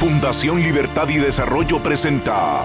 Fundación 0.00 0.62
Libertad 0.62 1.10
y 1.10 1.18
Desarrollo 1.18 1.82
presenta 1.82 2.64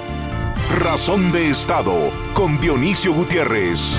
Razón 0.79 1.33
de 1.33 1.49
Estado 1.49 1.93
con 2.33 2.61
Dionisio 2.61 3.13
Gutiérrez. 3.13 3.97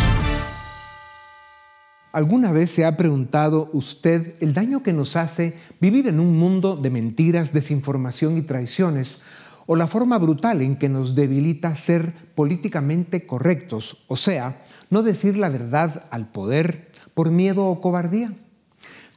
¿Alguna 2.12 2.50
vez 2.52 2.70
se 2.70 2.86
ha 2.86 2.96
preguntado 2.96 3.68
usted 3.74 4.36
el 4.40 4.54
daño 4.54 4.82
que 4.82 4.94
nos 4.94 5.16
hace 5.16 5.52
vivir 5.82 6.08
en 6.08 6.18
un 6.18 6.38
mundo 6.38 6.76
de 6.76 6.88
mentiras, 6.88 7.52
desinformación 7.52 8.38
y 8.38 8.42
traiciones? 8.42 9.20
¿O 9.66 9.76
la 9.76 9.86
forma 9.86 10.16
brutal 10.16 10.62
en 10.62 10.74
que 10.74 10.88
nos 10.88 11.14
debilita 11.14 11.74
ser 11.74 12.14
políticamente 12.34 13.26
correctos? 13.26 14.06
O 14.08 14.16
sea, 14.16 14.62
no 14.88 15.02
decir 15.02 15.36
la 15.36 15.50
verdad 15.50 16.06
al 16.10 16.32
poder 16.32 16.90
por 17.12 17.30
miedo 17.30 17.66
o 17.66 17.82
cobardía. 17.82 18.32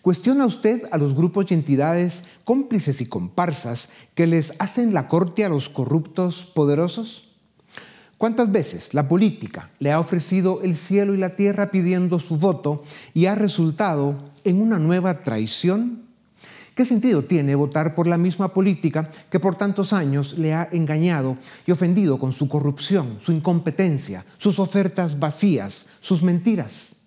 ¿Cuestiona 0.02 0.46
usted 0.46 0.84
a 0.92 0.98
los 0.98 1.14
grupos 1.14 1.52
y 1.52 1.54
entidades 1.54 2.24
cómplices 2.46 3.02
y 3.02 3.06
comparsas 3.06 3.90
que 4.16 4.28
les 4.28 4.54
hacen 4.60 4.94
la 4.94 5.10
corte 5.10 5.44
a 5.44 5.50
los 5.50 5.68
corruptos 5.68 6.46
poderosos? 6.46 7.26
¿Cuántas 8.18 8.50
veces 8.52 8.93
la 8.93 9.10
política 9.10 9.71
le 9.80 9.92
ha 9.92 10.00
ofrecido 10.00 10.62
el 10.62 10.78
cielo 10.78 11.14
y 11.14 11.18
la 11.18 11.36
tierra 11.36 11.70
pidiendo 11.70 12.20
su 12.20 12.38
voto 12.38 12.82
y 13.14 13.26
ha 13.26 13.36
resultado 13.36 14.16
en 14.46 14.62
una 14.62 14.80
nueva 14.80 15.24
traición? 15.24 16.04
¿Qué 16.76 16.86
sentido 16.86 17.24
tiene 17.24 17.56
votar 17.56 17.93
por 17.93 18.07
la 18.07 18.18
misma 18.18 18.54
política 18.54 19.10
que 19.29 19.42
por 19.42 19.56
tantos 19.56 19.92
años 19.92 20.38
le 20.38 20.54
ha 20.54 20.70
engañado 20.71 21.38
y 21.66 21.71
ofendido 21.71 22.18
con 22.18 22.32
su 22.32 22.48
corrupción, 22.48 23.18
su 23.20 23.34
incompetencia, 23.34 24.26
sus 24.38 24.60
ofertas 24.60 25.20
vacías, 25.20 25.88
sus 26.00 26.24
mentiras? 26.24 26.99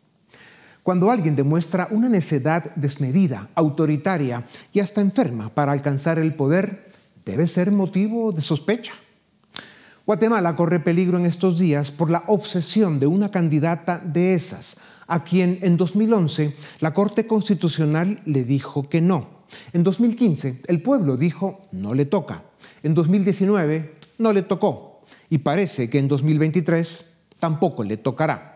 Cuando 0.83 1.11
alguien 1.13 1.37
demuestra 1.37 1.87
una 1.93 2.09
necedad 2.09 2.75
desmedida, 2.75 3.49
autoritaria 3.55 4.45
y 4.73 4.81
hasta 4.81 5.01
enferma 5.01 5.49
para 5.55 5.71
alcanzar 5.71 6.19
el 6.19 6.35
poder, 6.35 6.91
debe 7.25 7.47
ser 7.47 7.71
motivo 7.71 8.33
de 8.33 8.43
sospecha. 8.43 8.93
Guatemala 10.05 10.57
corre 10.57 10.81
peligro 10.81 11.19
en 11.19 11.27
estos 11.27 11.61
días 11.61 11.93
por 11.93 12.11
la 12.11 12.25
obsesión 12.27 12.99
de 12.99 13.07
una 13.07 13.29
candidata 13.29 14.03
de 14.05 14.35
esas, 14.35 14.79
a 15.07 15.23
quien 15.23 15.61
en 15.63 15.77
2011 15.77 16.57
la 16.81 16.93
Corte 16.93 17.29
Constitucional 17.29 18.21
le 18.25 18.43
dijo 18.43 18.89
que 18.89 19.01
no. 19.01 19.43
En 19.73 19.85
2015 19.85 20.63
el 20.67 20.83
pueblo 20.83 21.17
dijo 21.17 21.63
no 21.71 21.95
le 21.95 22.07
toca. 22.07 22.43
En 22.83 22.95
2019 22.95 23.95
no 24.19 24.33
le 24.33 24.43
tocó. 24.43 25.03
Y 25.31 25.39
parece 25.39 25.89
que 25.89 26.01
en 26.01 26.09
2023 26.09 27.07
tampoco 27.39 27.85
le 27.85 27.97
tocará. 27.97 28.52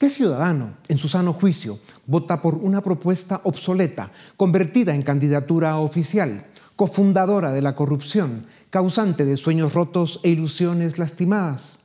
¿Qué 0.00 0.08
ciudadano, 0.08 0.78
en 0.88 0.96
su 0.96 1.08
sano 1.08 1.34
juicio, 1.34 1.78
vota 2.06 2.40
por 2.40 2.54
una 2.54 2.80
propuesta 2.80 3.42
obsoleta, 3.44 4.10
convertida 4.38 4.94
en 4.94 5.02
candidatura 5.02 5.76
oficial, 5.76 6.46
cofundadora 6.74 7.52
de 7.52 7.60
la 7.60 7.74
corrupción, 7.74 8.46
causante 8.70 9.26
de 9.26 9.36
sueños 9.36 9.74
rotos 9.74 10.18
e 10.22 10.30
ilusiones 10.30 10.98
lastimadas? 10.98 11.80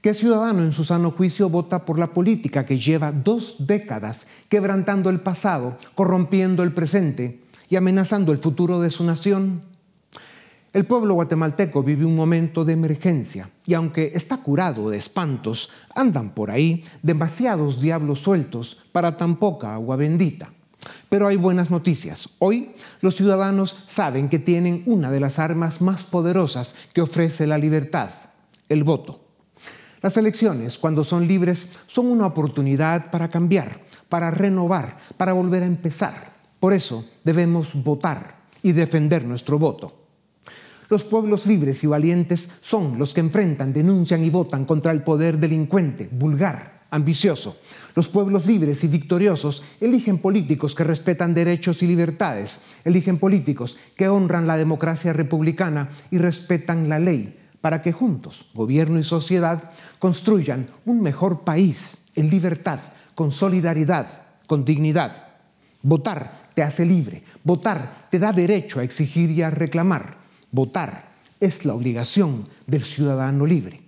¿Qué 0.00 0.14
ciudadano 0.14 0.62
en 0.62 0.72
su 0.72 0.82
sano 0.82 1.10
juicio 1.10 1.50
vota 1.50 1.84
por 1.84 1.98
la 1.98 2.14
política 2.14 2.64
que 2.64 2.78
lleva 2.78 3.12
dos 3.12 3.56
décadas 3.58 4.28
quebrantando 4.48 5.10
el 5.10 5.20
pasado, 5.20 5.76
corrompiendo 5.94 6.62
el 6.62 6.72
presente 6.72 7.42
y 7.68 7.76
amenazando 7.76 8.32
el 8.32 8.38
futuro 8.38 8.80
de 8.80 8.88
su 8.88 9.04
nación? 9.04 9.60
El 10.72 10.84
pueblo 10.84 11.14
guatemalteco 11.14 11.82
vive 11.82 12.04
un 12.04 12.14
momento 12.14 12.64
de 12.64 12.74
emergencia 12.74 13.48
y 13.64 13.74
aunque 13.74 14.12
está 14.14 14.38
curado 14.38 14.90
de 14.90 14.98
espantos, 14.98 15.70
andan 15.94 16.30
por 16.30 16.50
ahí 16.50 16.84
demasiados 17.02 17.80
diablos 17.80 18.20
sueltos 18.20 18.76
para 18.92 19.16
tan 19.16 19.36
poca 19.36 19.74
agua 19.74 19.96
bendita. 19.96 20.52
Pero 21.08 21.28
hay 21.28 21.36
buenas 21.36 21.70
noticias. 21.70 22.28
Hoy 22.38 22.72
los 23.00 23.16
ciudadanos 23.16 23.84
saben 23.86 24.28
que 24.28 24.38
tienen 24.38 24.82
una 24.86 25.10
de 25.10 25.20
las 25.20 25.38
armas 25.38 25.80
más 25.80 26.04
poderosas 26.04 26.74
que 26.92 27.00
ofrece 27.00 27.46
la 27.46 27.58
libertad, 27.58 28.10
el 28.68 28.84
voto. 28.84 29.20
Las 30.02 30.16
elecciones, 30.16 30.78
cuando 30.78 31.04
son 31.04 31.26
libres, 31.26 31.80
son 31.86 32.06
una 32.06 32.26
oportunidad 32.26 33.10
para 33.10 33.28
cambiar, 33.28 33.80
para 34.08 34.30
renovar, 34.30 34.96
para 35.16 35.32
volver 35.32 35.62
a 35.62 35.66
empezar. 35.66 36.34
Por 36.60 36.72
eso 36.72 37.04
debemos 37.24 37.82
votar 37.82 38.36
y 38.62 38.72
defender 38.72 39.24
nuestro 39.24 39.58
voto. 39.58 40.05
Los 40.88 41.04
pueblos 41.04 41.46
libres 41.46 41.82
y 41.82 41.86
valientes 41.86 42.48
son 42.60 42.98
los 42.98 43.12
que 43.12 43.20
enfrentan, 43.20 43.72
denuncian 43.72 44.24
y 44.24 44.30
votan 44.30 44.64
contra 44.64 44.92
el 44.92 45.02
poder 45.02 45.38
delincuente, 45.38 46.08
vulgar, 46.12 46.84
ambicioso. 46.90 47.58
Los 47.94 48.08
pueblos 48.08 48.46
libres 48.46 48.84
y 48.84 48.88
victoriosos 48.88 49.62
eligen 49.80 50.18
políticos 50.18 50.74
que 50.74 50.84
respetan 50.84 51.34
derechos 51.34 51.82
y 51.82 51.86
libertades, 51.86 52.76
eligen 52.84 53.18
políticos 53.18 53.78
que 53.96 54.08
honran 54.08 54.46
la 54.46 54.56
democracia 54.56 55.12
republicana 55.12 55.88
y 56.10 56.18
respetan 56.18 56.88
la 56.88 56.98
ley, 56.98 57.36
para 57.60 57.82
que 57.82 57.92
juntos, 57.92 58.48
gobierno 58.54 58.98
y 58.98 59.04
sociedad, 59.04 59.70
construyan 59.98 60.70
un 60.84 61.02
mejor 61.02 61.40
país 61.40 62.04
en 62.14 62.30
libertad, 62.30 62.78
con 63.14 63.32
solidaridad, 63.32 64.06
con 64.46 64.64
dignidad. 64.64 65.24
Votar 65.82 66.46
te 66.54 66.62
hace 66.62 66.86
libre, 66.86 67.22
votar 67.42 68.06
te 68.10 68.18
da 68.18 68.32
derecho 68.32 68.80
a 68.80 68.84
exigir 68.84 69.30
y 69.30 69.42
a 69.42 69.50
reclamar. 69.50 70.25
Votar 70.56 71.12
es 71.38 71.66
la 71.66 71.74
obligación 71.74 72.48
del 72.66 72.82
ciudadano 72.82 73.44
libre. 73.44 73.82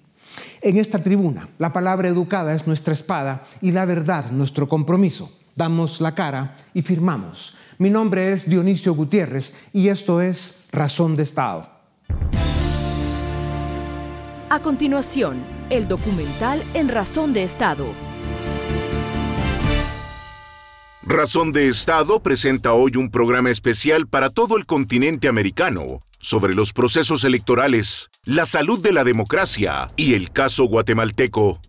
En 0.61 0.77
esta 0.77 1.03
tribuna, 1.03 1.49
la 1.57 1.73
palabra 1.73 2.09
educada 2.09 2.55
es 2.55 2.67
nuestra 2.67 2.93
espada 2.93 3.43
y 3.63 3.73
la 3.73 3.87
verdad 3.87 4.31
nuestro 4.33 4.69
compromiso. 4.69 5.33
Damos 5.57 6.03
la 6.03 6.15
cara 6.15 6.55
y 6.75 6.83
firmamos. 6.83 7.55
Mi 7.79 7.89
nombre 7.89 8.35
es 8.35 8.51
Dionisio 8.51 8.95
Gutiérrez 8.95 9.55
y 9.73 9.89
esto 9.89 10.21
es 10.21 10.67
Razón 10.71 11.17
de 11.17 11.23
Estado. 11.23 11.71
A 14.51 14.61
continuación, 14.61 15.39
el 15.71 15.89
documental 15.89 16.63
en 16.75 16.91
Razón 16.91 17.33
de 17.33 17.45
Estado. 17.45 17.87
Razón 21.03 21.53
de 21.53 21.69
Estado 21.69 22.23
presenta 22.23 22.75
hoy 22.75 22.93
un 22.99 23.11
programa 23.11 23.49
especial 23.49 24.07
para 24.07 24.29
todo 24.29 24.59
el 24.59 24.67
continente 24.67 25.29
americano 25.29 26.03
sobre 26.21 26.55
los 26.55 26.73
procesos 26.73 27.25
electorales, 27.25 28.11
la 28.25 28.47
salud 28.47 28.81
de 28.81 28.93
la 28.93 29.05
democracia 29.05 29.91
y 29.97 30.15
el 30.15 30.31
caso 30.31 30.65
guatemalteco. 30.65 31.61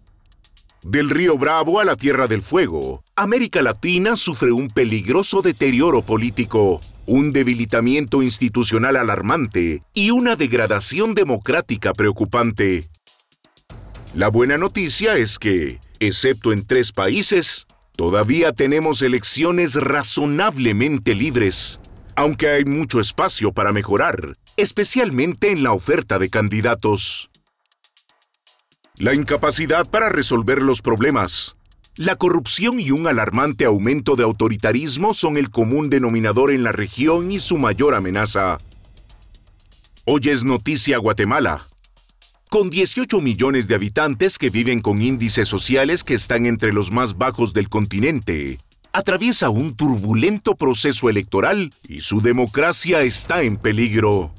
Del 0.82 1.10
río 1.10 1.38
Bravo 1.38 1.80
a 1.80 1.86
la 1.86 1.96
Tierra 1.96 2.28
del 2.28 2.42
Fuego, 2.42 3.04
América 3.16 3.62
Latina 3.62 4.16
sufre 4.16 4.52
un 4.52 4.70
peligroso 4.70 5.42
deterioro 5.42 6.02
político, 6.02 6.82
un 7.06 7.34
debilitamiento 7.34 8.22
institucional 8.24 8.96
alarmante 8.96 9.84
y 9.94 10.12
una 10.12 10.36
degradación 10.36 11.16
democrática 11.16 11.94
preocupante. 11.94 12.90
La 14.14 14.30
buena 14.30 14.58
noticia 14.58 15.18
es 15.18 15.38
que, 15.38 15.80
excepto 16.00 16.54
en 16.54 16.66
tres 16.66 16.92
países, 16.92 17.68
todavía 17.96 18.54
tenemos 18.54 19.02
elecciones 19.02 19.76
razonablemente 19.76 21.14
libres 21.14 21.80
aunque 22.20 22.50
hay 22.50 22.66
mucho 22.66 23.00
espacio 23.00 23.54
para 23.54 23.72
mejorar, 23.72 24.36
especialmente 24.62 25.52
en 25.52 25.64
la 25.64 25.74
oferta 25.74 26.20
de 26.20 26.30
candidatos. 26.30 27.30
La 28.96 29.14
incapacidad 29.14 29.90
para 29.90 30.10
resolver 30.10 30.62
los 30.62 30.82
problemas, 30.82 31.56
la 32.00 32.16
corrupción 32.16 32.80
y 32.80 32.92
un 32.92 33.08
alarmante 33.08 33.66
aumento 33.66 34.16
de 34.16 34.24
autoritarismo 34.24 35.14
son 35.14 35.36
el 35.36 35.50
común 35.50 35.90
denominador 35.90 36.50
en 36.50 36.64
la 36.64 36.72
región 36.72 37.30
y 37.30 37.40
su 37.40 37.58
mayor 37.58 37.94
amenaza. 37.94 38.58
Hoy 40.06 40.22
es 40.30 40.46
noticia 40.46 40.98
Guatemala. 40.98 41.68
Con 42.50 42.70
18 42.70 43.20
millones 43.20 43.68
de 43.68 43.76
habitantes 43.76 44.38
que 44.38 44.50
viven 44.50 44.80
con 44.80 45.02
índices 45.02 45.50
sociales 45.50 46.06
que 46.06 46.14
están 46.14 46.46
entre 46.46 46.72
los 46.72 46.90
más 46.90 47.18
bajos 47.18 47.52
del 47.52 47.68
continente, 47.68 48.60
atraviesa 48.94 49.50
un 49.50 49.76
turbulento 49.76 50.56
proceso 50.56 51.10
electoral 51.10 51.74
y 51.84 52.00
su 52.00 52.22
democracia 52.22 53.02
está 53.02 53.44
en 53.44 53.58
peligro. 53.58 54.34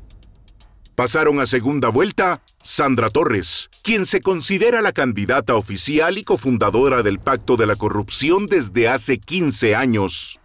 Pasaron 1.00 1.41
a 1.41 1.47
segunda 1.47 1.88
vuelta 1.88 2.43
Sandra 2.61 3.08
Torres, 3.08 3.70
quien 3.82 4.05
se 4.05 4.20
considera 4.20 4.82
la 4.82 4.93
candidata 4.93 5.56
oficial 5.56 6.19
y 6.19 6.25
cofundadora 6.25 7.02
del 7.02 7.19
Pacto 7.19 7.56
de 7.56 7.64
la 7.64 7.76
Corrupción 7.76 8.49
desde 8.49 8.87
hace 8.87 9.17
15 9.19 9.75
años. 9.75 10.41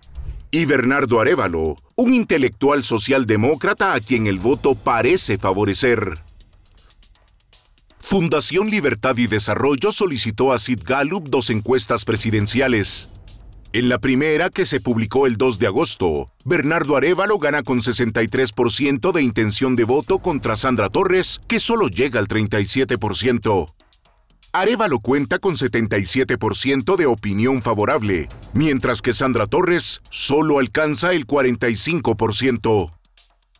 Y 0.52 0.63
Bernardo 0.63 1.19
Arevalo, 1.19 1.75
un 1.98 2.13
intelectual 2.13 2.86
socialdemócrata 2.86 3.94
a 3.94 4.00
quien 4.00 4.28
el 4.28 4.40
voto 4.40 4.75
parece 4.75 5.38
favorecer. 5.38 6.24
Fundación 8.00 8.69
Libertad 8.69 9.18
y 9.18 9.28
Desarrollo 9.28 9.92
solicitó 9.92 10.54
a 10.54 10.60
Sid 10.60 10.84
Gallup 10.86 11.28
dos 11.28 11.50
encuestas 11.50 12.06
presidenciales. 12.06 13.10
En 13.75 13.89
la 13.89 14.00
primera, 14.00 14.50
que 14.50 14.66
se 14.66 14.80
publicó 14.80 15.27
el 15.27 15.36
2 15.36 15.60
de 15.60 15.68
agosto, 15.68 16.31
Bernardo 16.45 16.95
Arevalo 16.95 17.39
gana 17.39 17.62
con 17.62 17.81
63% 17.81 19.12
de 19.12 19.22
intención 19.22 19.75
de 19.75 19.83
voto 19.83 20.19
contra 20.19 20.56
Sandra 20.56 20.89
Torres, 20.89 21.42
que 21.45 21.60
solo 21.60 21.89
llega 21.89 22.22
al 22.22 22.30
37%. 22.30 23.74
Arevalo 24.54 25.00
cuenta 25.00 25.39
con 25.39 25.57
77% 25.57 26.95
de 26.95 27.06
opinión 27.06 27.62
favorable, 27.62 28.30
mientras 28.54 29.01
que 29.01 29.12
Sandra 29.12 29.45
Torres 29.45 30.01
solo 30.10 30.60
alcanza 30.60 31.12
el 31.12 31.27
45%. 31.27 32.94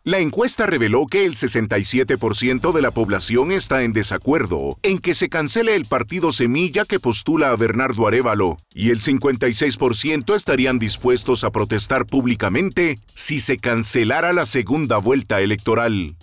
La 0.06 0.20
encuesta 0.20 0.66
reveló 0.66 1.06
que 1.06 1.24
el 1.24 1.34
67% 1.34 2.72
de 2.72 2.80
la 2.80 2.92
población 2.92 3.50
está 3.50 3.82
en 3.82 3.92
desacuerdo 3.92 4.78
en 4.84 4.98
que 4.98 5.14
se 5.14 5.28
cancele 5.28 5.74
el 5.74 5.86
partido 5.86 6.30
Semilla 6.30 6.84
que 6.84 7.00
postula 7.00 7.50
a 7.50 7.56
Bernardo 7.56 8.06
Arevalo 8.06 8.56
y 8.72 8.90
el 8.90 9.00
56% 9.00 10.36
estarían 10.36 10.78
dispuestos 10.78 11.42
a 11.42 11.50
protestar 11.50 12.06
públicamente 12.06 13.00
si 13.14 13.40
se 13.40 13.58
cancelara 13.58 14.32
la 14.32 14.46
segunda 14.46 14.98
vuelta 14.98 15.40
electoral. 15.40 16.16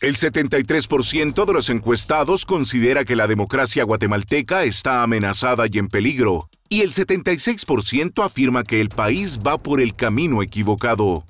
El 0.00 0.16
73% 0.16 1.46
de 1.46 1.52
los 1.52 1.70
encuestados 1.70 2.46
considera 2.46 3.04
que 3.04 3.16
la 3.16 3.26
democracia 3.26 3.82
guatemalteca 3.82 4.62
está 4.62 5.02
amenazada 5.02 5.66
y 5.68 5.78
en 5.78 5.88
peligro, 5.88 6.48
y 6.68 6.82
el 6.82 6.92
76% 6.92 8.24
afirma 8.24 8.62
que 8.62 8.80
el 8.80 8.88
país 8.88 9.40
va 9.44 9.58
por 9.58 9.80
el 9.80 9.96
camino 9.96 10.44
equivocado. 10.44 11.24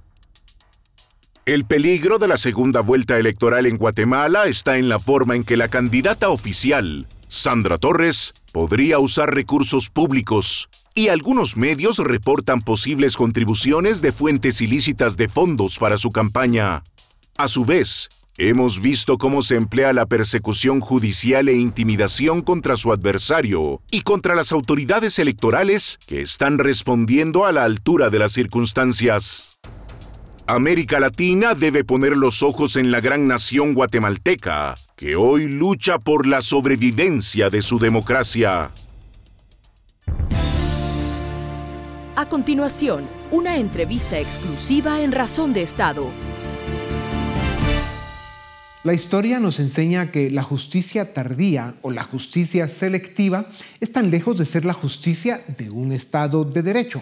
El 1.46 1.66
peligro 1.66 2.18
de 2.18 2.26
la 2.26 2.38
segunda 2.38 2.80
vuelta 2.80 3.18
electoral 3.18 3.66
en 3.66 3.76
Guatemala 3.76 4.46
está 4.46 4.78
en 4.78 4.88
la 4.88 4.98
forma 4.98 5.36
en 5.36 5.44
que 5.44 5.58
la 5.58 5.68
candidata 5.68 6.30
oficial, 6.30 7.06
Sandra 7.28 7.76
Torres, 7.76 8.32
podría 8.50 8.98
usar 8.98 9.34
recursos 9.34 9.90
públicos, 9.90 10.70
y 10.94 11.08
algunos 11.08 11.58
medios 11.58 11.98
reportan 11.98 12.62
posibles 12.62 13.18
contribuciones 13.18 14.00
de 14.00 14.12
fuentes 14.12 14.62
ilícitas 14.62 15.18
de 15.18 15.28
fondos 15.28 15.78
para 15.78 15.98
su 15.98 16.12
campaña. 16.12 16.82
A 17.36 17.48
su 17.48 17.66
vez, 17.66 18.08
hemos 18.38 18.80
visto 18.80 19.18
cómo 19.18 19.42
se 19.42 19.56
emplea 19.56 19.92
la 19.92 20.06
persecución 20.06 20.80
judicial 20.80 21.50
e 21.50 21.54
intimidación 21.54 22.40
contra 22.40 22.78
su 22.78 22.90
adversario 22.90 23.82
y 23.90 24.00
contra 24.00 24.34
las 24.34 24.50
autoridades 24.50 25.18
electorales 25.18 25.98
que 26.06 26.22
están 26.22 26.56
respondiendo 26.56 27.44
a 27.44 27.52
la 27.52 27.64
altura 27.64 28.08
de 28.08 28.20
las 28.20 28.32
circunstancias. 28.32 29.58
América 30.46 31.00
Latina 31.00 31.54
debe 31.54 31.84
poner 31.84 32.18
los 32.18 32.42
ojos 32.42 32.76
en 32.76 32.90
la 32.90 33.00
gran 33.00 33.26
nación 33.26 33.72
guatemalteca, 33.72 34.76
que 34.94 35.16
hoy 35.16 35.46
lucha 35.46 35.98
por 35.98 36.26
la 36.26 36.42
sobrevivencia 36.42 37.48
de 37.48 37.62
su 37.62 37.78
democracia. 37.78 38.70
A 42.16 42.28
continuación, 42.28 43.08
una 43.30 43.56
entrevista 43.56 44.18
exclusiva 44.18 45.00
en 45.00 45.12
Razón 45.12 45.54
de 45.54 45.62
Estado. 45.62 46.10
La 48.84 48.92
historia 48.92 49.40
nos 49.40 49.60
enseña 49.60 50.10
que 50.10 50.30
la 50.30 50.42
justicia 50.42 51.14
tardía 51.14 51.74
o 51.80 51.90
la 51.90 52.02
justicia 52.02 52.68
selectiva 52.68 53.46
es 53.80 53.92
tan 53.92 54.10
lejos 54.10 54.36
de 54.36 54.44
ser 54.44 54.66
la 54.66 54.74
justicia 54.74 55.40
de 55.56 55.70
un 55.70 55.90
Estado 55.90 56.44
de 56.44 56.62
Derecho. 56.62 57.00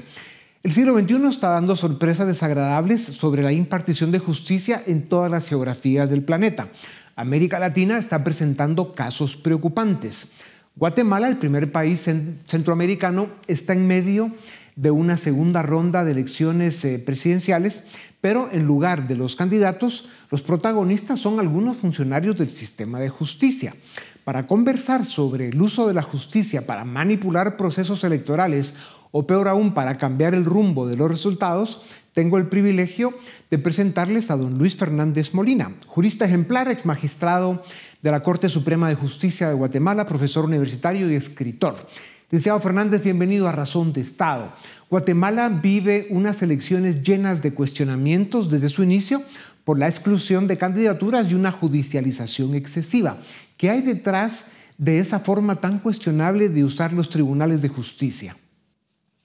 El 0.63 0.71
siglo 0.71 0.97
XXI 0.97 1.27
está 1.27 1.49
dando 1.49 1.75
sorpresas 1.75 2.29
desagradables 2.29 3.03
sobre 3.03 3.43
la 3.43 3.51
impartición 3.51 4.13
de 4.13 4.21
justicia 4.21 4.81
en 4.87 5.09
todas 5.09 5.29
las 5.29 5.49
geografías 5.49 6.09
del 6.09 6.23
planeta. 6.23 6.69
América 7.17 7.59
Latina 7.59 7.99
está 7.99 8.23
presentando 8.23 8.95
casos 8.95 9.37
preocupantes. 9.37 10.29
Guatemala, 10.77 11.27
el 11.27 11.39
primer 11.39 11.73
país 11.73 12.09
centroamericano, 12.47 13.29
está 13.49 13.73
en 13.73 13.89
medio 13.89 14.31
de 14.77 14.93
una 14.93 15.17
segunda 15.17 15.63
ronda 15.63 16.05
de 16.05 16.13
elecciones 16.13 16.85
eh, 16.85 17.01
presidenciales, 17.01 17.87
pero 18.21 18.49
en 18.53 18.65
lugar 18.65 19.09
de 19.09 19.17
los 19.17 19.35
candidatos, 19.35 20.07
los 20.31 20.43
protagonistas 20.43 21.19
son 21.19 21.41
algunos 21.41 21.77
funcionarios 21.77 22.39
del 22.39 22.51
sistema 22.51 23.01
de 23.01 23.09
justicia. 23.09 23.75
Para 24.23 24.47
conversar 24.47 25.05
sobre 25.05 25.49
el 25.49 25.61
uso 25.61 25.89
de 25.89 25.95
la 25.95 26.03
justicia 26.03 26.65
para 26.65 26.85
manipular 26.85 27.57
procesos 27.57 28.05
electorales 28.05 28.75
o 29.13 29.27
peor 29.27 29.47
aún 29.47 29.75
para 29.75 29.97
cambiar 29.97 30.35
el 30.35 30.45
rumbo 30.45 30.89
de 30.89 30.97
los 30.97 31.11
resultados, 31.11 31.81
tengo 32.13 32.37
el 32.37 32.49
privilegio 32.49 33.15
de 33.51 33.59
presentarles 33.59 34.31
a 34.31 34.37
don 34.37 34.59
Luis 34.59 34.77
Fernández 34.77 35.33
Molina, 35.33 35.73
jurista 35.87 36.25
ejemplar, 36.25 36.69
ex 36.69 36.85
magistrado 36.85 37.63
de 38.03 38.11
la 38.11 38.23
Corte 38.23 38.49
Suprema 38.49 38.89
de 38.89 38.97
Justicia 38.97 39.49
de 39.49 39.55
Guatemala, 39.55 40.07
profesor 40.07 40.45
universitario 40.45 41.11
y 41.11 41.15
escritor. 41.15 41.77
Licenciado 42.25 42.61
Fernández, 42.61 43.03
bienvenido 43.03 43.47
a 43.47 43.53
Razón 43.53 43.93
de 43.93 44.01
Estado. 44.01 44.51
Guatemala 44.89 45.49
vive 45.49 46.07
unas 46.11 46.43
elecciones 46.43 47.03
llenas 47.03 47.43
de 47.43 47.53
cuestionamientos 47.53 48.51
desde 48.51 48.71
su 48.71 48.83
inicio 48.83 49.23
por 49.65 49.79
la 49.79 49.87
exclusión 49.87 50.47
de 50.47 50.59
candidaturas 50.59 51.31
y 51.31 51.35
una 51.35 51.51
judicialización 51.51 52.55
excesiva. 52.55 53.17
¿Qué 53.57 53.71
hay 53.71 53.83
detrás 53.83 54.53
de 54.79 54.99
esa 54.99 55.19
forma 55.19 55.57
tan 55.57 55.79
cuestionable 55.79 56.49
de 56.49 56.65
usar 56.65 56.93
los 56.93 57.09
tribunales 57.09 57.63
de 57.63 57.69
justicia? 57.69 58.37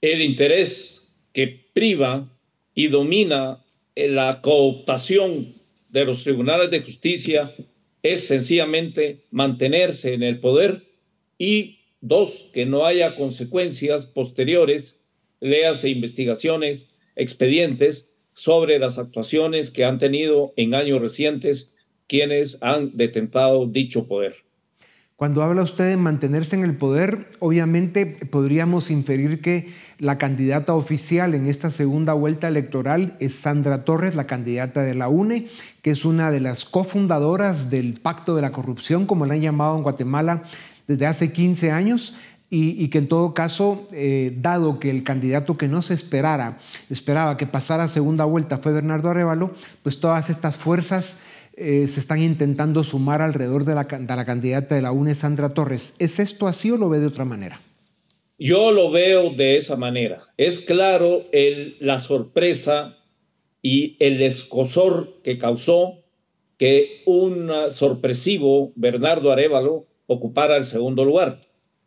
El 0.00 0.22
interés 0.22 1.14
que 1.32 1.68
priva 1.72 2.28
y 2.74 2.88
domina 2.88 3.64
la 3.94 4.40
cooptación 4.40 5.52
de 5.88 6.04
los 6.04 6.22
tribunales 6.22 6.70
de 6.70 6.82
justicia 6.82 7.52
es 8.02 8.26
sencillamente 8.26 9.24
mantenerse 9.30 10.14
en 10.14 10.22
el 10.22 10.38
poder 10.38 10.84
y 11.38 11.80
dos, 12.00 12.50
que 12.52 12.66
no 12.66 12.84
haya 12.86 13.16
consecuencias 13.16 14.06
posteriores, 14.06 15.00
léase 15.40 15.90
investigaciones, 15.90 16.90
expedientes 17.16 18.14
sobre 18.34 18.78
las 18.78 18.98
actuaciones 18.98 19.70
que 19.72 19.84
han 19.84 19.98
tenido 19.98 20.52
en 20.56 20.74
años 20.74 21.00
recientes 21.00 21.74
quienes 22.06 22.62
han 22.62 22.96
detentado 22.96 23.66
dicho 23.66 24.06
poder. 24.06 24.47
Cuando 25.18 25.42
habla 25.42 25.62
usted 25.62 25.88
de 25.88 25.96
mantenerse 25.96 26.54
en 26.54 26.62
el 26.62 26.76
poder, 26.76 27.28
obviamente 27.40 28.06
podríamos 28.06 28.88
inferir 28.88 29.40
que 29.40 29.68
la 29.98 30.16
candidata 30.16 30.74
oficial 30.74 31.34
en 31.34 31.46
esta 31.46 31.72
segunda 31.72 32.12
vuelta 32.12 32.46
electoral 32.46 33.16
es 33.18 33.34
Sandra 33.34 33.84
Torres, 33.84 34.14
la 34.14 34.28
candidata 34.28 34.84
de 34.84 34.94
la 34.94 35.08
UNE, 35.08 35.48
que 35.82 35.90
es 35.90 36.04
una 36.04 36.30
de 36.30 36.38
las 36.38 36.64
cofundadoras 36.64 37.68
del 37.68 37.94
Pacto 37.94 38.36
de 38.36 38.42
la 38.42 38.52
Corrupción, 38.52 39.06
como 39.06 39.26
la 39.26 39.34
han 39.34 39.40
llamado 39.40 39.76
en 39.76 39.82
Guatemala 39.82 40.44
desde 40.86 41.06
hace 41.06 41.32
15 41.32 41.72
años. 41.72 42.14
Y, 42.50 42.88
que 42.88 42.96
en 42.96 43.08
todo 43.08 43.34
caso, 43.34 43.86
eh, 43.92 44.34
dado 44.40 44.78
que 44.78 44.88
el 44.88 45.02
candidato 45.02 45.58
que 45.58 45.68
no 45.68 45.82
se 45.82 45.92
esperara, 45.92 46.56
esperaba 46.88 47.36
que 47.36 47.46
pasara 47.46 47.88
segunda 47.88 48.24
vuelta 48.24 48.56
fue 48.56 48.72
Bernardo 48.72 49.10
Arevalo, 49.10 49.52
pues 49.82 50.00
todas 50.00 50.30
estas 50.30 50.56
fuerzas 50.56 51.20
eh, 51.58 51.86
se 51.86 51.98
están 51.98 52.22
intentando 52.22 52.84
sumar 52.84 53.20
alrededor 53.20 53.64
de 53.64 53.74
la, 53.74 53.86
candidata 53.86 54.74
de 54.74 54.82
la 54.82 54.92
UNE, 54.92 55.14
Sandra 55.14 55.50
Torres. 55.50 55.96
¿Es 55.98 56.20
esto 56.20 56.46
así 56.46 56.70
o 56.70 56.76
lo 56.76 56.88
ve 56.88 57.00
de 57.00 57.08
otra 57.08 57.24
manera? 57.24 57.60
Yo 58.38 58.70
lo 58.70 58.92
veo 58.92 59.30
de 59.30 59.56
esa 59.56 59.76
manera. 59.76 60.22
Es 60.36 60.60
claro 60.60 61.24
la 61.80 61.98
sorpresa 61.98 62.98
y 63.60 63.96
el 63.98 64.22
escosor 64.22 65.20
que 65.24 65.38
causó 65.38 66.04
que 66.58 67.02
un 67.04 67.50
sorpresivo 67.70 68.72
Bernardo 68.76 69.32
Arevalo 69.32 69.86
ocupara 70.06 70.56
el 70.56 70.64
segundo 70.64 71.04
lugar, 71.04 71.40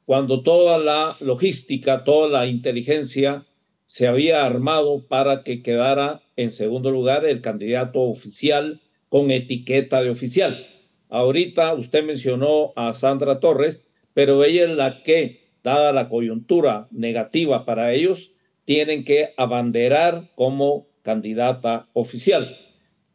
cuando 0.06 0.44
toda 0.44 0.78
la 0.78 1.16
logística, 1.22 2.04
toda 2.04 2.28
la 2.28 2.48
inteligencia 2.48 3.46
se 3.86 4.08
había 4.08 4.46
armado 4.46 5.08
para 5.08 5.44
que 5.44 5.62
quedara 5.64 6.22
en 6.36 6.52
segundo 6.52 6.92
lugar 6.92 7.26
el 7.26 7.42
candidato 7.42 8.02
oficial 8.02 8.82
con 9.12 9.30
etiqueta 9.30 10.02
de 10.02 10.10
oficial. 10.10 10.66
Ahorita 11.10 11.74
usted 11.74 12.02
mencionó 12.06 12.72
a 12.78 12.94
Sandra 12.94 13.42
Torres, 13.42 13.86
pero 14.14 14.42
ella 14.46 14.64
es 14.64 14.70
la 14.70 15.04
que, 15.04 15.50
dada 15.66 15.92
la 15.92 16.08
coyuntura 16.08 16.88
negativa 16.92 17.66
para 17.66 17.94
ellos, 17.94 18.32
tienen 18.64 19.04
que 19.04 19.34
abanderar 19.36 20.30
como 20.36 20.88
candidata 21.02 21.90
oficial 21.92 22.58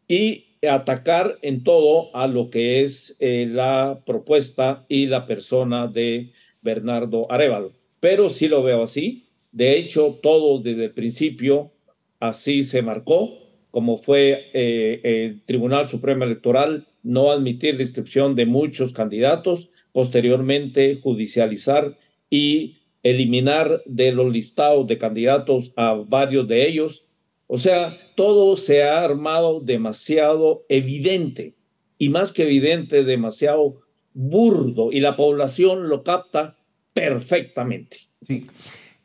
y 0.07 0.59
atacar 0.69 1.39
en 1.41 1.65
todo 1.65 2.15
a 2.15 2.27
lo 2.27 2.51
que 2.51 2.83
es 2.83 3.17
eh, 3.19 3.49
la 3.51 4.03
propuesta 4.05 4.85
y 4.91 5.07
la 5.07 5.25
persona 5.27 5.87
de 5.87 6.31
Bernardo 6.61 7.27
Arevalo. 7.33 7.73
Pero 8.01 8.29
sí 8.29 8.49
lo 8.49 8.63
veo 8.63 8.83
así. 8.83 9.31
De 9.51 9.79
hecho, 9.79 10.19
todo 10.23 10.59
desde 10.59 10.85
el 10.85 10.93
principio 10.93 11.73
así 12.21 12.65
se 12.65 12.83
marcó 12.83 13.46
como 13.77 13.99
fue 13.99 14.49
eh, 14.55 15.01
el 15.03 15.43
Tribunal 15.43 15.87
Supremo 15.87 16.25
Electoral, 16.25 16.87
no 17.03 17.31
admitir 17.31 17.75
la 17.75 17.83
inscripción 17.83 18.35
de 18.35 18.47
muchos 18.47 18.95
candidatos, 18.95 19.69
posteriormente 19.93 20.99
judicializar 20.99 21.99
y 22.31 22.79
eliminar 23.03 23.83
de 23.85 24.13
los 24.13 24.33
listados 24.33 24.87
de 24.87 24.97
candidatos 24.97 25.75
a 25.77 25.93
varios 25.93 26.49
de 26.49 26.67
ellos. 26.67 27.05
O 27.49 27.59
sea, 27.59 27.99
todo 28.15 28.57
se 28.57 28.83
ha 28.83 29.05
armado 29.05 29.61
demasiado 29.61 30.65
evidente 30.71 31.53
y 31.99 32.09
más 32.09 32.33
que 32.33 32.45
evidente, 32.45 33.05
demasiado 33.05 33.83
burdo 34.15 34.91
y 34.91 35.01
la 35.01 35.17
población 35.17 35.91
lo 35.91 36.03
capta 36.03 36.57
perfectamente. 36.95 37.99
Sí. 38.23 38.47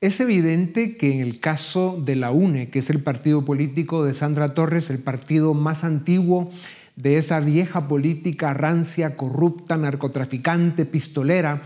Es 0.01 0.20
evidente 0.20 0.98
que 0.98 1.12
en 1.13 1.20
el 1.20 1.39
caso 1.39 2.01
de 2.03 2.15
la 2.15 2.31
UNE, 2.31 2.72
que 2.72 2.79
es 2.79 2.89
el 2.89 3.03
partido 3.03 3.46
político 3.46 4.03
de 4.03 4.15
Sandra 4.15 4.55
Torres, 4.55 4.89
el 4.89 4.98
partido 4.98 5.53
más 5.53 5.84
antiguo 5.84 6.50
de 6.96 7.20
esa 7.20 7.39
vieja 7.39 7.88
política 7.88 8.55
rancia, 8.55 9.15
corrupta, 9.15 9.77
narcotraficante, 9.77 10.86
pistolera, 10.86 11.62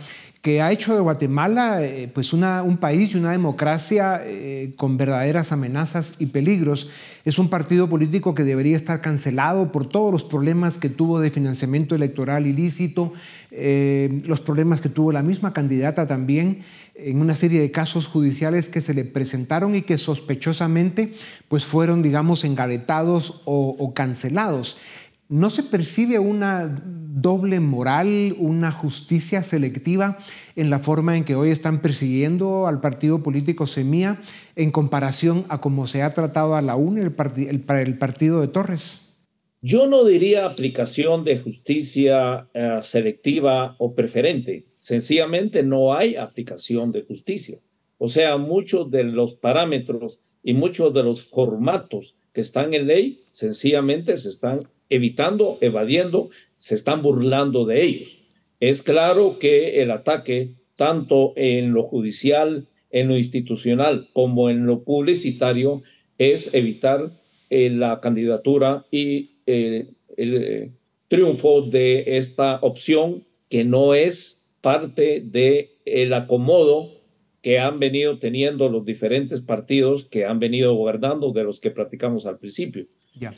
que 0.45 0.61
ha 0.61 0.71
hecho 0.71 0.93
de 0.93 1.01
Guatemala 1.01 1.83
eh, 1.83 2.07
pues 2.07 2.31
un 2.31 2.77
país 2.79 3.15
y 3.15 3.17
una 3.17 3.31
democracia 3.31 4.21
eh, 4.23 4.73
con 4.77 4.95
verdaderas 4.95 5.51
amenazas 5.51 6.13
y 6.19 6.27
peligros. 6.27 6.91
Es 7.23 7.39
un 7.39 7.49
partido 7.49 7.89
político 7.89 8.35
que 8.35 8.43
debería 8.43 8.75
estar 8.75 9.01
cancelado 9.01 9.71
por 9.71 9.87
todos 9.87 10.11
los 10.11 10.23
problemas 10.23 10.77
que 10.77 10.89
tuvo 10.89 11.19
de 11.19 11.31
financiamiento 11.31 11.95
electoral 11.95 12.45
ilícito, 12.45 13.11
eh, 13.49 14.21
los 14.25 14.39
problemas 14.39 14.81
que 14.81 14.89
tuvo 14.89 15.11
la 15.11 15.23
misma 15.23 15.51
candidata 15.51 16.05
también 16.05 16.59
en 16.93 17.19
una 17.19 17.33
serie 17.33 17.59
de 17.59 17.71
casos 17.71 18.05
judiciales 18.05 18.67
que 18.67 18.81
se 18.81 18.93
le 18.93 19.03
presentaron 19.03 19.73
y 19.75 19.81
que 19.81 19.97
sospechosamente 19.97 21.11
pues 21.47 21.65
fueron, 21.65 22.03
digamos, 22.03 22.43
engavetados 22.43 23.41
o 23.45 23.93
cancelados. 23.95 24.77
¿No 25.27 25.49
se 25.49 25.63
percibe 25.63 26.19
una 26.19 26.83
doble 26.85 27.59
moral, 27.59 28.35
una 28.37 28.71
justicia 28.71 29.41
selectiva 29.41 30.19
en 30.55 30.69
la 30.69 30.77
forma 30.77 31.17
en 31.17 31.23
que 31.23 31.33
hoy 31.33 31.49
están 31.49 31.81
persiguiendo 31.81 32.67
al 32.67 32.79
partido 32.79 33.23
político 33.23 33.65
Semía 33.65 34.19
en 34.55 34.69
comparación 34.69 35.43
a 35.49 35.59
cómo 35.59 35.87
se 35.87 36.03
ha 36.03 36.13
tratado 36.13 36.55
a 36.55 36.61
la 36.61 36.75
UNE 36.75 37.09
para 37.09 37.81
el, 37.81 37.97
partido 37.97 38.39
de 38.39 38.49
Torres? 38.49 39.15
Yo 39.61 39.87
no 39.87 40.03
diría 40.03 40.45
aplicación 40.45 41.23
de 41.23 41.39
justicia 41.39 42.47
eh, 42.53 42.79
selectiva 42.83 43.75
o 43.79 43.95
preferente. 43.95 44.65
Sencillamente 44.77 45.63
no 45.63 45.95
hay 45.95 46.17
aplicación 46.17 46.91
de 46.91 47.01
justicia. 47.01 47.57
O 47.97 48.09
sea, 48.09 48.37
muchos 48.37 48.91
de 48.91 49.05
los 49.05 49.33
parámetros 49.33 50.19
y 50.43 50.53
muchos 50.53 50.93
de 50.93 51.01
los 51.01 51.23
formatos 51.23 52.15
que 52.31 52.41
están 52.41 52.75
en 52.75 52.85
ley 52.85 53.23
sencillamente 53.31 54.15
se 54.17 54.29
están 54.29 54.67
evitando, 54.89 55.57
evadiendo, 55.61 56.29
se 56.57 56.75
están 56.75 57.01
burlando 57.01 57.65
de 57.65 57.83
ellos. 57.83 58.17
Es 58.59 58.81
claro 58.81 59.37
que 59.39 59.81
el 59.81 59.91
ataque, 59.91 60.55
tanto 60.75 61.33
en 61.35 61.73
lo 61.73 61.83
judicial, 61.83 62.67
en 62.91 63.07
lo 63.09 63.17
institucional, 63.17 64.07
como 64.13 64.49
en 64.49 64.65
lo 64.65 64.83
publicitario, 64.83 65.83
es 66.17 66.53
evitar 66.53 67.11
eh, 67.49 67.69
la 67.69 67.99
candidatura 67.99 68.85
y 68.91 69.31
eh, 69.45 69.87
el 70.17 70.35
eh, 70.35 70.71
triunfo 71.07 71.61
de 71.61 72.17
esta 72.17 72.59
opción 72.61 73.23
que 73.49 73.63
no 73.63 73.93
es 73.93 74.51
parte 74.61 75.21
del 75.23 75.69
el 75.85 76.13
acomodo 76.13 76.95
que 77.43 77.59
han 77.59 77.79
venido 77.79 78.17
teniendo 78.17 78.69
los 78.69 78.85
diferentes 78.85 79.41
partidos 79.41 80.05
que 80.05 80.25
han 80.25 80.39
venido 80.39 80.73
gobernando 80.73 81.31
de 81.31 81.43
los 81.43 81.59
que 81.59 81.69
platicamos 81.69 82.25
al 82.25 82.39
principio. 82.39 82.87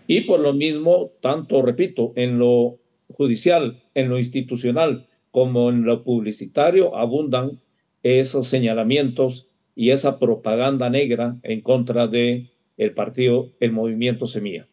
Y 0.07 0.22
por 0.22 0.39
lo 0.39 0.53
mismo, 0.53 1.12
tanto, 1.22 1.62
repito, 1.62 2.13
en 2.15 2.39
lo 2.39 2.79
judicial, 3.10 3.84
en 3.93 4.10
lo 4.10 4.17
institucional, 4.17 5.07
como 5.31 5.69
en 5.69 5.84
lo 5.84 6.03
publicitario, 6.03 6.96
abundan 6.96 7.60
esos 8.03 8.48
señalamientos 8.48 9.48
y 9.75 9.91
esa 9.91 10.19
propaganda 10.19 10.89
negra 10.89 11.38
en 11.43 11.62
contra 11.62 12.07
de 12.07 12.50
el 12.77 12.93
partido, 12.93 13.51
el 13.60 13.72
movimiento 13.72 14.25
Semilla. 14.25 14.67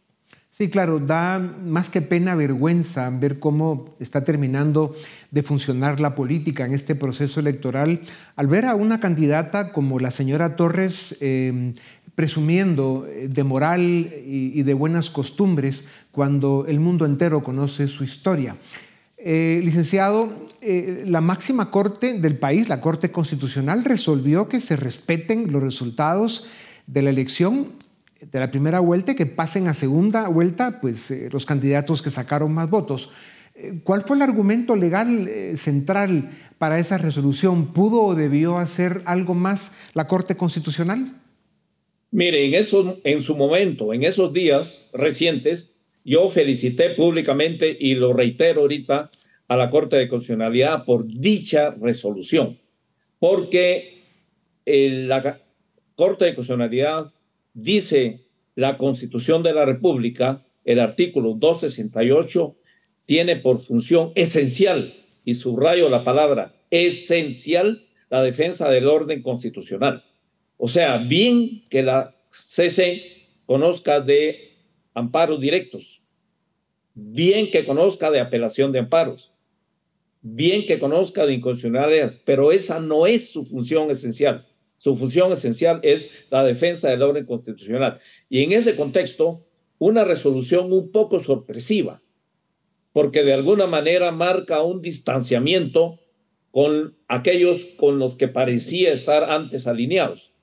Sí, 0.54 0.70
claro, 0.70 1.00
da 1.00 1.40
más 1.40 1.90
que 1.90 2.00
pena 2.00 2.36
vergüenza 2.36 3.10
ver 3.10 3.40
cómo 3.40 3.96
está 3.98 4.22
terminando 4.22 4.94
de 5.32 5.42
funcionar 5.42 5.98
la 5.98 6.14
política 6.14 6.64
en 6.64 6.74
este 6.74 6.94
proceso 6.94 7.40
electoral 7.40 8.00
al 8.36 8.46
ver 8.46 8.66
a 8.66 8.76
una 8.76 9.00
candidata 9.00 9.72
como 9.72 9.98
la 9.98 10.12
señora 10.12 10.54
Torres 10.54 11.18
eh, 11.20 11.72
presumiendo 12.14 13.06
eh, 13.08 13.28
de 13.28 13.44
moral 13.44 14.12
y, 14.24 14.62
de 14.62 14.74
buenas 14.74 15.10
costumbres 15.10 15.84
cuando 16.12 16.64
el 16.68 16.80
mundo 16.80 17.06
entero 17.06 17.42
conoce 17.42 17.88
su 17.88 18.04
historia. 18.04 18.56
Eh, 19.18 19.60
licenciado, 19.64 20.46
eh, 20.60 21.04
la 21.06 21.20
máxima 21.20 21.70
corte 21.70 22.18
del 22.18 22.36
país, 22.36 22.68
la 22.68 22.80
Corte 22.80 23.10
Constitucional, 23.10 23.84
resolvió 23.84 24.48
que 24.48 24.60
se 24.60 24.76
respeten 24.76 25.50
los 25.50 25.62
resultados 25.62 26.44
de 26.86 27.02
la 27.02 27.10
elección 27.10 27.68
de 28.30 28.38
la 28.38 28.50
primera 28.50 28.80
vuelta 28.80 29.12
y 29.12 29.16
que 29.16 29.26
pasen 29.26 29.66
a 29.66 29.74
segunda 29.74 30.28
vuelta 30.28 30.80
pues, 30.80 31.12
los 31.32 31.46
candidatos 31.46 32.02
que 32.02 32.10
sacaron 32.10 32.52
más 32.54 32.70
votos. 32.70 33.10
¿Cuál 33.82 34.02
fue 34.02 34.16
el 34.16 34.22
argumento 34.22 34.76
legal 34.76 35.30
central 35.56 36.30
para 36.58 36.78
esa 36.78 36.98
resolución? 36.98 37.72
¿Pudo 37.72 38.02
o 38.02 38.14
debió 38.14 38.58
hacer 38.58 39.02
algo 39.04 39.34
más 39.34 39.72
la 39.94 40.06
Corte 40.06 40.36
Constitucional? 40.36 41.14
Mire, 42.14 42.56
en, 42.56 43.20
su 43.22 43.36
momento, 43.36 43.92
en 43.92 44.04
esos 44.04 44.32
días 44.32 44.88
recientes, 44.94 45.74
yo 46.04 46.28
felicité 46.30 46.90
públicamente 46.90 47.76
y 47.76 47.96
lo 47.96 48.12
reitero 48.12 48.60
ahorita 48.60 49.10
a 49.48 49.56
la 49.56 49.68
Corte 49.68 49.96
de 49.96 50.06
Constitucionalidad 50.06 50.84
por 50.84 51.08
dicha 51.08 51.72
resolución, 51.72 52.60
porque 53.18 53.98
la 54.64 55.40
Corte 55.96 56.26
de 56.26 56.36
Constitucionalidad 56.36 57.12
dice 57.52 58.20
la 58.54 58.78
Constitución 58.78 59.42
de 59.42 59.52
la 59.52 59.64
República, 59.64 60.46
el 60.64 60.78
artículo 60.78 61.34
268, 61.34 62.54
tiene 63.06 63.34
por 63.34 63.58
función 63.58 64.12
esencial, 64.14 64.92
y 65.24 65.34
subrayo 65.34 65.88
la 65.88 66.04
palabra 66.04 66.54
esencial, 66.70 67.86
la 68.08 68.22
defensa 68.22 68.70
del 68.70 68.86
orden 68.86 69.20
constitucional. 69.20 70.04
O 70.56 70.68
sea, 70.68 70.98
bien 70.98 71.64
que 71.68 71.82
la 71.82 72.16
CC 72.30 73.26
conozca 73.46 74.00
de 74.00 74.56
amparos 74.94 75.40
directos, 75.40 76.02
bien 76.94 77.50
que 77.50 77.64
conozca 77.64 78.10
de 78.10 78.20
apelación 78.20 78.72
de 78.72 78.80
amparos, 78.80 79.32
bien 80.22 80.66
que 80.66 80.78
conozca 80.78 81.26
de 81.26 81.34
inconstitucionalidades, 81.34 82.20
pero 82.24 82.52
esa 82.52 82.80
no 82.80 83.06
es 83.06 83.30
su 83.30 83.44
función 83.44 83.90
esencial. 83.90 84.46
Su 84.78 84.96
función 84.96 85.32
esencial 85.32 85.80
es 85.82 86.26
la 86.30 86.44
defensa 86.44 86.90
del 86.90 87.02
orden 87.02 87.24
constitucional. 87.24 88.00
Y 88.28 88.42
en 88.42 88.52
ese 88.52 88.76
contexto, 88.76 89.46
una 89.78 90.04
resolución 90.04 90.72
un 90.72 90.92
poco 90.92 91.20
sorpresiva, 91.20 92.02
porque 92.92 93.22
de 93.22 93.32
alguna 93.32 93.66
manera 93.66 94.12
marca 94.12 94.62
un 94.62 94.82
distanciamiento 94.82 96.00
con 96.50 96.96
aquellos 97.08 97.64
con 97.76 97.98
los 97.98 98.16
que 98.16 98.28
parecía 98.28 98.92
estar 98.92 99.30
antes 99.30 99.66
alineados. 99.66 100.33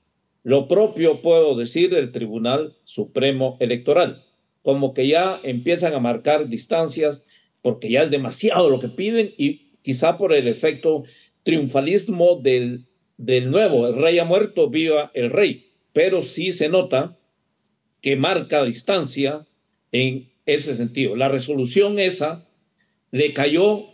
Lo 0.42 0.66
propio 0.66 1.22
puedo 1.22 1.56
decir 1.56 1.90
del 1.90 2.12
Tribunal 2.12 2.76
Supremo 2.84 3.56
Electoral, 3.60 4.24
como 4.62 4.94
que 4.94 5.06
ya 5.06 5.40
empiezan 5.42 5.94
a 5.94 6.00
marcar 6.00 6.48
distancias 6.48 7.26
porque 7.62 7.90
ya 7.90 8.02
es 8.02 8.10
demasiado 8.10 8.68
lo 8.68 8.80
que 8.80 8.88
piden 8.88 9.32
y 9.36 9.72
quizá 9.82 10.18
por 10.18 10.32
el 10.32 10.48
efecto 10.48 11.04
triunfalismo 11.44 12.40
del, 12.42 12.86
del 13.16 13.50
nuevo, 13.50 13.86
el 13.86 13.94
rey 13.94 14.18
ha 14.18 14.24
muerto, 14.24 14.68
viva 14.68 15.10
el 15.14 15.30
rey, 15.30 15.72
pero 15.92 16.22
sí 16.22 16.52
se 16.52 16.68
nota 16.68 17.18
que 18.00 18.16
marca 18.16 18.64
distancia 18.64 19.46
en 19.92 20.30
ese 20.46 20.74
sentido. 20.74 21.14
La 21.16 21.28
resolución 21.28 21.98
esa 21.98 22.48
le 23.10 23.32
cayó 23.32 23.86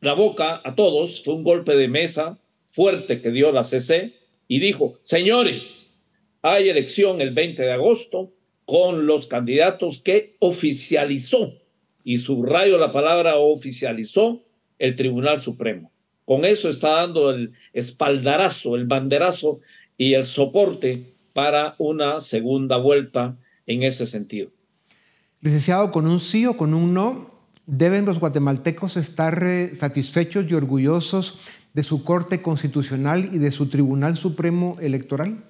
la 0.00 0.14
boca 0.14 0.60
a 0.64 0.74
todos, 0.74 1.22
fue 1.22 1.34
un 1.34 1.44
golpe 1.44 1.74
de 1.74 1.88
mesa 1.88 2.38
fuerte 2.72 3.20
que 3.20 3.30
dio 3.30 3.52
la 3.52 3.64
CC, 3.64 4.14
y 4.50 4.58
dijo, 4.58 4.98
señores, 5.04 6.02
hay 6.42 6.68
elección 6.68 7.20
el 7.20 7.32
20 7.32 7.62
de 7.62 7.72
agosto 7.72 8.32
con 8.64 9.06
los 9.06 9.28
candidatos 9.28 10.00
que 10.00 10.34
oficializó, 10.40 11.54
y 12.02 12.16
subrayo 12.16 12.76
la 12.76 12.90
palabra 12.90 13.36
oficializó, 13.36 14.42
el 14.80 14.96
Tribunal 14.96 15.38
Supremo. 15.38 15.92
Con 16.24 16.44
eso 16.44 16.68
está 16.68 16.96
dando 16.96 17.30
el 17.30 17.52
espaldarazo, 17.72 18.74
el 18.74 18.86
banderazo 18.86 19.60
y 19.96 20.14
el 20.14 20.24
soporte 20.24 21.14
para 21.32 21.76
una 21.78 22.18
segunda 22.18 22.76
vuelta 22.76 23.36
en 23.66 23.84
ese 23.84 24.04
sentido. 24.04 24.50
Licenciado, 25.42 25.92
con 25.92 26.08
un 26.08 26.18
sí 26.18 26.44
o 26.46 26.56
con 26.56 26.74
un 26.74 26.92
no, 26.92 27.30
¿deben 27.66 28.04
los 28.04 28.18
guatemaltecos 28.18 28.96
estar 28.96 29.44
eh, 29.44 29.76
satisfechos 29.76 30.50
y 30.50 30.54
orgullosos 30.54 31.38
de 31.72 31.82
su 31.82 32.04
Corte 32.04 32.42
Constitucional 32.42 33.30
y 33.32 33.38
de 33.38 33.50
su 33.50 33.68
Tribunal 33.68 34.16
Supremo 34.16 34.76
Electoral? 34.80 35.44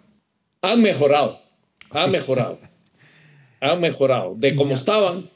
Han 0.63 0.83
mejorado, 0.83 1.41
han 1.91 2.11
mejorado, 2.11 2.59
han 3.61 3.81
mejorado. 3.81 4.35
De 4.37 4.55
cómo 4.55 4.75
estaban, 4.75 5.29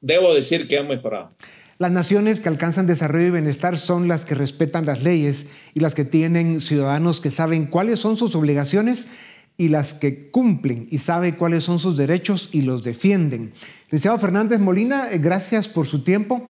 debo 0.00 0.34
decir 0.34 0.66
que 0.68 0.78
han 0.78 0.88
mejorado. 0.88 1.30
Las 1.78 1.90
naciones 1.90 2.40
que 2.40 2.48
alcanzan 2.48 2.86
desarrollo 2.86 3.26
y 3.26 3.30
bienestar 3.32 3.76
son 3.76 4.06
las 4.06 4.24
que 4.24 4.34
respetan 4.34 4.86
las 4.86 5.02
leyes 5.02 5.48
y 5.74 5.80
las 5.80 5.94
que 5.94 6.04
tienen 6.04 6.60
ciudadanos 6.60 7.20
que 7.20 7.30
saben 7.30 7.66
cuáles 7.66 7.98
son 7.98 8.16
sus 8.16 8.36
obligaciones 8.36 9.08
y 9.56 9.68
las 9.68 9.94
que 9.94 10.30
cumplen 10.30 10.86
y 10.90 10.98
saben 10.98 11.34
cuáles 11.34 11.64
son 11.64 11.78
sus 11.78 11.96
derechos 11.96 12.50
y 12.52 12.62
los 12.62 12.84
defienden. 12.84 13.52
Licenciado 13.86 14.18
Fernández 14.18 14.60
Molina, 14.60 15.08
gracias 15.14 15.68
por 15.68 15.86
su 15.86 16.02
tiempo. 16.02 16.46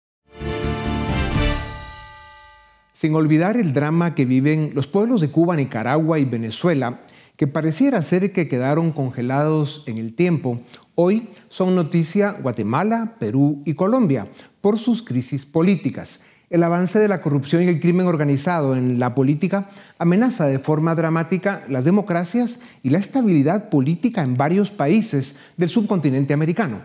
Sin 3.01 3.15
olvidar 3.15 3.57
el 3.57 3.73
drama 3.73 4.13
que 4.13 4.25
viven 4.25 4.73
los 4.75 4.85
pueblos 4.85 5.21
de 5.21 5.31
Cuba, 5.31 5.55
Nicaragua 5.55 6.19
y 6.19 6.25
Venezuela, 6.25 6.99
que 7.35 7.47
pareciera 7.47 8.03
ser 8.03 8.31
que 8.31 8.47
quedaron 8.47 8.91
congelados 8.91 9.83
en 9.87 9.97
el 9.97 10.13
tiempo, 10.13 10.61
hoy 10.93 11.27
son 11.49 11.73
noticia 11.73 12.35
Guatemala, 12.43 13.15
Perú 13.17 13.63
y 13.65 13.73
Colombia 13.73 14.27
por 14.61 14.77
sus 14.77 15.01
crisis 15.01 15.47
políticas. 15.47 16.19
El 16.51 16.61
avance 16.61 16.99
de 16.99 17.07
la 17.07 17.23
corrupción 17.23 17.63
y 17.63 17.69
el 17.69 17.79
crimen 17.79 18.05
organizado 18.05 18.75
en 18.75 18.99
la 18.99 19.15
política 19.15 19.67
amenaza 19.97 20.45
de 20.45 20.59
forma 20.59 20.93
dramática 20.93 21.63
las 21.69 21.85
democracias 21.85 22.59
y 22.83 22.91
la 22.91 22.99
estabilidad 22.99 23.69
política 23.69 24.21
en 24.21 24.37
varios 24.37 24.69
países 24.69 25.37
del 25.57 25.69
subcontinente 25.69 26.35
americano. 26.35 26.81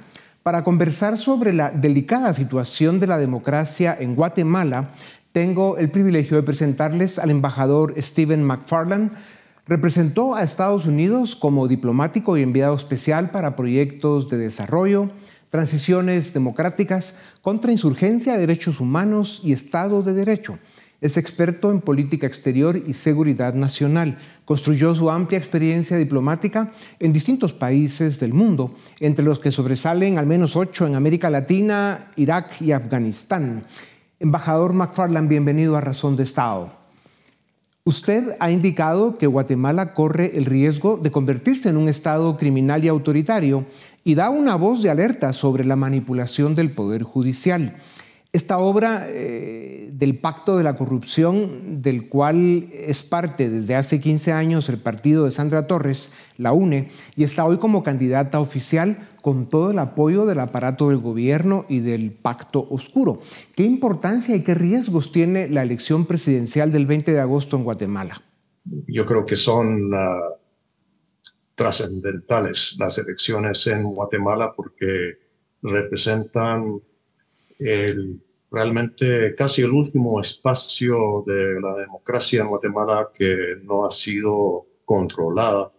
Para 0.47 0.63
conversar 0.63 1.19
sobre 1.19 1.53
la 1.53 1.73
delicada 1.73 2.33
situación 2.33 3.01
de 3.01 3.09
la 3.09 3.19
democracia 3.19 3.97
en 3.99 4.15
Guatemala, 4.15 4.91
tengo 5.37 5.77
el 5.77 5.91
privilegio 5.91 6.39
de 6.39 6.43
presentarles 6.43 7.19
al 7.19 7.29
embajador 7.29 7.93
Stephen 7.99 8.43
McFarland. 8.43 9.13
Representó 9.67 10.35
a 10.35 10.43
Estados 10.43 10.87
Unidos 10.87 11.37
como 11.37 11.69
diplomático 11.69 12.39
y 12.39 12.43
enviado 12.43 12.75
especial 12.75 13.29
para 13.29 13.55
proyectos 13.55 14.29
de 14.31 14.39
desarrollo, 14.39 15.11
transiciones 15.51 16.33
democráticas, 16.33 17.17
contrainsurgencia, 17.43 18.39
derechos 18.39 18.81
humanos 18.81 19.43
y 19.45 19.53
Estado 19.53 20.03
de 20.03 20.15
Derecho. 20.15 20.59
Es 21.03 21.19
experto 21.19 21.71
en 21.71 21.83
política 21.83 22.27
exterior 22.27 22.75
y 22.75 22.95
seguridad 22.95 23.53
nacional. 23.53 24.17
Construyó 24.47 24.95
su 24.95 25.11
amplia 25.11 25.39
experiencia 25.39 25.99
diplomática 25.99 26.73
en 26.99 27.13
distintos 27.13 27.53
países 27.53 28.19
del 28.19 28.33
mundo, 28.33 28.75
entre 29.01 29.23
los 29.23 29.39
que 29.39 29.53
sobresalen 29.53 30.17
al 30.17 30.25
menos 30.25 30.57
ocho 30.57 30.87
en 30.87 30.95
América 30.95 31.29
Latina, 31.29 32.11
Irak 32.17 32.63
y 32.63 32.73
Afganistán. 32.73 33.67
Embajador 34.19 34.73
McFarland, 34.73 35.29
bienvenido 35.29 35.77
a 35.77 35.83
Razón 35.83 36.17
de 36.17 36.23
Estado. 36.23 36.71
Usted 37.85 38.35
ha 38.41 38.51
indicado 38.51 39.19
que 39.19 39.27
Guatemala 39.27 39.93
corre 39.93 40.39
el 40.39 40.47
riesgo 40.47 40.97
de 40.97 41.11
convertirse 41.11 41.69
en 41.69 41.77
un 41.77 41.91
Estado 41.91 42.35
criminal 42.39 42.83
y 42.83 42.89
autoritario 42.89 43.67
y 44.05 44.15
da 44.15 44.31
una 44.31 44.57
voz 44.57 44.83
de 44.83 44.89
alerta 44.89 45.35
sobre 45.35 45.67
la 45.67 45.77
manipulación 45.77 46.55
del 46.55 46.71
Poder 46.71 47.03
Judicial. 47.03 47.77
Esta 48.33 48.57
obra 48.57 49.07
eh, 49.07 49.91
del 49.93 50.19
Pacto 50.19 50.57
de 50.57 50.65
la 50.65 50.77
Corrupción, 50.77 51.83
del 51.83 52.09
cual 52.09 52.69
es 52.73 53.03
parte 53.03 53.51
desde 53.51 53.77
hace 53.77 54.01
15 54.01 54.33
años 54.33 54.71
el 54.71 54.79
partido 54.79 55.27
de 55.27 55.31
Sandra 55.31 55.67
Torres, 55.67 56.11
la 56.39 56.55
UNE, 56.55 56.89
y 57.17 57.25
está 57.25 57.45
hoy 57.45 57.59
como 57.59 57.83
candidata 57.83 58.41
oficial 58.41 58.97
con 59.27 59.49
todo 59.49 59.73
el 59.73 59.79
apoyo 59.81 60.25
del 60.25 60.39
aparato 60.39 60.89
del 60.89 60.99
gobierno 60.99 61.67
y 61.69 61.81
del 61.81 62.13
Pacto 62.13 62.65
Oscuro. 62.71 63.19
¿Qué 63.57 63.65
importancia 63.65 64.37
y 64.37 64.45
qué 64.45 64.55
riesgos 64.55 65.11
tiene 65.11 65.49
la 65.49 65.65
elección 65.65 66.07
presidencial 66.07 66.71
del 66.71 66.87
20 66.87 67.11
de 67.11 67.19
agosto 67.19 67.57
en 67.57 67.65
Guatemala? 67.65 68.23
Yo 68.87 69.05
creo 69.05 69.27
que 69.27 69.35
son 69.35 69.93
uh, 69.93 69.99
trascendentales 71.57 72.77
las 72.79 72.99
elecciones 72.99 73.67
en 73.67 73.83
Guatemala 73.83 74.53
porque 74.57 75.19
representan 75.61 76.81
realmente 78.53 79.35
casi 79.35 79.63
el 79.63 79.73
último 79.73 80.21
espacio 80.21 81.25
de 81.27 81.61
la 81.61 81.77
democracia 81.79 82.43
en 82.43 82.49
Guatemala 82.49 83.09
que 83.13 83.57
no 83.65 83.87
ha 83.87 83.91
sido 83.91 84.67
controlada 84.85 85.73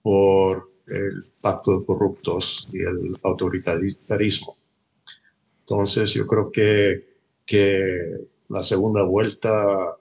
por 0.00 0.77
el 0.90 1.24
pacto 1.40 1.78
de 1.78 1.86
corruptos 1.86 2.68
y 2.72 2.78
el 2.78 3.16
autoritarismo. 3.22 4.56
Entonces 5.60 6.12
yo 6.12 6.26
creo 6.26 6.50
que, 6.50 7.06
que 7.44 8.26
la 8.48 8.62
segunda 8.62 9.02
vuelta 9.02 9.96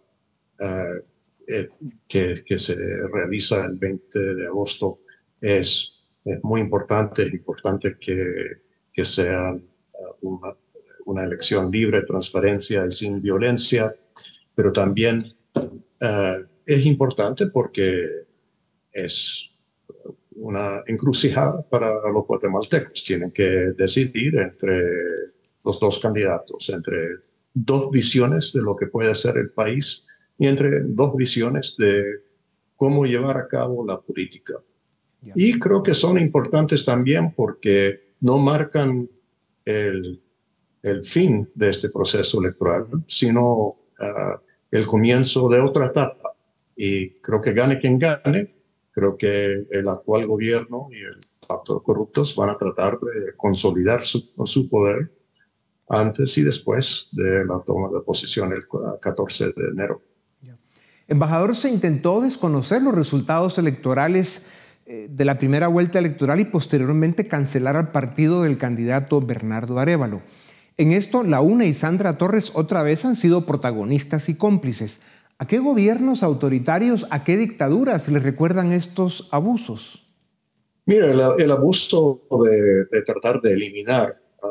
eh, 0.59 1.01
eh, 1.47 1.69
que, 2.07 2.59
se 2.59 2.75
realiza 3.13 3.65
el 3.65 3.75
20 3.75 4.19
de 4.19 4.47
agosto 4.47 4.99
es, 5.39 6.05
es 6.25 6.43
muy 6.43 6.61
importante, 6.61 7.23
es 7.23 7.33
importante 7.33 7.97
que, 7.99 8.61
que 8.93 9.05
sea 9.05 9.57
una, 10.21 11.23
elección 11.23 11.71
libre, 11.71 12.01
transparencia 12.03 12.85
y 12.85 12.91
sin 12.91 13.21
violencia, 13.21 13.95
pero 14.55 14.73
también 14.73 15.33
uh, 15.55 16.45
es 16.65 16.85
importante 16.85 17.47
porque 17.47 18.25
es 18.91 19.56
una 20.37 20.83
encrucijada 20.87 21.61
para 21.69 21.89
los 22.11 22.25
guatemaltecos. 22.25 23.03
Tienen 23.03 23.31
que 23.31 23.73
decidir 23.77 24.37
entre 24.37 24.83
los 25.63 25.79
dos 25.79 25.99
candidatos, 25.99 26.69
entre 26.69 26.97
dos 27.53 27.91
visiones 27.91 28.53
de 28.53 28.61
lo 28.61 28.75
que 28.75 28.87
puede 28.87 29.13
ser 29.15 29.37
el 29.37 29.49
país 29.49 30.05
y 30.37 30.47
entre 30.47 30.81
dos 30.83 31.15
visiones 31.15 31.75
de 31.77 32.03
cómo 32.75 33.05
llevar 33.05 33.37
a 33.37 33.47
cabo 33.47 33.85
la 33.85 33.99
política. 33.99 34.53
Y 35.35 35.59
creo 35.59 35.83
que 35.83 35.93
son 35.93 36.19
importantes 36.19 36.85
también 36.85 37.33
porque 37.35 38.13
no 38.21 38.37
marcan 38.37 39.09
el 39.65 40.21
el 40.83 41.05
fin 41.05 41.49
de 41.55 41.69
este 41.69 41.89
proceso 41.89 42.39
electoral, 42.39 42.87
sino 43.07 43.45
uh, 43.55 43.75
el 44.71 44.85
comienzo 44.85 45.49
de 45.49 45.59
otra 45.59 45.87
etapa. 45.87 46.33
Y 46.75 47.09
creo 47.21 47.41
que 47.41 47.53
gane 47.53 47.79
quien 47.79 47.97
gane, 47.97 48.55
creo 48.97 49.15
que 49.15 49.67
el 49.69 49.87
actual 49.89 50.25
gobierno 50.25 50.87
y 50.89 50.95
el 50.95 51.19
pacto 51.47 51.75
de 51.75 51.83
corruptos 51.83 52.35
van 52.35 52.49
a 52.49 52.57
tratar 52.57 52.99
de 52.99 53.35
consolidar 53.37 54.03
su, 54.03 54.33
su 54.45 54.67
poder 54.67 55.11
antes 55.87 56.35
y 56.39 56.41
después 56.41 57.09
de 57.11 57.45
la 57.45 57.59
toma 57.63 57.89
de 57.93 58.03
posición 58.03 58.53
el 58.53 58.63
14 58.99 59.45
de 59.55 59.67
enero. 59.71 60.01
Embajador, 61.07 61.55
se 61.55 61.69
intentó 61.69 62.21
desconocer 62.21 62.81
los 62.81 62.95
resultados 62.95 63.59
electorales 63.59 64.79
eh, 64.87 65.07
de 65.11 65.25
la 65.25 65.37
primera 65.37 65.67
vuelta 65.67 65.99
electoral 65.99 66.39
y 66.39 66.45
posteriormente 66.45 67.27
cancelar 67.27 67.75
al 67.75 67.91
partido 67.91 68.41
del 68.41 68.57
candidato 68.57 69.21
Bernardo 69.21 69.77
Arevalo. 69.77 70.23
En 70.77 70.91
esto, 70.91 71.23
la 71.23 71.41
UNE 71.41 71.67
y 71.67 71.73
Sandra 71.73 72.17
Torres 72.17 72.51
otra 72.55 72.81
vez 72.81 73.05
han 73.05 73.15
sido 73.15 73.45
protagonistas 73.45 74.27
y 74.27 74.35
cómplices. 74.35 75.01
¿A 75.39 75.45
qué 75.45 75.59
gobiernos 75.59 76.23
autoritarios, 76.23 77.05
a 77.11 77.23
qué 77.23 77.37
dictaduras 77.37 78.09
les 78.09 78.23
recuerdan 78.23 78.71
estos 78.71 79.29
abusos? 79.31 80.03
Mira, 80.85 81.11
el, 81.37 81.51
abuso 81.51 82.21
de, 82.91 83.01
tratar 83.03 83.41
de 83.41 83.53
eliminar 83.53 84.19
a 84.41 84.47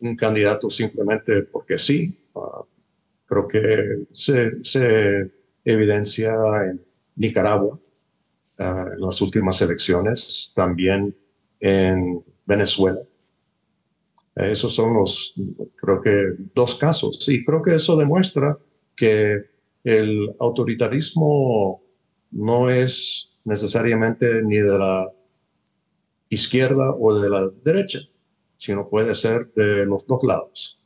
un 0.00 0.16
candidato 0.16 0.70
simplemente 0.70 1.42
porque 1.42 1.78
sí, 1.78 2.16
creo 3.26 3.48
que 3.48 4.06
se, 4.12 5.30
evidencia 5.64 6.32
en 6.64 6.80
Nicaragua, 7.16 7.78
uh, 8.58 8.62
en 8.62 9.00
las 9.00 9.20
últimas 9.20 9.60
elecciones, 9.60 10.52
también 10.56 11.14
en 11.58 12.24
Venezuela. 12.46 13.00
Esos 14.36 14.74
son 14.74 14.94
los, 14.94 15.34
creo 15.76 16.00
que, 16.00 16.34
dos 16.54 16.76
casos. 16.76 17.28
Y 17.28 17.44
creo 17.44 17.60
que 17.60 17.74
eso 17.74 17.96
demuestra 17.96 18.56
que 18.96 19.50
el 19.84 20.34
autoritarismo 20.38 21.82
no 22.30 22.70
es 22.70 23.30
necesariamente 23.44 24.42
ni 24.42 24.56
de 24.56 24.78
la 24.78 25.10
izquierda 26.28 26.94
o 26.94 27.18
de 27.18 27.28
la 27.28 27.48
derecha, 27.64 28.00
sino 28.56 28.88
puede 28.88 29.14
ser 29.14 29.50
de 29.54 29.86
los 29.86 30.06
dos 30.06 30.20
lados. 30.22 30.78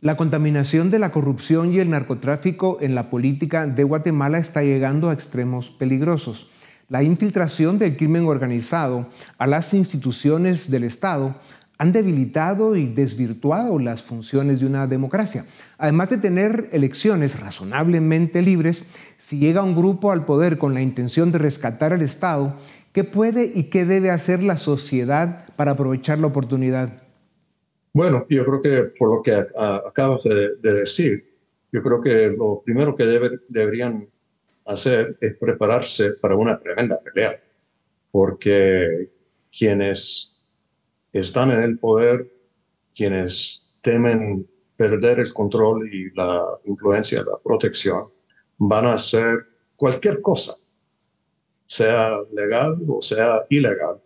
La 0.00 0.16
contaminación 0.16 0.90
de 0.90 0.98
la 0.98 1.12
corrupción 1.12 1.74
y 1.74 1.78
el 1.78 1.90
narcotráfico 1.90 2.78
en 2.80 2.94
la 2.94 3.10
política 3.10 3.66
de 3.66 3.84
Guatemala 3.84 4.38
está 4.38 4.62
llegando 4.62 5.10
a 5.10 5.12
extremos 5.12 5.70
peligrosos. 5.70 6.48
La 6.88 7.02
infiltración 7.02 7.78
del 7.78 7.98
crimen 7.98 8.24
organizado 8.24 9.06
a 9.36 9.46
las 9.46 9.74
instituciones 9.74 10.70
del 10.70 10.84
Estado 10.84 11.36
han 11.80 11.92
debilitado 11.92 12.76
y 12.76 12.86
desvirtuado 12.88 13.78
las 13.78 14.02
funciones 14.02 14.60
de 14.60 14.66
una 14.66 14.86
democracia. 14.86 15.46
Además 15.78 16.10
de 16.10 16.18
tener 16.18 16.68
elecciones 16.72 17.40
razonablemente 17.40 18.42
libres, 18.42 18.98
si 19.16 19.38
llega 19.38 19.62
un 19.62 19.74
grupo 19.74 20.12
al 20.12 20.26
poder 20.26 20.58
con 20.58 20.74
la 20.74 20.82
intención 20.82 21.32
de 21.32 21.38
rescatar 21.38 21.94
al 21.94 22.02
Estado, 22.02 22.54
¿qué 22.92 23.02
puede 23.02 23.50
y 23.54 23.70
qué 23.70 23.86
debe 23.86 24.10
hacer 24.10 24.42
la 24.42 24.58
sociedad 24.58 25.46
para 25.56 25.70
aprovechar 25.70 26.18
la 26.18 26.26
oportunidad? 26.26 27.02
Bueno, 27.94 28.26
yo 28.28 28.44
creo 28.44 28.60
que 28.60 28.92
por 28.98 29.16
lo 29.16 29.22
que 29.22 29.32
acabas 29.32 30.22
de, 30.24 30.56
decir, 30.60 31.32
yo 31.72 31.82
creo 31.82 32.02
que 32.02 32.28
lo 32.28 32.60
primero 32.62 32.94
que 32.94 33.06
deberían 33.48 34.06
hacer 34.66 35.16
es 35.18 35.34
prepararse 35.38 36.10
para 36.20 36.36
una 36.36 36.60
tremenda 36.60 37.00
pelea, 37.00 37.40
porque 38.10 39.08
quienes 39.50 40.29
están 41.12 41.50
en 41.50 41.60
el 41.60 41.78
poder 41.78 42.30
quienes 42.94 43.66
temen 43.82 44.46
perder 44.76 45.20
el 45.20 45.32
control 45.32 45.92
y 45.92 46.10
la 46.14 46.42
influencia, 46.64 47.22
la 47.22 47.38
protección, 47.42 48.08
van 48.58 48.86
a 48.86 48.94
hacer 48.94 49.46
cualquier 49.76 50.20
cosa, 50.20 50.54
sea 51.66 52.18
legal 52.32 52.78
o 52.88 53.02
sea 53.02 53.44
ilegal, 53.48 54.00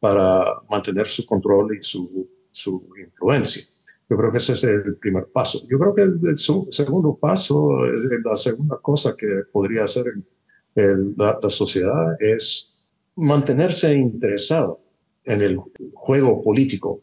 para 0.00 0.60
mantener 0.68 1.06
su 1.08 1.24
control 1.24 1.76
y 1.76 1.82
su, 1.82 2.28
su 2.50 2.88
influencia. 3.02 3.64
Yo 4.08 4.16
creo 4.16 4.30
que 4.30 4.38
ese 4.38 4.52
es 4.52 4.64
el 4.64 4.96
primer 4.96 5.26
paso. 5.32 5.60
Yo 5.68 5.78
creo 5.78 5.94
que 5.94 6.02
el, 6.02 6.38
segundo 6.38 7.16
paso, 7.16 7.70
la 8.24 8.36
segunda 8.36 8.78
cosa 8.82 9.16
que 9.16 9.42
podría 9.50 9.84
hacer 9.84 10.04
la, 10.74 11.38
la 11.42 11.50
sociedad 11.50 12.16
es 12.20 12.76
mantenerse 13.16 13.94
interesado 13.96 14.83
en 15.24 15.42
el 15.42 15.58
juego 15.94 16.42
político 16.42 17.02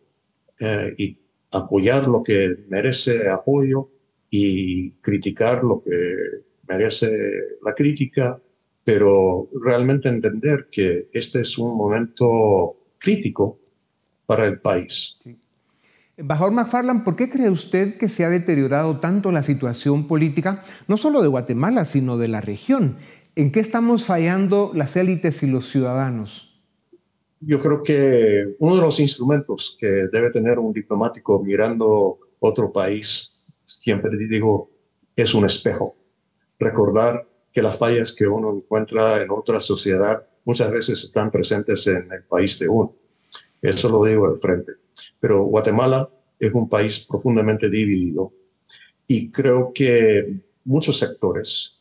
eh, 0.60 0.94
y 0.98 1.18
apoyar 1.52 2.08
lo 2.08 2.24
que 2.24 2.56
merece 2.70 3.30
apoyo 3.30 3.90
y 4.30 4.92
criticar 5.02 5.64
lo 5.64 5.84
que 5.84 5.92
merece 6.68 7.12
la 7.64 7.74
crítica, 7.74 8.40
pero 8.84 9.50
realmente 9.62 10.08
entender 10.08 10.68
que 10.72 11.10
este 11.12 11.42
es 11.42 11.58
un 11.58 11.76
momento 11.76 12.78
crítico 12.98 13.60
para 14.26 14.46
el 14.46 14.60
país. 14.60 15.18
Embajador 16.16 16.54
McFarland, 16.54 17.04
¿por 17.04 17.16
qué 17.16 17.30
cree 17.30 17.50
usted 17.50 17.98
que 17.98 18.08
se 18.08 18.24
ha 18.24 18.30
deteriorado 18.30 19.00
tanto 19.00 19.32
la 19.32 19.44
situación 19.44 20.08
política, 20.08 20.62
no 20.88 20.96
solo 20.98 21.22
de 21.22 21.28
Guatemala, 21.28 21.84
sino 21.84 22.18
de 22.18 22.28
la 22.28 22.42
región? 22.42 22.96
¿En 23.36 23.52
qué 23.52 23.60
estamos 23.60 24.06
fallando 24.06 24.72
las 24.74 24.96
élites 24.96 25.42
y 25.44 25.48
los 25.48 25.70
ciudadanos? 25.70 26.51
Yo 27.42 27.60
creo 27.60 27.82
que 27.82 28.56
uno 28.60 28.76
de 28.76 28.82
los 28.82 29.00
instrumentos 29.00 29.76
que 29.80 29.88
debe 30.12 30.30
tener 30.30 30.60
un 30.60 30.72
diplomático 30.72 31.42
mirando 31.44 32.20
otro 32.40 32.72
país, 32.72 33.42
siempre 33.66 34.12
digo, 34.16 34.70
es 35.16 35.34
un 35.34 35.46
espejo. 35.46 35.96
Recordar 36.60 37.28
que 37.52 37.64
las 37.64 37.80
fallas 37.80 38.14
que 38.14 38.28
uno 38.28 38.56
encuentra 38.56 39.22
en 39.24 39.32
otra 39.32 39.60
sociedad 39.60 40.24
muchas 40.46 40.72
veces 40.72 41.04
están 41.04 41.32
presentes 41.32 41.88
en 41.88 42.12
el 42.12 42.24
país 42.24 42.60
de 42.60 42.70
uno. 42.70 42.94
Eso 43.60 43.90
lo 43.90 44.06
digo 44.06 44.32
de 44.32 44.40
frente. 44.40 44.74
Pero 45.20 45.44
Guatemala 45.46 46.10
es 46.40 46.54
un 46.54 46.70
país 46.70 47.06
profundamente 47.10 47.70
dividido 47.70 48.34
y 49.08 49.32
creo 49.32 49.72
que 49.74 50.42
muchos 50.64 51.00
sectores, 51.00 51.80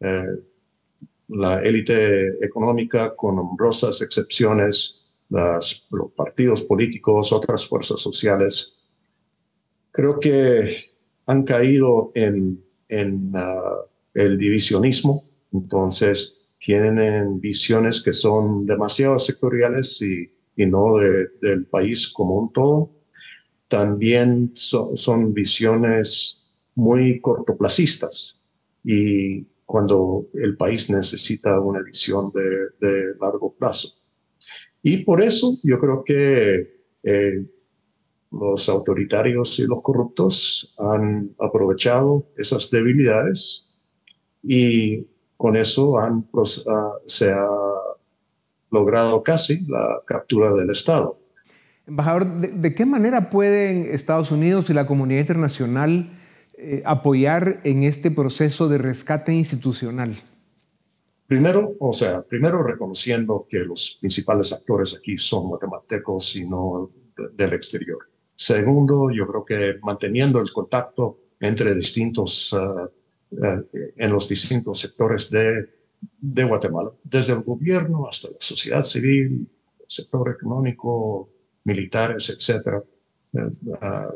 eh, 0.00 0.38
la 1.32 1.62
élite 1.62 2.28
económica 2.44 3.14
con 3.16 3.38
honrosas 3.38 4.00
excepciones, 4.00 5.06
los 5.28 5.86
partidos 6.14 6.62
políticos, 6.62 7.32
otras 7.32 7.66
fuerzas 7.66 8.00
sociales, 8.00 8.76
creo 9.90 10.20
que 10.20 10.92
han 11.26 11.44
caído 11.44 12.12
en, 12.14 12.62
ah, 13.34 13.76
el 14.14 14.38
divisionismo, 14.38 15.24
entonces 15.52 16.38
tienen 16.58 17.40
visiones 17.40 18.02
que 18.02 18.12
son 18.12 18.66
demasiado 18.66 19.18
sectoriales 19.18 20.00
y 20.02 20.30
y 20.56 20.66
no 20.66 20.96
del 21.40 21.66
país 21.66 22.08
como 22.08 22.36
un 22.36 22.52
todo. 22.52 22.90
También 23.68 24.52
son 24.54 25.32
visiones 25.32 26.46
muy 26.74 27.20
cortoplacistas 27.20 28.44
y 28.84 29.46
cuando 29.72 30.26
el 30.34 30.54
país 30.58 30.90
necesita 30.90 31.58
una 31.58 31.80
visión 31.80 32.30
de, 32.30 33.14
largo 33.18 33.54
plazo. 33.58 33.88
Y 34.82 34.98
por 35.02 35.22
eso 35.22 35.56
yo 35.62 35.80
creo 35.80 36.04
que 36.04 36.76
eh, 37.02 37.46
los 38.30 38.68
autoritarios 38.68 39.58
y 39.58 39.62
los 39.62 39.80
corruptos 39.80 40.74
han 40.78 41.34
aprovechado 41.40 42.28
esas 42.36 42.70
debilidades 42.70 43.70
y 44.42 45.06
con 45.38 45.56
eso 45.56 45.98
han, 45.98 46.28
ah, 46.68 46.92
se 47.06 47.30
ha 47.30 47.48
logrado 48.70 49.22
casi 49.22 49.64
la 49.68 50.02
captura 50.04 50.52
del 50.52 50.68
Estado. 50.68 51.18
Embajador, 51.86 52.26
¿de, 52.26 52.74
qué 52.74 52.84
manera 52.84 53.30
pueden 53.30 53.86
Estados 53.90 54.32
Unidos 54.32 54.68
y 54.68 54.74
la 54.74 54.84
comunidad 54.84 55.20
internacional 55.20 56.10
eh, 56.62 56.82
apoyar 56.84 57.60
en 57.64 57.82
este 57.82 58.10
proceso 58.10 58.68
de 58.68 58.78
rescate 58.78 59.32
institucional? 59.32 60.14
Primero, 61.26 61.74
o 61.80 61.92
sea, 61.92 62.22
primero 62.22 62.62
reconociendo 62.62 63.46
que 63.48 63.58
los 63.60 63.98
principales 64.00 64.52
actores 64.52 64.94
aquí 64.94 65.18
son 65.18 65.48
guatemaltecos 65.48 66.36
y 66.36 66.46
no 66.48 66.90
del 67.34 67.52
exterior. 67.52 67.98
Segundo, 68.36 69.10
yo 69.10 69.26
creo 69.26 69.44
que 69.44 69.78
manteniendo 69.82 70.40
el 70.40 70.52
contacto 70.52 71.18
entre 71.40 71.74
distintos, 71.74 72.54
eh, 72.56 73.46
eh, 73.72 73.94
en 73.96 74.12
los 74.12 74.28
distintos 74.28 74.78
sectores 74.78 75.30
de 75.30 75.68
de 76.20 76.44
Guatemala, 76.44 76.90
desde 77.04 77.32
el 77.32 77.42
gobierno 77.42 78.08
hasta 78.08 78.28
la 78.28 78.36
sociedad 78.40 78.82
civil, 78.82 79.48
el 79.80 79.86
sector 79.88 80.30
económico, 80.30 81.28
militares, 81.64 82.30
etcétera, 82.30 82.82
ah, 83.80 84.12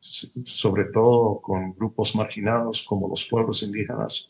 sobre 0.00 0.84
todo 0.84 1.40
con 1.40 1.74
grupos 1.74 2.14
marginados 2.14 2.82
como 2.82 3.08
los 3.08 3.24
pueblos 3.24 3.62
indígenas. 3.62 4.28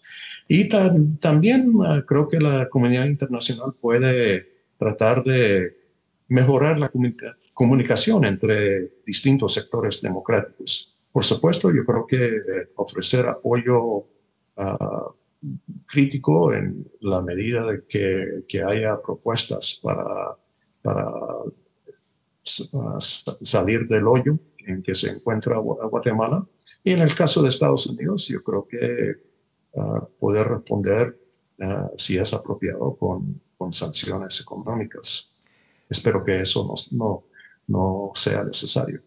Y 0.49 0.69
también 0.69 1.73
ah, 1.87 2.03
creo 2.07 2.29
que 2.29 2.41
la 2.41 2.69
comunidad 2.69 3.07
internacional 3.07 3.75
puede 3.81 4.49
tratar 4.79 5.23
de 5.23 5.77
mejorar 6.29 6.79
la 6.79 6.91
comunicación 7.55 8.25
entre 8.25 8.93
distintos 9.07 9.55
sectores 9.55 10.01
democráticos. 10.01 10.97
Por 11.13 11.25
supuesto, 11.25 11.73
yo 11.73 11.85
creo 11.85 12.07
que 12.07 12.41
ofrecer 12.77 13.27
apoyo 13.27 13.83
uh, 13.85 14.05
crítico 15.87 16.53
en 16.53 16.89
la 17.01 17.21
medida 17.21 17.67
de 17.67 17.85
que, 17.87 18.45
que 18.49 18.63
haya 18.63 19.01
propuestas 19.01 19.81
para, 19.83 20.37
para 20.83 21.13
salir 23.41 23.89
del 23.89 24.07
hoyo 24.07 24.39
en 24.71 24.83
que 24.83 24.95
se 24.95 25.11
encuentra 25.11 25.59
Guatemala. 25.59 26.47
Y 26.83 26.93
en 26.93 27.01
el 27.01 27.15
caso 27.15 27.43
de 27.43 27.49
Estados 27.49 27.87
Unidos, 27.87 28.27
yo 28.29 28.43
creo 28.43 28.67
que 28.67 29.17
uh, 29.73 30.07
poder 30.19 30.49
responder 30.49 31.19
uh, 31.59 31.99
si 31.99 32.17
es 32.17 32.33
apropiado 32.33 32.97
con, 32.97 33.41
con, 33.59 33.73
sanciones 33.73 34.41
económicas. 34.41 35.35
Espero 35.89 36.25
que 36.25 36.41
eso 36.41 36.65
no, 36.65 36.75
no, 36.97 37.25
no 37.67 38.13
sea 38.15 38.45
necesario. 38.45 39.01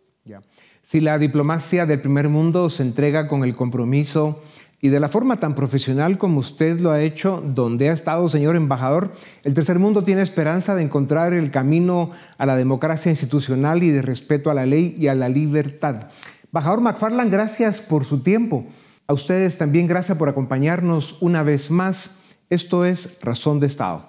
Si 0.82 1.02
la 1.02 1.18
diplomacia 1.18 1.86
del 1.86 2.02
primer 2.02 2.30
mundo 2.30 2.70
se 2.70 2.84
entrega 2.84 3.28
con 3.28 3.44
el 3.44 3.56
compromiso 3.56 4.42
y 4.84 4.90
de 4.90 5.00
la 5.00 5.08
forma 5.08 5.38
tan 5.38 5.56
profesional 5.56 6.18
como 6.18 6.42
usted 6.42 6.82
lo 6.82 6.92
ha 6.92 7.02
hecho, 7.02 7.42
donde 7.42 7.88
ha 7.88 7.94
estado, 7.94 8.28
señor 8.28 8.58
embajador, 8.58 9.14
el 9.46 9.54
tercer 9.54 9.80
mundo 9.80 10.04
tiene 10.04 10.22
esperanza 10.22 10.76
de 10.76 10.84
encontrar 10.84 11.32
el 11.32 11.52
camino 11.52 12.12
a 12.38 12.46
la 12.46 12.58
democracia 12.58 13.10
institucional 13.10 13.82
y 13.82 13.92
de 13.92 14.02
respeto 14.02 14.52
a 14.52 14.54
la 14.54 14.66
ley 14.66 14.94
y 15.00 15.08
a 15.08 15.16
la 15.16 15.30
libertad. 15.30 16.10
Embajador 16.44 16.82
McFarland, 16.82 17.32
gracias 17.32 17.80
por 17.80 18.04
su 18.04 18.24
tiempo. 18.24 18.66
A 19.08 19.14
ustedes 19.14 19.58
también 19.58 19.88
gracias 19.88 20.18
por 20.18 20.28
acompañarnos 20.28 21.16
una 21.22 21.44
vez 21.44 21.72
más. 21.72 22.18
Esto 22.50 22.84
es 22.84 23.20
Razón 23.22 23.62
de 23.62 23.68
Estado. 23.68 24.06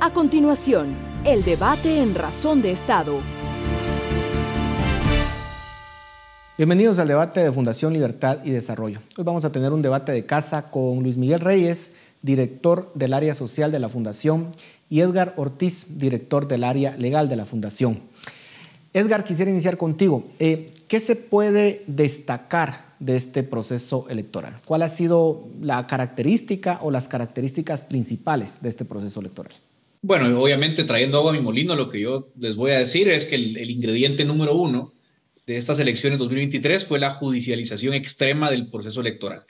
A 0.00 0.12
continuación, 0.12 0.96
el 1.24 1.44
debate 1.44 2.02
en 2.02 2.16
Razón 2.16 2.62
de 2.62 2.72
Estado 2.72 3.20
Bienvenidos 6.58 6.98
al 6.98 7.08
debate 7.08 7.40
de 7.40 7.50
Fundación 7.50 7.94
Libertad 7.94 8.44
y 8.44 8.50
Desarrollo. 8.50 8.98
Hoy 9.16 9.24
vamos 9.24 9.46
a 9.46 9.52
tener 9.52 9.72
un 9.72 9.80
debate 9.80 10.12
de 10.12 10.26
casa 10.26 10.70
con 10.70 11.02
Luis 11.02 11.16
Miguel 11.16 11.40
Reyes, 11.40 11.94
director 12.20 12.92
del 12.92 13.14
área 13.14 13.34
social 13.34 13.72
de 13.72 13.78
la 13.78 13.88
Fundación, 13.88 14.48
y 14.90 15.00
Edgar 15.00 15.32
Ortiz, 15.38 15.98
director 15.98 16.46
del 16.46 16.64
área 16.64 16.94
legal 16.98 17.30
de 17.30 17.36
la 17.36 17.46
Fundación. 17.46 18.00
Edgar, 18.92 19.24
quisiera 19.24 19.50
iniciar 19.50 19.78
contigo. 19.78 20.26
Eh, 20.38 20.66
¿Qué 20.88 21.00
se 21.00 21.16
puede 21.16 21.84
destacar 21.86 22.84
de 23.00 23.16
este 23.16 23.42
proceso 23.44 24.04
electoral? 24.10 24.60
¿Cuál 24.66 24.82
ha 24.82 24.90
sido 24.90 25.48
la 25.62 25.86
característica 25.86 26.80
o 26.82 26.90
las 26.90 27.08
características 27.08 27.80
principales 27.80 28.60
de 28.60 28.68
este 28.68 28.84
proceso 28.84 29.20
electoral? 29.20 29.54
Bueno, 30.02 30.38
obviamente 30.38 30.84
trayendo 30.84 31.16
agua 31.16 31.30
a 31.30 31.34
mi 31.34 31.40
molino, 31.40 31.74
lo 31.76 31.88
que 31.88 32.02
yo 32.02 32.28
les 32.38 32.56
voy 32.56 32.72
a 32.72 32.78
decir 32.78 33.08
es 33.08 33.24
que 33.24 33.36
el 33.36 33.70
ingrediente 33.70 34.26
número 34.26 34.54
uno 34.54 34.91
de 35.46 35.56
estas 35.56 35.78
elecciones 35.78 36.18
2023 36.18 36.84
fue 36.84 37.00
la 37.00 37.10
judicialización 37.10 37.94
extrema 37.94 38.50
del 38.50 38.68
proceso 38.68 39.00
electoral. 39.00 39.44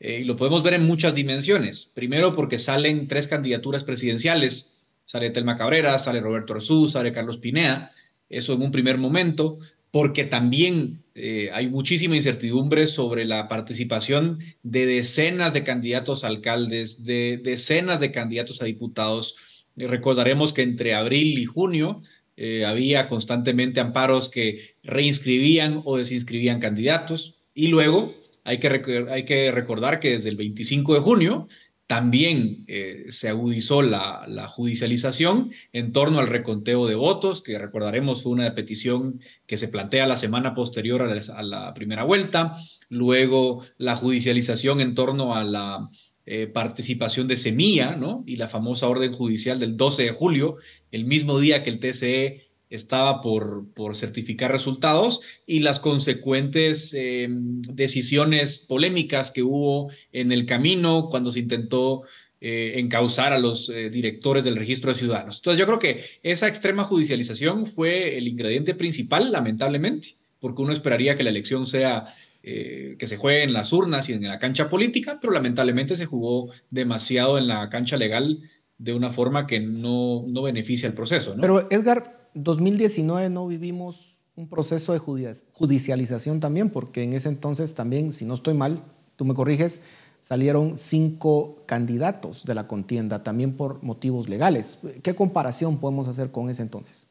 Eh, 0.00 0.20
y 0.20 0.24
lo 0.24 0.36
podemos 0.36 0.62
ver 0.62 0.74
en 0.74 0.86
muchas 0.86 1.14
dimensiones. 1.14 1.90
Primero 1.94 2.34
porque 2.34 2.58
salen 2.58 3.08
tres 3.08 3.26
candidaturas 3.26 3.84
presidenciales. 3.84 4.84
Sale 5.04 5.30
Telma 5.30 5.56
Cabrera, 5.56 5.98
sale 5.98 6.20
Roberto 6.20 6.54
Arzú, 6.54 6.88
sale 6.88 7.12
Carlos 7.12 7.38
Pineda. 7.38 7.90
Eso 8.28 8.52
en 8.52 8.62
un 8.62 8.70
primer 8.70 8.98
momento. 8.98 9.58
Porque 9.90 10.24
también 10.24 11.02
eh, 11.14 11.50
hay 11.52 11.68
muchísima 11.68 12.14
incertidumbre 12.14 12.86
sobre 12.86 13.24
la 13.24 13.48
participación 13.48 14.40
de 14.62 14.84
decenas 14.84 15.54
de 15.54 15.64
candidatos 15.64 16.24
a 16.24 16.26
alcaldes, 16.26 17.04
de 17.04 17.40
decenas 17.42 17.98
de 17.98 18.12
candidatos 18.12 18.60
a 18.60 18.66
diputados. 18.66 19.34
recordaremos 19.76 20.52
que 20.52 20.62
entre 20.62 20.94
abril 20.94 21.38
y 21.38 21.46
junio 21.46 22.02
eh, 22.40 22.64
había 22.64 23.08
constantemente 23.08 23.80
amparos 23.80 24.28
que 24.28 24.76
reinscribían 24.84 25.82
o 25.84 25.96
desinscribían 25.96 26.60
candidatos. 26.60 27.34
Y 27.52 27.66
luego 27.66 28.14
hay 28.44 28.58
que, 28.58 29.06
hay 29.10 29.24
que 29.24 29.50
recordar 29.50 29.98
que 29.98 30.10
desde 30.10 30.28
el 30.28 30.36
25 30.36 30.94
de 30.94 31.00
junio 31.00 31.48
también 31.88 32.64
eh, 32.68 33.06
se 33.08 33.28
agudizó 33.28 33.82
la, 33.82 34.46
judicialización 34.46 35.50
en 35.72 35.90
torno 35.92 36.20
al 36.20 36.28
reconteo 36.28 36.86
de 36.86 36.94
votos, 36.94 37.42
que 37.42 37.58
recordaremos 37.58 38.22
fue 38.22 38.30
una 38.30 38.54
petición 38.54 39.20
que 39.46 39.56
se 39.56 39.66
plantea 39.66 40.06
la 40.06 40.16
semana 40.16 40.54
posterior 40.54 41.02
a 41.02 41.42
la 41.42 41.74
primera 41.74 42.04
vuelta. 42.04 42.56
Luego 42.88 43.64
la 43.78 43.96
judicialización 43.96 44.80
en 44.80 44.94
torno 44.94 45.34
a 45.34 45.42
la 45.42 45.88
eh, 46.30 46.46
participación 46.46 47.26
de 47.26 47.38
Semilla, 47.38 47.96
¿no? 47.96 48.22
Y 48.26 48.36
la 48.36 48.48
famosa 48.48 48.86
orden 48.86 49.12
judicial 49.12 49.58
del 49.58 49.78
12 49.78 50.02
de 50.02 50.10
julio, 50.10 50.56
el 50.92 51.06
mismo 51.06 51.40
día 51.40 51.64
que 51.64 51.70
el 51.70 51.80
TCE 51.80 52.48
estaba 52.68 53.22
por, 53.22 53.72
por 53.72 53.96
certificar 53.96 54.52
resultados 54.52 55.20
y 55.46 55.60
las 55.60 55.80
consecuentes 55.80 56.92
em, 56.92 57.62
decisiones 57.62 58.58
polémicas 58.58 59.30
que 59.30 59.42
hubo 59.42 59.90
en 60.12 60.30
el 60.30 60.44
camino 60.44 61.08
cuando 61.08 61.32
se 61.32 61.38
intentó 61.38 62.02
eh, 62.42 62.74
encauzar 62.76 63.32
a 63.32 63.38
los 63.38 63.70
eh, 63.70 63.88
directores 63.88 64.44
del 64.44 64.56
registro 64.56 64.92
de 64.92 64.98
ciudadanos. 64.98 65.38
Entonces 65.38 65.58
yo 65.58 65.66
creo 65.66 65.78
que 65.78 66.04
esa 66.22 66.46
extrema 66.46 66.84
judicialización 66.84 67.66
fue 67.66 68.18
el 68.18 68.28
ingrediente 68.28 68.74
principal, 68.74 69.32
lamentablemente, 69.32 70.16
porque 70.38 70.60
uno 70.60 70.74
esperaría 70.74 71.16
que 71.16 71.24
la 71.24 71.30
elección 71.30 71.66
sea 71.66 72.14
eh, 72.50 72.96
que 72.98 73.06
se 73.06 73.18
juegue 73.18 73.42
en 73.42 73.52
las 73.52 73.72
urnas 73.72 74.08
y 74.08 74.14
en 74.14 74.26
la 74.26 74.38
cancha 74.38 74.70
política, 74.70 75.18
pero 75.20 75.32
lamentablemente 75.32 75.96
se 75.96 76.06
jugó 76.06 76.50
demasiado 76.70 77.36
en 77.36 77.46
la 77.46 77.68
cancha 77.68 77.98
legal 77.98 78.40
de 78.78 78.94
una 78.94 79.10
forma 79.10 79.46
que 79.46 79.60
no, 79.60 80.24
no 80.26 80.42
beneficia 80.42 80.86
el 80.86 80.94
proceso. 80.94 81.34
Pero 81.38 81.70
Edgar, 81.70 82.30
2019 82.34 83.28
no 83.28 83.46
vivimos 83.46 84.16
un 84.34 84.48
proceso 84.48 84.92
de 84.92 84.98
judicialización 84.98 86.40
también, 86.40 86.70
porque 86.70 87.02
en 87.02 87.12
ese 87.12 87.28
entonces 87.28 87.74
también, 87.74 88.12
si 88.12 88.24
no 88.24 88.34
estoy 88.34 88.54
mal, 88.54 88.82
tú 89.16 89.24
me 89.24 89.34
corriges, 89.34 89.82
salieron 90.20 90.78
cinco 90.78 91.64
candidatos 91.66 92.44
de 92.44 92.54
la 92.54 92.66
contienda, 92.66 93.22
también 93.22 93.56
por 93.56 93.82
motivos 93.82 94.28
legales. 94.28 94.78
¿Qué 95.02 95.14
comparación 95.14 95.80
podemos 95.80 96.08
hacer 96.08 96.30
con 96.30 96.48
ese 96.48 96.62
entonces? 96.62 97.08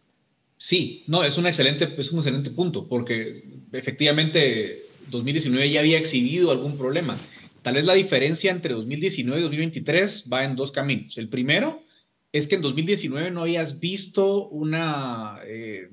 Sí, 0.58 1.04
no, 1.08 1.24
es 1.24 1.38
un 1.38 1.46
excelente, 1.46 1.94
es 1.98 2.12
un 2.12 2.20
excelente 2.20 2.50
punto, 2.50 2.88
porque 2.88 3.62
efectivamente 3.72 4.87
2019 5.10 5.70
ya 5.70 5.80
había 5.80 5.98
exhibido 5.98 6.52
algún 6.52 6.78
problema. 6.78 7.18
Tal 7.62 7.76
vez 7.76 7.86
la 7.86 7.94
diferencia 7.94 8.52
entre 8.52 8.74
2019 8.74 9.40
y 9.40 9.44
2023 9.44 10.30
va 10.32 10.44
en 10.44 10.56
dos 10.56 10.72
caminos. 10.72 11.18
El 11.18 11.28
primero 11.30 11.84
es 12.32 12.48
que 12.48 12.56
en 12.56 12.62
2019 12.62 13.32
no 13.32 13.42
habías 13.42 13.80
visto 13.80 14.48
una, 14.50 15.40
eh, 15.46 15.90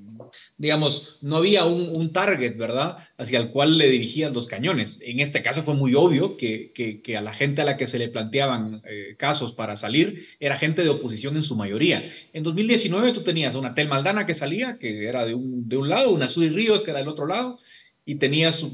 digamos, 0.57 1.17
no 1.21 1.37
había 1.37 1.65
un, 1.65 2.11
target, 2.13 2.57
¿verdad? 2.57 2.97
Hacia 3.17 3.39
el 3.39 3.49
cual 3.49 3.77
le 3.77 3.89
dirigían 3.89 4.33
los 4.33 4.47
cañones. 4.47 4.99
En 5.01 5.19
este 5.19 5.41
caso 5.41 5.63
fue 5.63 5.73
muy 5.73 5.95
obvio 5.95 6.37
que, 6.37 6.71
que, 6.73 7.17
a 7.17 7.21
la 7.21 7.33
gente 7.33 7.61
a 7.61 7.65
la 7.65 7.77
que 7.77 7.87
se 7.87 7.99
le 7.99 8.09
planteaban 8.09 8.81
eh, 8.85 9.15
casos 9.17 9.53
para 9.53 9.77
salir 9.77 10.27
era 10.39 10.57
gente 10.57 10.83
de 10.83 10.89
oposición 10.89 11.35
en 11.35 11.43
su 11.43 11.55
mayoría. 11.55 12.09
En 12.33 12.43
2019 12.43 13.13
tú 13.13 13.21
tenías 13.21 13.55
una 13.55 13.73
Tel 13.73 13.87
Maldana 13.87 14.25
que 14.25 14.33
salía, 14.33 14.77
que 14.77 15.07
era 15.07 15.25
de 15.25 15.33
un, 15.33 15.67
de 15.67 15.77
un 15.77 15.89
lado, 15.89 16.11
una 16.11 16.29
Sudi 16.29 16.49
Ríos 16.49 16.83
que 16.83 16.91
era 16.91 16.99
del 16.99 17.09
otro 17.09 17.25
lado, 17.25 17.59
y 18.05 18.15
tenías 18.15 18.65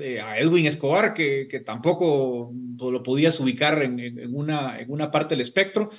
eh, 0.00 0.20
a 0.20 0.38
Edwin 0.38 0.66
Escobar, 0.66 1.14
que, 1.14 1.62
tampoco 1.64 2.52
lo 2.78 3.02
podías 3.02 3.38
ubicar 3.40 3.82
en, 3.82 4.34
una, 4.34 4.78
en 4.78 4.90
una 4.90 5.10
parte 5.10 5.34
del 5.34 5.42
espectro. 5.42 5.90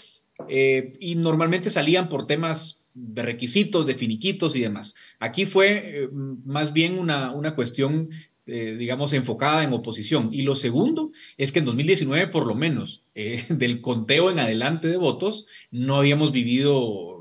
Eh, 0.49 0.93
y 0.99 1.15
normalmente 1.15 1.69
salían 1.69 2.09
por 2.09 2.25
temas 2.25 2.89
de 2.93 3.21
requisitos, 3.21 3.85
de 3.85 3.95
finiquitos 3.95 4.55
y 4.55 4.61
demás. 4.61 4.95
Aquí 5.19 5.45
fue 5.45 6.03
eh, 6.03 6.09
más 6.11 6.73
bien 6.73 6.97
una, 6.97 7.31
una 7.31 7.53
cuestión, 7.53 8.09
digamos, 8.45 9.13
enfocada 9.13 9.63
en 9.63 9.71
oposición. 9.71 10.29
Y 10.33 10.41
lo 10.41 10.55
segundo 10.55 11.11
es 11.37 11.51
que 11.51 11.59
en 11.59 11.65
2019, 11.65 12.27
por 12.27 12.47
lo 12.47 12.55
menos, 12.55 13.05
del 13.49 13.81
conteo 13.81 14.29
en 14.29 14.39
adelante 14.39 14.87
de 14.87 14.97
votos, 14.97 15.45
no 15.69 15.97
habíamos 15.97 16.31
vivido 16.31 17.19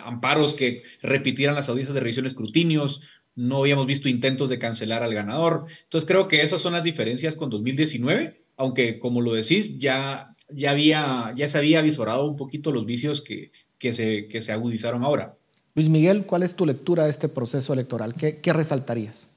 amparos 0.00 0.54
que 0.54 0.82
repitieran 1.02 1.54
las 1.54 1.68
audiencias 1.68 1.94
de 1.94 2.00
revisión 2.00 2.26
escrutinios, 2.26 3.02
no 3.34 3.58
habíamos 3.58 3.86
visto 3.86 4.08
intentos 4.08 4.48
de 4.48 4.58
cancelar 4.58 5.02
al 5.02 5.14
ganador. 5.14 5.66
Entonces 5.84 6.06
creo 6.06 6.28
que 6.28 6.42
esas 6.42 6.60
son 6.60 6.72
las 6.72 6.82
diferencias 6.82 7.36
con 7.36 7.50
2019, 7.50 8.42
aunque 8.56 8.98
como 8.98 9.20
lo 9.20 9.32
decís, 9.34 9.78
ya 9.78 10.32
ya, 10.54 10.70
había, 10.70 11.32
ya 11.34 11.48
se 11.48 11.58
había 11.58 11.82
visorado 11.82 12.26
un 12.26 12.36
poquito 12.36 12.72
los 12.72 12.86
vicios 12.86 13.22
que, 13.22 13.52
que, 13.78 13.92
se, 13.92 14.28
que 14.28 14.42
se 14.42 14.52
agudizaron 14.52 15.02
ahora. 15.02 15.36
Luis 15.74 15.88
Miguel, 15.88 16.24
¿cuál 16.26 16.42
es 16.42 16.54
tu 16.54 16.66
lectura 16.66 17.04
de 17.04 17.10
este 17.10 17.28
proceso 17.28 17.72
electoral? 17.72 18.14
¿Qué, 18.14 18.38
qué 18.38 18.52
resaltarías? 18.52 19.28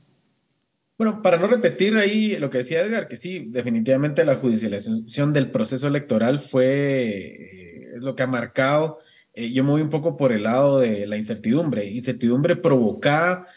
Bueno, 0.97 1.21
para 1.21 1.37
no 1.37 1.47
repetir 1.47 1.95
ahí 1.97 2.37
lo 2.37 2.49
que 2.49 2.59
decía 2.59 2.81
Edgar, 2.81 3.07
que 3.07 3.17
sí, 3.17 3.47
definitivamente 3.49 4.23
la 4.25 4.35
judicialización 4.35 5.33
del 5.33 5.51
proceso 5.51 5.87
electoral 5.87 6.39
fue, 6.39 6.65
eh, 6.65 7.91
es 7.95 8.01
lo 8.01 8.15
que 8.15 8.23
ha 8.23 8.27
marcado. 8.27 8.99
Eh, 9.33 9.51
yo 9.51 9.63
me 9.63 9.71
voy 9.71 9.81
un 9.81 9.89
poco 9.89 10.15
por 10.15 10.31
el 10.31 10.43
lado 10.43 10.79
de 10.79 11.05
la 11.05 11.17
incertidumbre, 11.17 11.85
incertidumbre 11.85 12.55
provocada 12.55 13.47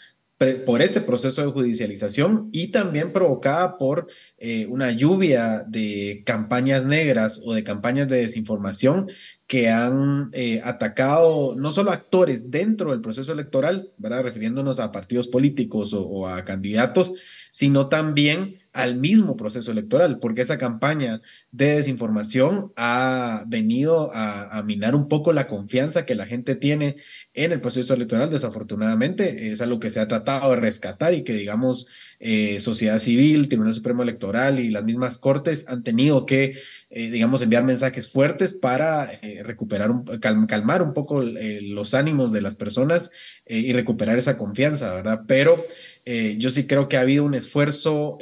por 0.65 0.83
este 0.83 1.01
proceso 1.01 1.43
de 1.43 1.51
judicialización 1.51 2.49
y 2.53 2.69
también 2.69 3.13
provocada 3.13 3.77
por 3.77 4.07
eh, 4.39 4.67
una 4.67 4.93
lluvia 4.93 5.65
de 5.67 6.23
campañas 6.25 6.85
negras 6.85 7.41
o 7.45 7.55
de 7.55 7.65
campañas 7.65 8.07
de 8.07 8.19
desinformación 8.19 9.09
que 9.49 9.69
han 9.69 10.31
eh, 10.33 10.61
atacado 10.63 11.57
no 11.57 11.73
solo 11.73 11.91
actores 11.91 12.53
dentro 12.53 12.93
del 12.93 13.01
proceso 13.01 13.33
electoral, 13.33 13.91
¿verdad? 13.97 14.23
refiriéndonos 14.23 14.79
a 14.79 14.93
partidos 14.93 15.27
políticos 15.27 15.93
o 15.93 16.29
a 16.29 16.45
candidatos, 16.45 17.13
sino 17.51 17.89
también 17.89 18.61
al 18.79 18.95
mismo 18.95 19.37
proceso 19.37 19.73
electoral, 19.73 20.21
porque 20.21 20.43
esa 20.43 20.57
campaña 20.57 21.21
de 21.51 21.75
desinformación 21.79 22.73
ha 22.77 23.43
venido 23.49 24.13
a, 24.15 24.63
minar 24.65 24.95
un 24.95 25.09
poco 25.09 25.33
la 25.33 25.49
confianza 25.49 26.07
que 26.07 26.15
la 26.15 26.27
gente 26.27 26.55
tiene 26.55 26.95
en 27.35 27.51
el 27.51 27.61
proceso 27.61 27.93
electoral. 27.93 28.31
Desafortunadamente, 28.31 29.51
es 29.51 29.61
algo 29.61 29.81
que 29.81 29.91
se 29.91 29.99
ha 29.99 30.07
tratado 30.07 30.51
de 30.51 30.61
rescatar 30.61 31.13
y 31.13 31.25
que, 31.25 31.33
digamos, 31.33 31.89
eh, 32.21 32.61
sociedad 32.61 33.01
civil, 33.01 33.49
Tribunal 33.49 33.75
Supremo 33.75 34.05
Electoral 34.05 34.61
y 34.61 34.71
las 34.71 34.85
mismas 34.85 35.19
cortes 35.19 35.65
han 35.67 35.83
tenido 35.83 36.25
que, 36.25 36.55
eh, 36.91 37.11
digamos, 37.11 37.43
enviar 37.43 37.65
mensajes 37.65 38.09
fuertes 38.09 38.55
para 38.55 39.13
eh, 39.13 39.43
recuperar, 39.43 39.91
un, 39.91 40.05
calmar 40.47 40.83
un 40.83 40.95
poco 40.95 41.21
los 41.23 41.95
ánimos 41.95 42.31
de 42.31 42.43
las 42.43 42.55
personas 42.55 43.11
y 43.45 43.73
recuperar 43.73 44.19
esa 44.19 44.37
confianza, 44.37 44.95
¿verdad? 44.95 45.23
Pero 45.27 45.65
yo 46.05 46.51
sí 46.51 46.67
creo 46.67 46.89
que 46.89 46.97
ha 46.97 47.01
habido 47.01 47.25
un 47.25 47.35
esfuerzo, 47.35 48.19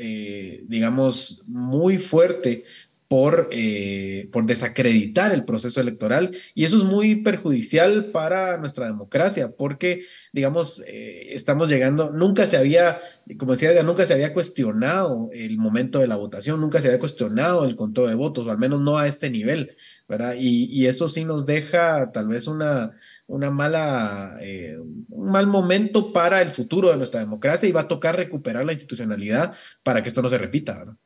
digamos, 0.69 1.43
muy 1.47 1.99
fuerte 1.99 2.65
por, 3.09 3.49
eh, 3.53 4.29
por 4.33 4.47
desacreditar 4.47 5.33
el 5.33 5.45
proceso 5.45 5.81
electoral 5.81 6.37
y 6.55 6.65
eso 6.65 6.77
es 6.79 6.83
muy 6.83 7.17
perjudicial 7.17 8.07
para 8.07 8.59
nuestra 8.59 8.87
democracia 8.87 9.53
porque, 9.57 10.07
digamos, 10.33 10.83
eh, 10.89 11.29
estamos 11.35 11.71
llegando, 11.71 12.11
nunca 12.11 12.47
se 12.47 12.57
había, 12.57 13.01
como 13.39 13.53
decía, 13.53 13.81
nunca 13.85 14.07
se 14.07 14.15
había 14.15 14.33
cuestionado 14.33 15.31
el 15.33 15.57
momento 15.57 16.01
de 16.01 16.09
la 16.09 16.17
votación, 16.17 16.61
nunca 16.61 16.81
se 16.81 16.89
había 16.89 16.99
cuestionado 16.99 17.65
el 17.65 17.77
conteo 17.77 18.09
de 18.09 18.15
votos, 18.15 18.47
o 18.47 18.51
al 18.51 18.59
menos 18.59 18.81
no 18.81 18.99
a 18.99 19.07
este 19.07 19.31
nivel, 19.31 19.77
¿verdad? 20.09 20.35
Y, 20.39 20.87
eso 20.87 21.09
sí 21.09 21.25
nos 21.25 21.47
deja 21.47 22.13
tal 22.13 22.29
vez 22.29 22.47
una, 22.47 22.93
una 23.27 23.51
mala, 23.51 24.39
eh, 24.41 24.79
un 24.79 25.31
mal 25.31 25.47
momento 25.47 26.13
para 26.13 26.41
el 26.41 26.51
futuro 26.51 26.91
de 26.91 26.97
nuestra 26.97 27.21
democracia 27.21 27.69
y 27.69 27.73
va 27.73 27.83
a 27.83 27.89
tocar 27.89 28.17
recuperar 28.17 28.65
la 28.65 28.73
institucionalidad 28.73 29.53
para 29.83 30.03
que 30.03 30.09
esto 30.09 30.23
no 30.23 30.31
se 30.31 30.39
repita. 30.39 30.97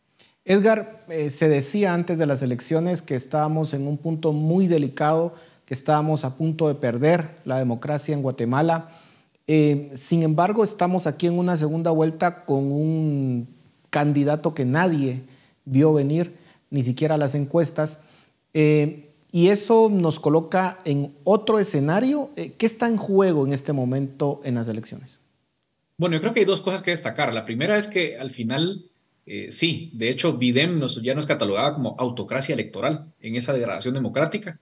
Edgar, 0.44 1.04
eh, 1.08 1.30
se 1.30 1.48
decía 1.48 1.94
antes 1.94 2.18
de 2.18 2.26
las 2.26 2.42
elecciones 2.42 3.02
que 3.02 3.14
estábamos 3.14 3.74
en 3.74 3.86
un 3.86 3.98
punto 3.98 4.32
muy 4.32 4.66
delicado, 4.66 5.34
que 5.64 5.74
estábamos 5.74 6.24
a 6.24 6.36
punto 6.36 6.68
de 6.68 6.74
perder 6.74 7.36
la 7.44 7.58
democracia 7.58 8.14
en 8.14 8.22
Guatemala. 8.22 8.90
Eh, 9.46 9.90
sin 9.94 10.22
embargo, 10.22 10.64
estamos 10.64 11.06
aquí 11.06 11.26
en 11.26 11.38
una 11.38 11.56
segunda 11.56 11.90
vuelta 11.90 12.44
con 12.44 12.72
un 12.72 13.48
candidato 13.90 14.54
que 14.54 14.64
nadie 14.64 15.22
vio 15.64 15.92
venir, 15.92 16.36
ni 16.70 16.82
siquiera 16.82 17.16
las 17.16 17.34
encuestas. 17.34 18.04
Eh, 18.54 19.09
y 19.32 19.48
eso 19.48 19.88
nos 19.90 20.18
coloca 20.18 20.78
en 20.84 21.14
otro 21.24 21.58
escenario. 21.58 22.30
¿Qué 22.34 22.66
está 22.66 22.88
en 22.88 22.96
juego 22.96 23.46
en 23.46 23.52
este 23.52 23.72
momento 23.72 24.40
en 24.44 24.56
las 24.56 24.68
elecciones? 24.68 25.20
Bueno, 25.96 26.16
yo 26.16 26.20
creo 26.20 26.32
que 26.32 26.40
hay 26.40 26.46
dos 26.46 26.62
cosas 26.62 26.82
que 26.82 26.90
destacar. 26.90 27.32
La 27.34 27.44
primera 27.44 27.78
es 27.78 27.86
que 27.86 28.18
al 28.18 28.30
final 28.30 28.90
eh, 29.32 29.52
sí, 29.52 29.90
de 29.94 30.10
hecho, 30.10 30.36
Bidem 30.38 30.84
ya 31.02 31.14
nos 31.14 31.26
catalogaba 31.26 31.74
como 31.74 31.94
autocracia 32.00 32.52
electoral 32.52 33.12
en 33.20 33.36
esa 33.36 33.52
degradación 33.52 33.94
democrática, 33.94 34.58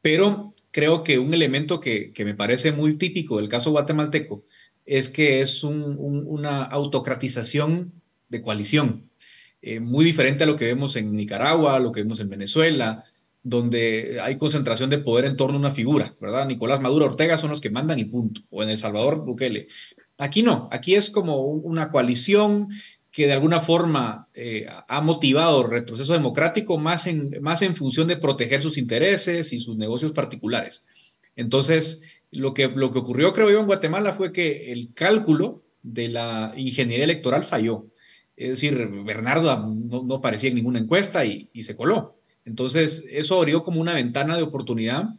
pero 0.00 0.54
creo 0.70 1.04
que 1.04 1.18
un 1.18 1.34
elemento 1.34 1.78
que, 1.78 2.12
me 2.18 2.34
parece 2.34 2.72
muy 2.72 2.96
típico 2.96 3.36
del 3.36 3.50
caso 3.50 3.70
guatemalteco 3.70 4.44
es 4.86 5.10
que 5.10 5.42
es 5.42 5.62
una 5.62 6.62
autocratización 6.64 7.92
de 8.30 8.40
coalición, 8.40 9.10
eh, 9.60 9.80
muy 9.80 10.06
diferente 10.06 10.44
a 10.44 10.46
lo 10.46 10.56
que 10.56 10.64
vemos 10.64 10.96
en 10.96 11.12
Nicaragua, 11.12 11.78
lo 11.78 11.92
que 11.92 12.02
vemos 12.02 12.20
en 12.20 12.30
Venezuela, 12.30 13.04
donde 13.42 14.18
hay 14.22 14.36
concentración 14.36 14.90
de 14.90 14.98
poder 14.98 15.24
en 15.24 15.36
torno 15.36 15.56
a 15.56 15.60
una 15.60 15.70
figura, 15.70 16.16
¿verdad? 16.20 16.46
Nicolás 16.46 16.80
Maduro 16.80 17.06
Ortega 17.06 17.38
son 17.38 17.50
los 17.50 17.60
que 17.60 17.70
mandan 17.70 17.98
y 17.98 18.04
punto, 18.04 18.42
o 18.50 18.62
en 18.62 18.68
El 18.68 18.78
Salvador 18.78 19.24
Bukele. 19.24 19.68
Aquí 20.18 20.42
no, 20.42 20.68
aquí 20.72 20.94
es 20.94 21.10
como 21.10 21.42
una 21.42 21.90
coalición 21.90 22.68
que 23.10 23.26
de 23.26 23.32
alguna 23.32 23.60
forma 23.60 24.28
eh, 24.34 24.66
ha 24.88 25.00
motivado 25.00 25.62
el 25.62 25.70
retroceso 25.70 26.12
democrático 26.12 26.78
más 26.78 27.06
en, 27.06 27.40
más 27.40 27.62
en 27.62 27.74
función 27.74 28.06
de 28.08 28.16
proteger 28.16 28.60
sus 28.60 28.76
intereses 28.76 29.52
y 29.52 29.60
sus 29.60 29.76
negocios 29.76 30.12
particulares. 30.12 30.86
Entonces, 31.34 32.02
lo 32.30 32.54
que, 32.54 32.68
lo 32.68 32.90
que 32.90 32.98
ocurrió, 32.98 33.32
creo 33.32 33.50
yo, 33.50 33.60
en 33.60 33.66
Guatemala 33.66 34.12
fue 34.12 34.32
que 34.32 34.72
el 34.72 34.92
cálculo 34.92 35.64
de 35.82 36.08
la 36.08 36.52
ingeniería 36.56 37.04
electoral 37.04 37.44
falló. 37.44 37.86
Es 38.36 38.50
decir, 38.50 38.88
Bernardo 39.04 39.56
no, 39.56 40.04
no 40.04 40.14
aparecía 40.14 40.50
en 40.50 40.56
ninguna 40.56 40.78
encuesta 40.78 41.24
y, 41.24 41.50
y, 41.52 41.62
se 41.62 41.76
coló. 41.76 42.17
Entonces, 42.48 43.04
eso 43.10 43.36
abrió 43.36 43.62
como 43.62 43.78
una 43.78 43.92
ventana 43.92 44.34
de 44.34 44.42
oportunidad 44.42 45.10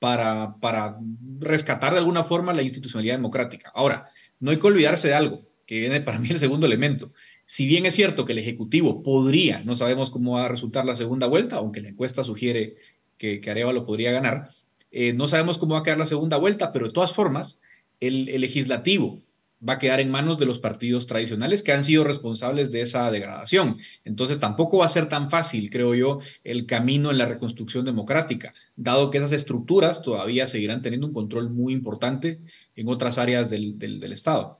para, 0.00 0.56
para 0.60 0.98
rescatar 1.38 1.92
de 1.92 2.00
alguna 2.00 2.24
forma 2.24 2.52
la 2.52 2.62
institucionalidad 2.62 3.14
democrática. 3.14 3.70
Ahora, 3.72 4.10
no 4.40 4.50
hay 4.50 4.58
que 4.58 4.66
olvidarse 4.66 5.06
de 5.06 5.14
algo, 5.14 5.42
que 5.64 5.78
viene 5.78 6.00
para 6.00 6.18
mí 6.18 6.28
el 6.30 6.40
segundo 6.40 6.66
elemento. 6.66 7.12
Si 7.46 7.68
bien 7.68 7.86
es 7.86 7.94
cierto 7.94 8.24
que 8.24 8.32
el 8.32 8.38
Ejecutivo 8.38 9.04
podría, 9.04 9.60
no 9.60 9.76
sabemos 9.76 10.10
cómo 10.10 10.32
va 10.32 10.46
a 10.46 10.48
resultar 10.48 10.84
la 10.84 10.96
segunda 10.96 11.28
vuelta, 11.28 11.56
aunque 11.56 11.80
la 11.80 11.90
encuesta 11.90 12.24
sugiere 12.24 12.74
que, 13.16 13.40
que 13.40 13.50
Arevalo 13.52 13.86
podría 13.86 14.10
ganar, 14.10 14.48
eh, 14.90 15.12
no 15.12 15.28
sabemos 15.28 15.58
cómo 15.58 15.74
va 15.74 15.80
a 15.80 15.82
quedar 15.84 15.98
la 15.98 16.06
segunda 16.06 16.36
vuelta, 16.36 16.72
pero 16.72 16.86
de 16.86 16.92
todas 16.92 17.12
formas, 17.12 17.62
el, 18.00 18.28
el 18.28 18.40
legislativo 18.40 19.22
va 19.66 19.74
a 19.74 19.78
quedar 19.78 20.00
en 20.00 20.10
manos 20.10 20.38
de 20.38 20.46
los 20.46 20.58
partidos 20.58 21.06
tradicionales 21.06 21.62
que 21.62 21.72
han 21.72 21.84
sido 21.84 22.04
responsables 22.04 22.72
de 22.72 22.80
esa 22.82 23.10
degradación. 23.10 23.78
Entonces 24.04 24.40
tampoco 24.40 24.78
va 24.78 24.86
a 24.86 24.88
ser 24.88 25.08
tan 25.08 25.30
fácil, 25.30 25.70
creo 25.70 25.94
yo, 25.94 26.18
el 26.42 26.66
camino 26.66 27.10
en 27.10 27.18
la 27.18 27.26
reconstrucción 27.26 27.84
democrática, 27.84 28.54
dado 28.76 29.10
que 29.10 29.18
esas 29.18 29.32
estructuras 29.32 30.02
todavía 30.02 30.46
seguirán 30.46 30.82
teniendo 30.82 31.06
un 31.06 31.12
control 31.12 31.50
muy 31.50 31.72
importante 31.72 32.40
en 32.74 32.88
otras 32.88 33.18
áreas 33.18 33.50
del, 33.50 33.78
del, 33.78 34.12
Estado. 34.12 34.58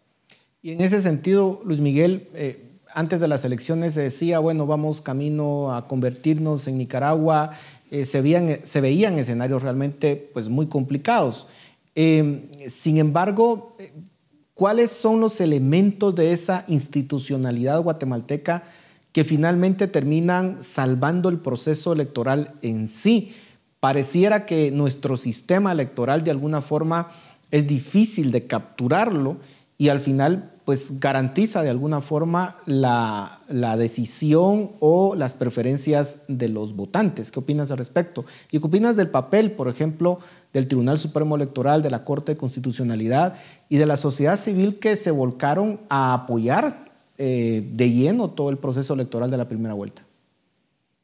Y 0.62 0.70
en 0.70 0.80
ese 0.80 1.02
sentido, 1.02 1.60
Luis 1.64 1.80
Miguel, 1.80 2.28
eh, 2.34 2.72
antes 2.94 3.20
de 3.20 3.28
las 3.28 3.44
elecciones 3.44 3.94
se 3.94 4.02
decía, 4.02 4.38
bueno, 4.38 4.66
vamos 4.66 5.02
camino 5.02 5.74
a 5.74 5.88
convertirnos 5.88 6.68
en 6.68 6.78
Nicaragua, 6.78 7.52
eh, 7.90 8.04
se, 8.04 8.22
veían, 8.22 8.60
se 8.62 8.80
veían 8.80 9.18
escenarios 9.18 9.62
realmente 9.62 10.30
pues, 10.32 10.48
muy 10.48 10.66
complicados. 10.66 11.48
Eh, 11.94 12.48
sin 12.68 12.96
embargo, 12.96 13.76
¿Cuáles 14.54 14.90
son 14.90 15.20
los 15.20 15.40
elementos 15.40 16.14
de 16.14 16.32
esa 16.32 16.64
institucionalidad 16.68 17.80
guatemalteca 17.80 18.64
que 19.12 19.24
finalmente 19.24 19.86
terminan 19.86 20.62
salvando 20.62 21.30
el 21.30 21.38
proceso 21.38 21.92
electoral 21.92 22.54
en 22.60 22.88
sí? 22.88 23.34
Pareciera 23.80 24.44
que 24.44 24.70
nuestro 24.70 25.16
sistema 25.16 25.72
electoral 25.72 26.22
de 26.22 26.30
alguna 26.30 26.60
forma 26.60 27.10
es 27.50 27.66
difícil 27.66 28.30
de 28.30 28.46
capturarlo 28.46 29.38
y 29.78 29.88
al 29.88 30.00
final 30.00 30.50
pues 30.64 31.00
garantiza 31.00 31.62
de 31.62 31.70
alguna 31.70 32.00
forma 32.00 32.58
la, 32.66 33.40
la, 33.48 33.76
decisión 33.76 34.70
o 34.78 35.16
las 35.16 35.34
preferencias 35.34 36.22
de 36.28 36.48
los 36.48 36.76
votantes. 36.76 37.32
¿Qué 37.32 37.40
opinas 37.40 37.72
al 37.72 37.78
respecto? 37.78 38.24
¿Y 38.52 38.60
qué 38.60 38.66
opinas 38.66 38.94
del 38.94 39.08
papel, 39.08 39.50
por 39.52 39.68
ejemplo, 39.68 40.20
del 40.52 40.68
Tribunal 40.68 40.98
Supremo 40.98 41.36
Electoral, 41.36 41.82
de 41.82 41.90
la 41.90 42.04
Corte 42.04 42.32
de 42.32 42.38
Constitucionalidad 42.38 43.34
y 43.68 43.78
de 43.78 43.86
la 43.86 43.96
sociedad 43.96 44.36
civil 44.36 44.78
que 44.78 44.96
se 44.96 45.10
volcaron 45.10 45.80
a 45.88 46.14
apoyar 46.14 46.92
eh, 47.18 47.66
de 47.72 47.90
lleno 47.90 48.30
todo 48.30 48.50
el 48.50 48.58
proceso 48.58 48.94
electoral 48.94 49.30
de 49.30 49.36
la 49.36 49.48
primera 49.48 49.74
vuelta. 49.74 50.02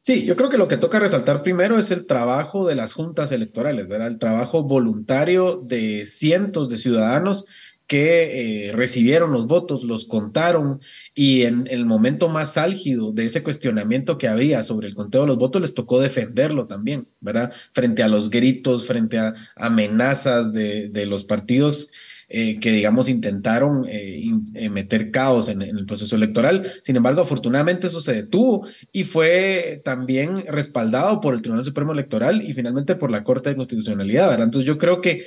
Sí, 0.01 0.25
yo 0.25 0.37
creo 0.37 0.49
que 0.49 0.57
lo 0.57 0.69
que 0.69 0.79
toca 0.79 0.99
resaltar 0.99 1.43
primero 1.43 1.79
es 1.79 1.91
el 1.91 2.07
trabajo 2.07 2.67
de 2.67 2.75
las 2.75 2.95
juntas 2.95 3.31
electorales, 3.31 3.89
¿verdad? 3.89 4.07
El 4.07 4.19
trabajo 4.19 4.63
voluntario 4.63 5.57
de 5.57 6.07
cientos 6.07 6.71
de 6.71 6.79
ciudadanos 6.79 7.45
que 7.89 8.69
eh, 8.69 8.73
recibieron 8.73 9.33
los 9.33 9.47
votos, 9.47 9.83
los 9.83 10.05
contaron 10.05 10.81
y 11.15 11.45
en, 11.45 11.67
el 11.71 11.87
momento 11.87 12.29
más 12.29 12.59
álgido 12.59 13.13
de 13.13 13.25
ese 13.25 13.43
cuestionamiento 13.43 14.19
que 14.19 14.29
había 14.29 14.63
sobre 14.63 14.89
el 14.89 14.95
conteo 14.95 15.23
de 15.23 15.29
los 15.29 15.39
votos 15.39 15.63
les 15.63 15.73
tocó 15.73 15.99
defenderlo 15.99 16.67
también, 16.67 17.09
¿verdad? 17.21 17.51
Frente 17.73 18.03
a 18.03 18.09
los 18.09 18.29
gritos, 18.29 18.87
frente 18.87 19.19
a 19.19 19.35
amenazas 19.57 20.53
de, 20.53 20.91
de 20.91 21.07
los 21.07 21.25
partidos 21.25 21.91
eh, 22.29 22.61
que, 22.61 22.73
digamos, 22.73 23.09
intentaron 23.09 23.87
eh, 23.89 24.23
meter 24.71 25.11
caos 25.11 25.49
en, 25.49 25.63
en, 25.63 25.79
el 25.79 25.87
proceso 25.87 26.15
electoral. 26.15 26.71
Sin 26.83 26.95
embargo, 26.95 27.23
afortunadamente 27.23 27.87
eso 27.87 28.03
se 28.03 28.13
detuvo 28.13 28.67
y 28.93 29.05
fue 29.05 29.81
también 29.83 30.45
respaldado 30.47 31.23
por 31.23 31.33
el 31.33 31.41
Tribunal 31.41 31.65
Supremo 31.65 31.95
Electoral 31.95 32.43
y 32.43 32.53
finalmente 32.53 32.97
por 32.97 33.11
la 33.11 33.25
Corte 33.25 33.49
de 33.49 33.57
Constitucionalidad, 33.57 34.29
¿verdad? 34.29 34.45
Entonces 34.45 34.67
yo 34.67 34.77
creo 34.77 35.01
que 35.01 35.25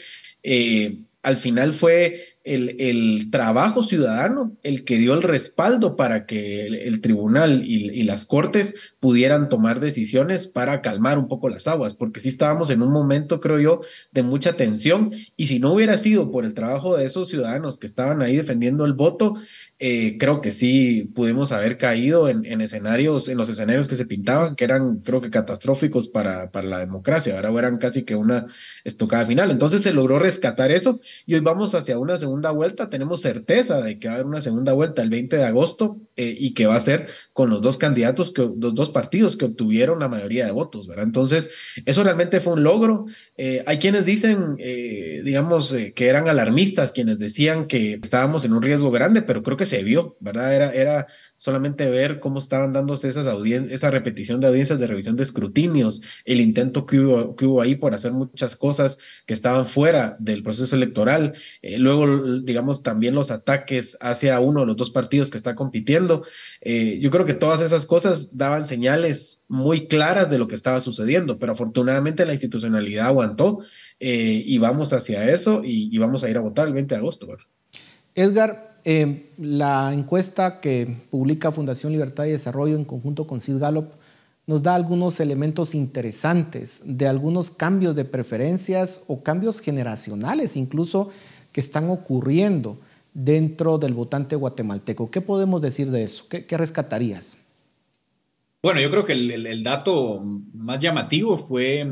al 1.24 1.38
final 1.38 1.74
fue 1.74 2.38
el, 2.43 3.30
trabajo 3.32 3.84
ciudadano 3.84 4.58
el 4.63 4.84
que 4.84 4.97
dio 4.97 5.13
el 5.13 5.21
respaldo 5.21 5.95
para 5.95 6.25
que 6.25 6.65
el, 6.65 7.01
tribunal 7.01 7.63
y, 7.63 8.04
las 8.04 8.25
cortes 8.25 8.73
pudieran 8.99 9.49
tomar 9.49 9.80
decisiones 9.80 10.47
para 10.47 10.82
calmar 10.82 11.17
un 11.17 11.27
poco 11.27 11.49
las 11.49 11.67
aguas, 11.67 11.93
porque 11.93 12.19
sí 12.19 12.30
estábamos 12.30 12.69
en 12.69 12.82
un 12.82 12.91
momento, 12.91 13.39
creo 13.39 13.60
yo, 13.60 13.82
de 14.12 14.23
mucha 14.23 14.54
tensión 14.54 15.13
y 15.38 15.47
si 15.47 15.60
no 15.60 15.73
hubiera 15.73 15.97
sido 15.97 16.32
por 16.32 16.45
el 16.45 16.54
trabajo 16.54 16.97
de 16.97 17.06
esos 17.06 17.30
ciudadanos 17.30 17.77
que 17.77 17.88
estaban 17.88 18.21
ahí 18.21 18.36
defendiendo 18.36 18.86
el 18.86 18.93
voto, 18.93 19.36
eh, 19.80 20.17
creo 20.19 20.41
que 20.41 20.51
sí 20.51 21.10
pudimos 21.15 21.51
haber 21.51 21.77
caído 21.77 22.30
en, 22.30 22.62
escenarios, 22.62 23.27
en 23.27 23.38
los 23.38 23.49
escenarios 23.49 23.88
que 23.88 23.95
se 23.95 24.06
pintaban, 24.06 24.56
que 24.56 24.63
eran, 24.63 24.99
creo 24.99 25.21
que 25.21 25.32
catastróficos 25.32 26.08
para, 26.08 26.51
para 26.51 26.67
la 26.67 26.80
democracia, 26.80 27.36
ahora 27.36 27.49
eran 27.60 27.77
casi 27.77 28.04
que 28.04 28.15
una 28.15 28.47
estocada 28.84 29.25
final. 29.25 29.49
Entonces 29.49 29.82
se 29.82 29.93
logró 29.93 30.19
rescatar 30.19 30.71
eso 30.71 30.99
y 31.25 31.34
hoy 31.34 31.39
vamos 31.39 31.73
hacia 31.73 31.97
una 31.97 32.17
segunda 32.17 32.31
vuelta. 32.52 32.89
Tenemos 32.89 33.22
certeza 33.22 33.82
de 33.82 34.00
que 34.00 34.08
va 34.08 34.13
a 34.13 34.15
haber 34.15 34.28
una 34.28 34.41
segunda 34.41 34.72
vuelta 34.72 35.02
el 35.02 35.10
20 35.10 35.36
de 35.36 35.44
agosto 35.44 35.98
eh, 36.15 36.36
y 36.39 36.54
que 36.54 36.65
va 36.65 36.76
a 36.76 36.80
ser 36.80 37.08
con 37.34 37.50
los 37.50 37.62
dos 37.62 37.78
candidatos, 37.78 38.32
que, 38.32 38.50
los 38.58 38.74
dos 38.74 38.89
partidos 38.89 39.36
que 39.36 39.46
obtuvieron 39.46 40.00
la 40.00 40.08
mayoría 40.08 40.46
de 40.46 40.52
votos, 40.52 40.88
¿verdad? 40.88 41.06
Entonces, 41.06 41.50
eso 41.86 42.04
realmente 42.04 42.39
fue 42.39 42.54
un 42.54 42.63
logro. 42.63 43.06
Eh, 43.38 43.63
hay 43.67 43.78
quienes 43.78 44.06
dicen, 44.06 44.56
digamos, 44.56 45.76
que 45.96 46.08
eran 46.08 46.28
alarmistas, 46.28 46.91
quienes 46.91 47.20
decían 47.20 47.67
que 47.67 48.00
estábamos 48.02 48.46
en 48.46 48.54
un 48.54 48.62
riesgo 48.62 48.89
grande, 48.91 49.22
pero 49.22 49.44
creo 49.44 49.58
que 49.58 49.65
se 49.65 49.84
vio, 49.84 50.15
¿verdad? 50.20 50.56
Era, 50.56 50.72
era 50.72 51.08
solamente 51.41 51.89
ver 51.89 52.19
cómo 52.19 52.38
estaban 52.38 52.71
dándose 52.71 53.10
esas 53.10 53.25
audiencias, 53.25 53.73
esa 53.73 53.89
repetición 53.89 54.39
de 54.39 54.45
audiencias 54.45 54.77
de 54.77 54.86
revisión 54.86 55.15
de 55.15 55.23
escrutinios, 55.23 55.99
el 56.23 56.39
intento 56.39 56.86
que 56.86 56.99
hubo, 56.99 57.36
que 57.36 57.47
hubo 57.47 57.62
ahí 57.63 57.73
por 57.73 57.95
hacer 57.95 58.12
muchas 58.12 58.56
cosas 58.56 58.99
que 59.25 59.34
estaban 59.34 59.65
fuera 59.65 60.15
del 60.19 60.43
proceso 60.43 60.75
electoral, 60.75 61.34
eh, 61.63 61.80
luego, 61.80 62.41
digamos, 62.43 62.84
también 62.84 63.15
los 63.15 63.32
ataques 63.32 63.97
hacia 64.01 64.39
uno 64.39 64.60
de 64.60 64.67
los 64.67 64.77
dos 64.77 64.91
partidos 64.91 65.32
que 65.32 65.38
está 65.38 65.56
compitiendo. 65.56 66.23
Eh, 66.62 66.99
yo 67.01 67.10
creo 67.10 67.25
que 67.25 67.34
todas 67.34 67.62
esas 67.62 67.88
cosas 67.88 68.38
daban 68.38 68.67
señales 68.67 69.43
muy 69.47 69.88
claras 69.88 70.30
de 70.30 70.38
lo 70.38 70.47
que 70.47 70.54
estaba 70.54 70.80
sucediendo, 70.80 71.39
pero 71.39 71.54
afortunadamente 71.54 72.23
la 72.27 72.34
institucionalidad 72.34 73.08
aguantó 73.08 73.62
eh, 73.99 74.43
y 74.45 74.60
vamos 74.60 74.93
hacia 74.93 75.27
eso 75.32 75.63
y, 75.65 75.97
vamos 75.97 76.23
a 76.23 76.30
ir 76.30 76.38
a 76.38 76.41
votar 76.41 76.67
el 76.67 76.73
20 76.73 76.93
de 76.93 76.99
agosto. 76.99 77.27
Edgar, 78.13 78.70
eh, 78.84 79.32
la 79.38 79.94
encuesta 79.94 80.60
que 80.60 80.98
publica 81.10 81.52
Fundación 81.52 81.91
Libertad 81.91 82.26
y 82.26 82.32
Desarrollo 82.32 82.76
en 82.76 82.86
conjunto 82.86 83.28
con 83.28 83.39
Sid 83.39 83.58
Gallup 83.58 83.91
nos 84.48 84.63
da 84.63 84.76
algunos 84.76 85.20
elementos 85.20 85.76
interesantes 85.76 86.82
de 86.86 87.08
algunos 87.08 87.52
cambios 87.52 87.96
de 87.96 88.06
preferencias 88.06 89.06
o 89.08 89.24
cambios 89.24 89.60
generacionales 89.60 90.58
incluso 90.58 91.12
que 91.52 91.62
están 91.62 91.89
ocurriendo 91.89 92.78
dentro 93.13 93.78
del 93.78 93.94
votante 93.94 94.36
guatemalteco. 94.36 95.12
¿Qué 95.12 95.22
podemos 95.22 95.62
decir 95.62 95.91
de 95.91 96.04
eso? 96.04 96.26
¿Qué, 96.30 96.58
rescatarías? 96.58 97.38
Bueno, 98.63 98.80
yo 98.80 98.89
creo 98.89 99.06
que 99.06 99.13
el 99.13 99.63
dato 99.63 100.20
más 100.54 100.80
llamativo 100.80 101.38
fue 101.38 101.86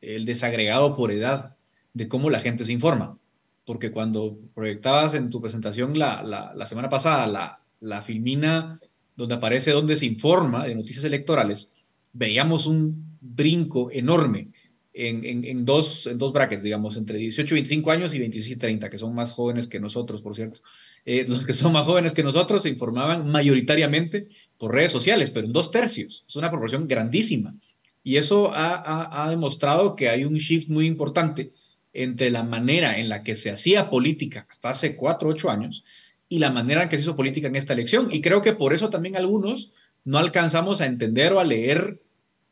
el 0.00 0.24
desagregado 0.24 0.96
por 0.96 1.10
edad 1.10 1.56
de 1.94 2.08
cómo 2.08 2.30
la 2.30 2.40
gente 2.40 2.64
se 2.64 2.72
informa 2.72 3.18
porque 3.66 3.90
cuando 3.90 4.38
proyectabas 4.54 5.14
en 5.14 5.28
tu 5.28 5.40
presentación 5.40 5.98
la, 5.98 6.22
la, 6.22 6.66
semana 6.66 6.88
pasada 6.88 7.26
la, 7.26 7.60
la 7.80 8.00
filmina 8.00 8.80
donde 9.16 9.34
aparece 9.34 9.72
donde 9.72 9.96
se 9.96 10.06
informa 10.06 10.66
de 10.66 10.74
noticias 10.74 11.04
electorales, 11.04 11.72
veíamos 12.12 12.66
un 12.66 13.18
brinco 13.20 13.90
enorme 13.90 14.50
en, 14.98 15.44
en, 15.44 15.64
dos, 15.66 16.06
en 16.06 16.16
dos 16.16 16.32
brackets, 16.32 16.62
digamos, 16.62 16.96
entre 16.96 17.18
18 17.18 17.54
y 17.54 17.56
25 17.58 17.90
años 17.90 18.14
y 18.14 18.18
26 18.18 18.56
y 18.56 18.58
30, 18.58 18.88
que 18.88 18.96
son 18.96 19.14
más 19.14 19.30
jóvenes 19.30 19.66
que 19.66 19.78
nosotros, 19.78 20.22
por 20.22 20.34
cierto. 20.34 20.62
Eh, 21.04 21.26
los 21.28 21.44
que 21.44 21.52
son 21.52 21.72
más 21.72 21.84
jóvenes 21.84 22.14
que 22.14 22.22
nosotros 22.22 22.62
se 22.62 22.70
informaban 22.70 23.30
mayoritariamente 23.30 24.28
por 24.56 24.72
redes 24.72 24.92
sociales, 24.92 25.30
pero 25.30 25.46
en 25.46 25.52
dos 25.52 25.70
tercios. 25.70 26.24
Es 26.26 26.36
una 26.36 26.50
proporción 26.50 26.88
grandísima. 26.88 27.54
Y 28.02 28.16
eso 28.16 28.54
ha, 28.54 28.74
ha, 28.74 29.24
ha 29.24 29.30
demostrado 29.30 29.96
que 29.96 30.08
hay 30.08 30.24
un 30.24 30.34
shift 30.34 30.68
muy 30.70 30.86
importante 30.86 31.52
entre 31.96 32.30
la 32.30 32.42
manera 32.42 32.98
en 32.98 33.08
la 33.08 33.22
que 33.22 33.36
se 33.36 33.50
hacía 33.50 33.88
política 33.88 34.46
hasta 34.50 34.70
hace 34.70 34.96
cuatro, 34.96 35.30
ocho 35.30 35.50
años 35.50 35.82
y 36.28 36.40
la 36.40 36.50
manera 36.50 36.82
en 36.82 36.88
que 36.90 36.96
se 36.98 37.02
hizo 37.02 37.16
política 37.16 37.48
en 37.48 37.56
esta 37.56 37.72
elección. 37.72 38.08
Y 38.12 38.20
creo 38.20 38.42
que 38.42 38.52
por 38.52 38.74
eso 38.74 38.90
también 38.90 39.16
algunos 39.16 39.72
no 40.04 40.18
alcanzamos 40.18 40.82
a 40.82 40.86
entender 40.86 41.32
o 41.32 41.40
a 41.40 41.44
leer 41.44 42.00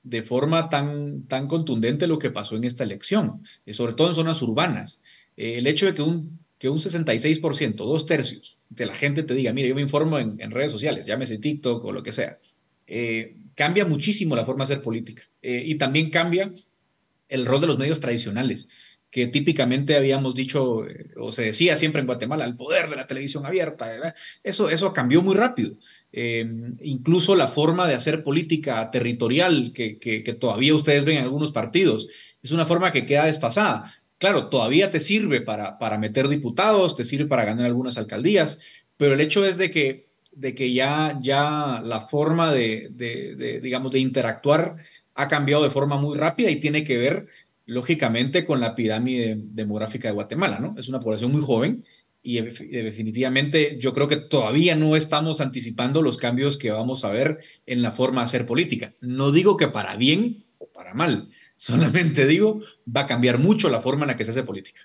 de 0.03 0.23
forma 0.23 0.71
tan, 0.71 1.25
tan 1.25 1.47
contundente 1.47 2.07
lo 2.07 2.19
que 2.19 2.31
pasó 2.31 2.57
en 2.57 2.65
esta 2.65 2.85
elección, 2.85 3.43
eh, 3.67 3.75
sobre 3.75 3.93
todo 3.93 4.09
en 4.09 4.15
zonas 4.15 4.41
urbanas. 4.41 5.03
Eh, 5.37 5.59
el 5.59 5.67
hecho 5.67 5.87
de 5.87 5.95
que 5.95 6.03
un, 6.03 6.39
que 6.59 6.71
un 6.71 6.79
66%, 6.79 7.75
dos 7.75 8.07
tercios 8.07 8.57
de 8.71 8.87
la 8.87 8.95
gente 8.95 9.25
te 9.25 9.35
diga, 9.35 9.53
mire, 9.53 9.69
yo 9.69 9.75
me 9.75 9.83
informo 9.83 10.19
en, 10.19 10.51
redes 10.51 10.73
sociales, 10.73 11.05
llámese 11.05 11.39
TikTok 11.39 11.85
o 11.85 11.93
lo 11.93 12.03
que 12.03 12.13
sea, 12.13 12.39
eh, 12.87 13.37
cambia 13.55 13.85
muchísimo 13.85 14.37
la 14.37 14.47
forma 14.47 14.65
de 14.65 14.73
hacer 14.73 14.83
política. 14.83 15.23
y 15.43 15.75
también 15.75 16.11
cambia 16.11 16.51
el 17.29 17.47
rol 17.47 17.61
de 17.61 17.67
los 17.67 17.79
medios 17.79 18.01
tradicionales 18.01 18.69
que 19.15 19.29
típicamente 19.29 19.95
habíamos 19.95 20.35
dicho 20.35 20.85
eh, 20.89 21.13
o 21.17 21.31
se 21.31 21.43
decía 21.43 21.77
siempre 21.77 22.01
en 22.01 22.07
Guatemala, 22.09 22.45
el 22.45 22.57
poder 22.57 22.91
de 22.91 22.97
la 22.97 23.07
televisión 23.07 23.47
abierta, 23.47 24.13
eso, 24.43 24.69
eso 24.69 24.93
cambió 24.93 25.23
muy 25.23 25.37
rápido. 25.37 25.77
Em, 26.11 26.73
incluso 26.83 27.37
la 27.37 27.47
forma 27.47 27.87
de 27.87 27.95
hacer 27.95 28.25
política 28.25 28.91
territorial 28.91 29.71
que, 29.73 30.01
que, 30.01 30.35
todavía 30.35 30.75
ustedes 30.75 31.05
ven 31.05 31.19
en 31.19 31.23
algunos 31.23 31.53
partidos, 31.53 32.09
es 32.43 32.51
una 32.51 32.67
forma 32.67 32.91
que 32.91 33.07
queda 33.07 33.27
desfasada. 33.27 33.95
claro, 34.19 34.49
todavía 34.49 34.91
te 34.91 34.99
sirve 34.99 35.41
para, 35.41 35.79
para 35.79 35.97
meter 35.97 36.27
diputados, 36.27 36.97
te 36.97 37.05
sirve 37.05 37.27
para 37.27 37.45
ganar 37.45 37.67
algunas 37.67 37.97
alcaldías, 37.97 38.59
pero 38.97 39.15
el 39.15 39.21
hecho 39.21 39.47
es 39.47 39.59
de 39.59 39.71
que, 39.71 40.09
de 40.33 40.57
que 40.57 40.73
ya, 40.73 41.17
ya 41.21 41.81
la 41.85 42.01
forma 42.09 42.53
de, 42.53 42.89
de, 42.91 43.61
digamos, 43.61 43.93
de 43.93 44.01
interactuar 44.01 44.75
ha 45.15 45.29
cambiado 45.29 45.63
de 45.63 45.71
forma 45.71 45.99
muy 45.99 46.19
rápida 46.19 46.51
y 46.51 46.57
tiene 46.57 46.83
que 46.83 46.97
ver, 46.97 47.29
lógicamente, 47.67 48.45
con 48.45 48.61
la 48.61 48.75
pirámide 48.75 49.37
demográfica 49.39 50.09
de 50.09 50.15
Guatemala, 50.15 50.59
¿no? 50.59 50.75
Es 50.79 50.89
una 50.89 51.01
población 51.01 51.33
muy 51.33 51.43
joven 51.43 51.85
y 52.23 52.41
definitivamente 52.41 53.79
yo 53.79 53.93
creo 53.93 54.09
que 54.09 54.17
todavía 54.17 54.75
no 54.75 54.97
estamos 54.97 55.43
anticipando 55.43 56.01
los 56.01 56.17
cambios 56.17 56.57
que 56.57 56.71
vamos 56.71 57.05
a 57.05 57.11
ver 57.11 57.41
en 57.67 57.83
la 57.83 57.93
forma 57.93 58.23
de 58.23 58.25
hacer 58.25 58.47
política. 58.47 58.95
No 59.03 59.31
digo 59.31 59.59
que 59.59 59.69
para 59.69 59.97
bien 59.97 60.45
o 60.59 60.67
para 60.67 60.95
mal, 60.95 61.29
solamente 61.59 62.27
digo, 62.27 62.63
va 62.85 63.03
a 63.03 63.07
cambiar 63.07 63.39
mucho 63.39 63.69
la 63.69 63.83
forma 63.83 64.05
en 64.05 64.09
la 64.09 64.17
que 64.17 64.25
se 64.25 64.31
hace 64.31 64.43
política. 64.43 64.81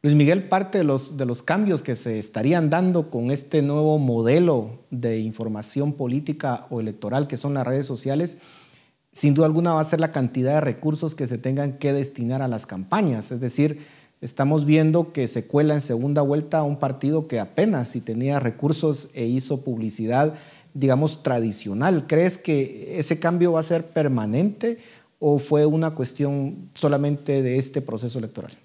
Luis 0.00 0.14
Miguel, 0.14 0.44
parte 0.44 0.78
de 0.78 0.84
los, 0.84 1.16
de 1.16 1.26
los 1.26 1.42
cambios 1.42 1.82
que 1.82 1.96
se 1.96 2.18
estarían 2.18 2.70
dando 2.70 3.10
con 3.10 3.32
este 3.32 3.62
nuevo 3.62 3.98
modelo 3.98 4.86
de 4.90 5.18
información 5.18 5.92
política 5.92 6.68
o 6.70 6.80
electoral 6.80 7.26
que 7.26 7.36
son 7.36 7.52
las 7.52 7.66
redes 7.66 7.84
sociales, 7.84 8.38
sin 9.12 9.34
duda 9.34 9.46
alguna 9.46 9.72
va 9.72 9.80
a 9.80 9.84
ser 9.84 10.00
la 10.00 10.12
cantidad 10.12 10.54
de 10.54 10.60
recursos 10.60 11.14
que 11.14 11.26
se 11.26 11.38
tengan 11.38 11.78
que 11.78 11.92
destinar 11.92 12.42
a 12.42 12.48
las 12.48 12.66
campañas. 12.66 13.32
Es 13.32 13.40
decir, 13.40 13.86
estamos 14.20 14.64
viendo 14.64 15.12
que 15.12 15.28
se 15.28 15.46
cuela 15.46 15.74
en 15.74 15.80
segunda 15.80 16.22
vuelta 16.22 16.58
a 16.58 16.62
un 16.62 16.78
partido 16.78 17.26
que 17.26 17.40
apenas 17.40 17.88
si 17.88 18.00
tenía 18.00 18.40
recursos 18.40 19.08
e 19.14 19.24
hizo 19.26 19.62
publicidad, 19.62 20.34
digamos, 20.74 21.22
tradicional. 21.22 22.06
¿Crees 22.06 22.38
que 22.38 22.98
ese 22.98 23.18
cambio 23.18 23.52
va 23.52 23.60
a 23.60 23.64
ser 23.64 23.86
permanente 23.86 24.78
o 25.18 25.38
fue 25.38 25.66
una 25.66 25.94
cuestión 25.94 26.70
solamente 26.74 27.42
de 27.42 27.58
este 27.58 27.80
proceso 27.80 28.18
electoral? 28.18 28.56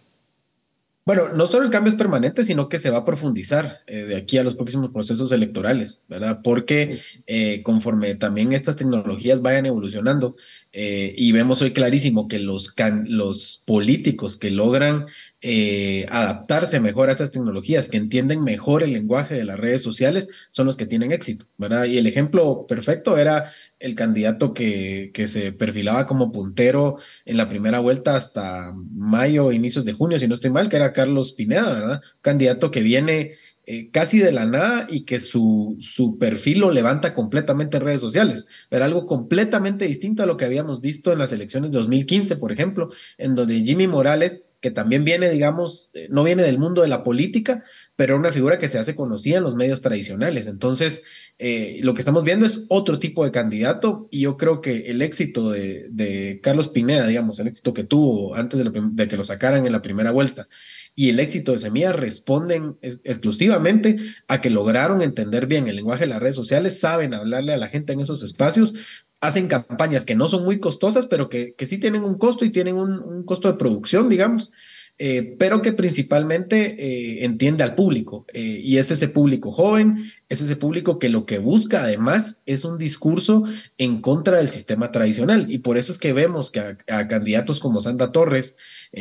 Bueno, 1.06 1.28
no 1.30 1.48
solo 1.48 1.66
el 1.66 1.72
cambio 1.72 1.92
es 1.92 1.98
permanente, 1.98 2.46
sino 2.46 2.70
que 2.70 2.80
se 2.80 2.90
va 2.90 3.00
a 3.00 3.06
profundizar 3.06 3.82
eh, 3.88 4.06
de 4.06 4.16
aquí 4.16 4.38
a 4.38 4.44
los 4.44 4.56
próximos 4.56 4.92
procesos 4.92 5.34
electorales, 5.34 6.02
¿verdad? 6.08 6.40
Porque 6.42 7.02
eh, 7.28 7.62
conforme 7.62 8.16
también 8.16 8.54
estas 8.54 8.78
tecnologías 8.78 9.42
vayan 9.42 9.66
evolucionando, 9.66 10.38
eh, 10.72 11.14
y 11.18 11.34
vemos 11.34 11.62
hoy 11.62 11.74
clarísimo 11.74 12.30
que 12.30 12.40
los, 12.40 12.74
los 13.06 13.62
políticos 13.66 14.38
que 14.38 14.50
logran 14.50 15.08
eh, 15.46 16.06
adaptarse 16.10 16.80
mejor 16.80 17.10
a 17.10 17.12
esas 17.12 17.32
tecnologías, 17.32 17.90
que 17.90 17.98
entienden 17.98 18.46
mejor 18.46 18.82
el 18.82 18.94
lenguaje 18.94 19.36
de 19.36 19.44
las 19.44 19.60
redes 19.60 19.84
sociales, 19.84 20.30
son 20.52 20.66
los 20.66 20.78
que 20.78 20.86
tienen 20.86 21.12
éxito, 21.12 21.46
¿verdad? 21.58 21.84
Y 21.84 21.98
el 21.98 22.08
ejemplo 22.08 22.66
perfecto 22.66 23.18
era 23.18 23.52
el 23.78 23.94
candidato 23.94 24.54
que, 24.54 25.12
que 25.14 25.28
se 25.28 25.52
perfilaba 25.52 26.06
como 26.06 26.32
puntero 26.32 26.98
en 27.26 27.36
la 27.36 27.50
primera 27.50 27.80
vuelta 27.80 28.16
hasta 28.16 28.72
mayo, 28.94 29.52
inicios 29.52 29.84
de 29.84 29.92
junio, 29.92 30.18
si 30.18 30.30
no 30.30 30.36
estoy 30.36 30.50
mal, 30.50 30.70
que 30.70 30.78
era 30.78 30.94
Carlos 30.94 31.34
Pineda, 31.34 31.74
¿verdad? 31.74 32.02
candidato 32.22 32.72
que 32.72 32.82
viene 32.82 33.34
eh, 33.66 33.92
casi 33.92 34.20
de 34.20 34.32
la 34.32 34.46
nada 34.46 34.88
y 34.90 35.06
que 35.06 35.20
su, 35.20 35.78
su 35.80 36.18
perfil 36.18 36.60
lo 36.60 36.72
levanta 36.72 37.14
completamente 37.14 37.78
en 37.78 37.84
redes 37.84 38.02
sociales, 38.02 38.46
pero 38.70 38.86
algo 38.86 39.06
completamente 39.06 39.88
distinto 39.88 40.24
a 40.24 40.26
lo 40.26 40.38
que 40.38 40.46
habíamos 40.46 40.80
visto 40.80 41.12
en 41.12 41.20
las 41.20 41.34
elecciones 41.34 41.72
de 41.72 41.80
2015, 41.80 42.38
por 42.38 42.54
ejemplo, 42.54 42.92
en 43.18 43.36
donde 43.36 43.62
Jimmy 43.62 43.88
Morales, 43.88 44.44
que 44.64 44.72
también 44.72 45.04
viene, 45.04 45.30
digamos, 45.30 45.92
eh, 45.94 46.08
no 46.10 46.24
viene 46.24 46.42
del 46.42 46.58
mundo 46.58 46.84
de 46.84 46.88
la 46.88 47.04
política, 47.04 47.66
pero 47.98 48.16
una 48.16 48.32
figura 48.32 48.58
que 48.58 48.70
se 48.70 48.80
hace 48.80 48.96
conocida 48.96 49.40
en 49.40 49.44
los 49.44 49.56
medios 49.56 49.82
tradicionales. 49.82 50.48
Entonces, 50.48 51.04
eh, 51.38 51.82
lo 51.84 51.94
que 51.94 52.00
estamos 52.00 52.24
viendo 52.24 52.46
es 52.46 52.66
otro 52.70 52.98
tipo 52.98 53.26
de 53.26 53.32
candidato 53.32 54.08
y 54.10 54.22
yo 54.22 54.38
creo 54.38 54.62
que 54.62 54.90
el 54.90 55.02
éxito 55.02 55.52
de, 55.52 56.40
Carlos 56.42 56.70
Pineda, 56.70 57.06
digamos, 57.06 57.40
el 57.40 57.48
éxito 57.48 57.74
que 57.74 57.84
tuvo 57.84 58.36
antes 58.36 58.64
de 58.64 59.08
que 59.10 59.18
lo 59.18 59.26
sacaran 59.26 59.66
en 59.66 59.74
la 59.74 59.82
primera 59.82 60.12
vuelta 60.12 60.48
y 60.96 61.10
el 61.10 61.20
éxito 61.20 61.52
de 61.52 61.60
Semilla 61.60 61.92
responden 61.92 62.78
exclusivamente 62.82 63.98
a 64.28 64.42
que 64.42 64.50
lograron 64.50 65.02
entender 65.02 65.48
bien 65.48 65.68
el 65.68 65.76
lenguaje 65.76 66.02
de 66.02 66.08
las 66.08 66.22
redes 66.22 66.36
sociales, 66.36 66.80
saben 66.80 67.14
hablarle 67.14 67.54
a 67.54 67.58
la 67.58 67.68
gente 67.68 67.94
en 67.94 68.00
esos 68.00 68.22
espacios, 68.22 68.76
hacen 69.24 69.48
campañas 69.48 70.04
que 70.04 70.16
no 70.16 70.28
son 70.28 70.44
muy 70.44 70.60
costosas, 70.60 71.08
pero 71.08 71.30
que, 71.30 71.54
que 71.54 71.66
sí 71.66 71.80
tienen 71.80 72.04
un 72.04 72.18
costo 72.18 72.44
y 72.44 72.52
tienen 72.52 72.76
un, 72.76 73.24
costo 73.24 73.48
de 73.48 73.58
producción, 73.58 74.10
digamos. 74.10 74.52
Eh, 75.00 75.36
pero 75.40 75.64
que 75.64 75.74
principalmente 75.74 76.76
eh, 76.78 77.26
entiende 77.26 77.64
al 77.64 77.74
público. 77.74 78.26
Eh, 78.32 78.62
y 78.64 78.78
es 78.78 78.92
ese 78.92 79.08
público 79.08 79.52
joven, 79.52 80.12
es 80.30 80.40
ese 80.40 80.56
público 80.56 81.00
que 81.00 81.10
lo 81.10 81.26
que 81.26 81.40
busca 81.40 81.84
además 81.84 82.44
es 82.46 82.64
un 82.64 82.78
discurso 82.78 83.44
en 83.80 84.02
contra 84.02 84.38
del 84.38 84.50
sistema 84.50 84.92
tradicional. 84.92 85.48
Y 85.50 85.58
por 85.58 85.80
eso 85.80 85.92
es 85.92 85.98
que 85.98 86.14
vemos 86.14 86.52
que 86.52 86.78
a 86.88 87.08
candidatos 87.08 87.60
como 87.60 87.82
Sandra 87.82 88.12
Torres, 88.12 88.56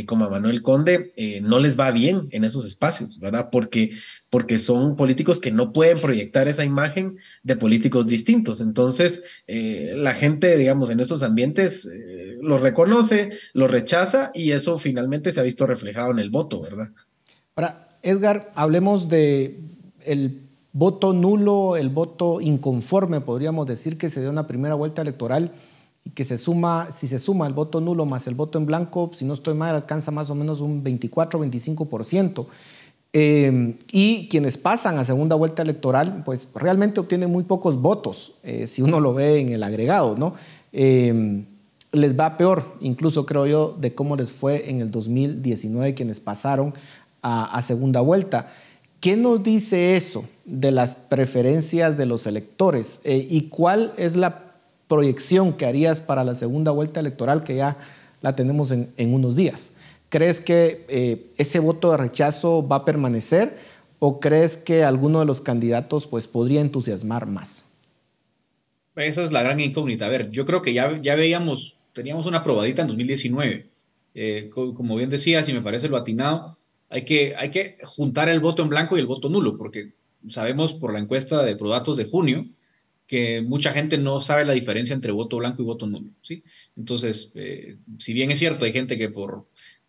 como 0.06 0.24
a 0.24 0.30
Manuel 0.30 0.62
Conde, 0.62 1.12
no 1.42 1.58
les 1.58 1.78
va 1.78 1.90
bien 1.90 2.28
en 2.30 2.44
esos 2.44 2.64
espacios, 2.66 3.20
¿verdad? 3.20 3.50
Porque, 3.52 3.92
porque 4.30 4.58
son 4.58 4.96
políticos 4.96 5.38
que 5.38 5.50
no 5.50 5.74
pueden 5.74 5.98
proyectar 5.98 6.48
esa 6.48 6.64
imagen 6.64 7.18
de 7.42 7.56
políticos 7.56 8.06
distintos. 8.06 8.62
Entonces, 8.62 9.22
la 9.46 10.14
gente, 10.14 10.56
digamos, 10.56 10.88
en 10.88 11.00
esos 11.00 11.22
ambientes 11.22 11.86
los 12.42 12.60
reconoce, 12.60 13.30
los 13.52 13.70
rechaza 13.70 14.32
y 14.34 14.50
eso 14.50 14.76
finalmente 14.78 15.30
se 15.30 15.38
ha 15.38 15.44
visto 15.44 15.64
reflejado 15.64 16.10
en 16.10 16.18
el 16.18 16.28
voto, 16.28 16.60
¿verdad? 16.60 16.88
Ahora, 17.54 17.88
Edgar, 18.02 18.50
hablemos 18.56 19.08
de 19.08 19.60
el 20.04 20.42
voto 20.72 21.12
nulo, 21.12 21.76
el 21.76 21.88
voto 21.88 22.40
inconforme, 22.40 23.20
podríamos 23.20 23.68
decir 23.68 23.96
que 23.96 24.08
se 24.08 24.20
dio 24.20 24.30
una 24.30 24.48
primera 24.48 24.74
vuelta 24.74 25.02
electoral 25.02 25.52
y 26.04 26.10
que 26.10 26.24
se 26.24 26.36
suma, 26.36 26.90
si 26.90 27.06
se 27.06 27.20
suma 27.20 27.46
el 27.46 27.52
voto 27.52 27.80
nulo 27.80 28.06
más 28.06 28.26
el 28.26 28.34
voto 28.34 28.58
en 28.58 28.66
blanco, 28.66 29.12
si 29.14 29.24
no 29.24 29.34
estoy 29.34 29.54
mal, 29.54 29.76
alcanza 29.76 30.10
más 30.10 30.28
o 30.28 30.34
menos 30.34 30.60
un 30.60 30.82
24-25%. 30.82 32.46
Eh, 33.12 33.76
y 33.92 34.26
quienes 34.28 34.58
pasan 34.58 34.98
a 34.98 35.04
segunda 35.04 35.36
vuelta 35.36 35.62
electoral, 35.62 36.22
pues 36.24 36.48
realmente 36.56 36.98
obtienen 36.98 37.30
muy 37.30 37.44
pocos 37.44 37.80
votos, 37.80 38.32
eh, 38.42 38.66
si 38.66 38.82
uno 38.82 38.98
lo 38.98 39.14
ve 39.14 39.38
en 39.38 39.50
el 39.50 39.62
agregado, 39.62 40.16
¿no? 40.18 40.34
Eh, 40.72 41.44
les 41.92 42.18
va 42.18 42.36
peor, 42.36 42.76
incluso 42.80 43.26
creo 43.26 43.46
yo, 43.46 43.76
de 43.78 43.94
cómo 43.94 44.16
les 44.16 44.32
fue 44.32 44.70
en 44.70 44.80
el 44.80 44.90
2019 44.90 45.94
quienes 45.94 46.20
pasaron 46.20 46.74
a, 47.22 47.60
segunda 47.62 48.00
vuelta. 48.00 48.52
¿Qué 49.00 49.16
nos 49.16 49.42
dice 49.42 49.94
eso 49.96 50.24
de 50.44 50.70
las 50.72 50.96
preferencias 50.96 51.96
de 51.96 52.06
los 52.06 52.26
electores? 52.26 53.00
¿Y 53.04 53.42
cuál 53.42 53.92
es 53.96 54.16
la 54.16 54.52
proyección 54.92 55.54
que 55.54 55.64
harías 55.64 56.02
para 56.02 56.22
la 56.22 56.34
segunda 56.34 56.70
vuelta 56.70 57.00
electoral 57.00 57.44
que 57.44 57.56
ya 57.56 57.78
la 58.20 58.36
tenemos 58.36 58.72
en, 58.72 59.14
unos 59.14 59.36
días. 59.36 59.76
¿Crees 60.10 60.38
que 60.38 60.84
eh, 60.88 61.32
ese 61.38 61.60
voto 61.60 61.92
de 61.92 61.96
rechazo 61.96 62.68
va 62.68 62.76
a 62.76 62.84
permanecer 62.84 63.56
o 63.98 64.20
crees 64.20 64.58
que 64.58 64.84
alguno 64.84 65.20
de 65.20 65.24
los 65.24 65.40
candidatos 65.40 66.06
pues, 66.06 66.28
podría 66.28 66.60
entusiasmar 66.60 67.26
más? 67.26 67.70
Esa 68.94 69.22
es 69.22 69.32
la 69.32 69.42
gran 69.42 69.60
incógnita. 69.60 70.04
A 70.04 70.08
ver, 70.10 70.30
yo 70.30 70.44
creo 70.44 70.60
que 70.60 70.74
ya, 70.74 70.94
ya 71.00 71.14
veíamos, 71.14 71.78
teníamos 71.92 72.26
una 72.26 72.42
probadita 72.42 72.82
en 72.82 72.88
2019. 72.88 73.70
Eh, 74.14 74.50
como 74.52 74.96
bien 74.96 75.10
decías, 75.10 75.48
y 75.48 75.52
me 75.52 75.62
parece 75.62 75.88
lo 75.88 75.96
atinado, 75.96 76.58
hay 76.90 77.04
que, 77.04 77.34
hay 77.36 77.50
que 77.50 77.78
juntar 77.84 78.28
el 78.28 78.40
voto 78.40 78.62
en 78.62 78.68
blanco 78.68 78.96
y 78.96 79.00
el 79.00 79.06
voto 79.06 79.28
nulo, 79.28 79.56
porque 79.56 79.94
sabemos 80.28 80.74
por 80.74 80.92
la 80.92 80.98
encuesta 80.98 81.42
de 81.42 81.56
Prodatos 81.56 81.96
de 81.96 82.04
junio 82.04 82.46
que 83.06 83.42
mucha 83.42 83.72
gente 83.72 83.98
no 83.98 84.20
sabe 84.20 84.44
la 84.44 84.52
diferencia 84.52 84.94
entre 84.94 85.12
voto 85.12 85.36
blanco 85.36 85.62
y 85.62 85.64
voto 85.64 85.86
nulo, 85.86 86.10
¿sí? 86.22 86.44
Entonces, 86.76 87.32
eh, 87.34 87.76
si 87.98 88.12
bien 88.12 88.30
es 88.30 88.38
cierto, 88.38 88.64
hay 88.64 88.72
gente 88.72 88.96
que 88.96 89.08
por... 89.08 89.46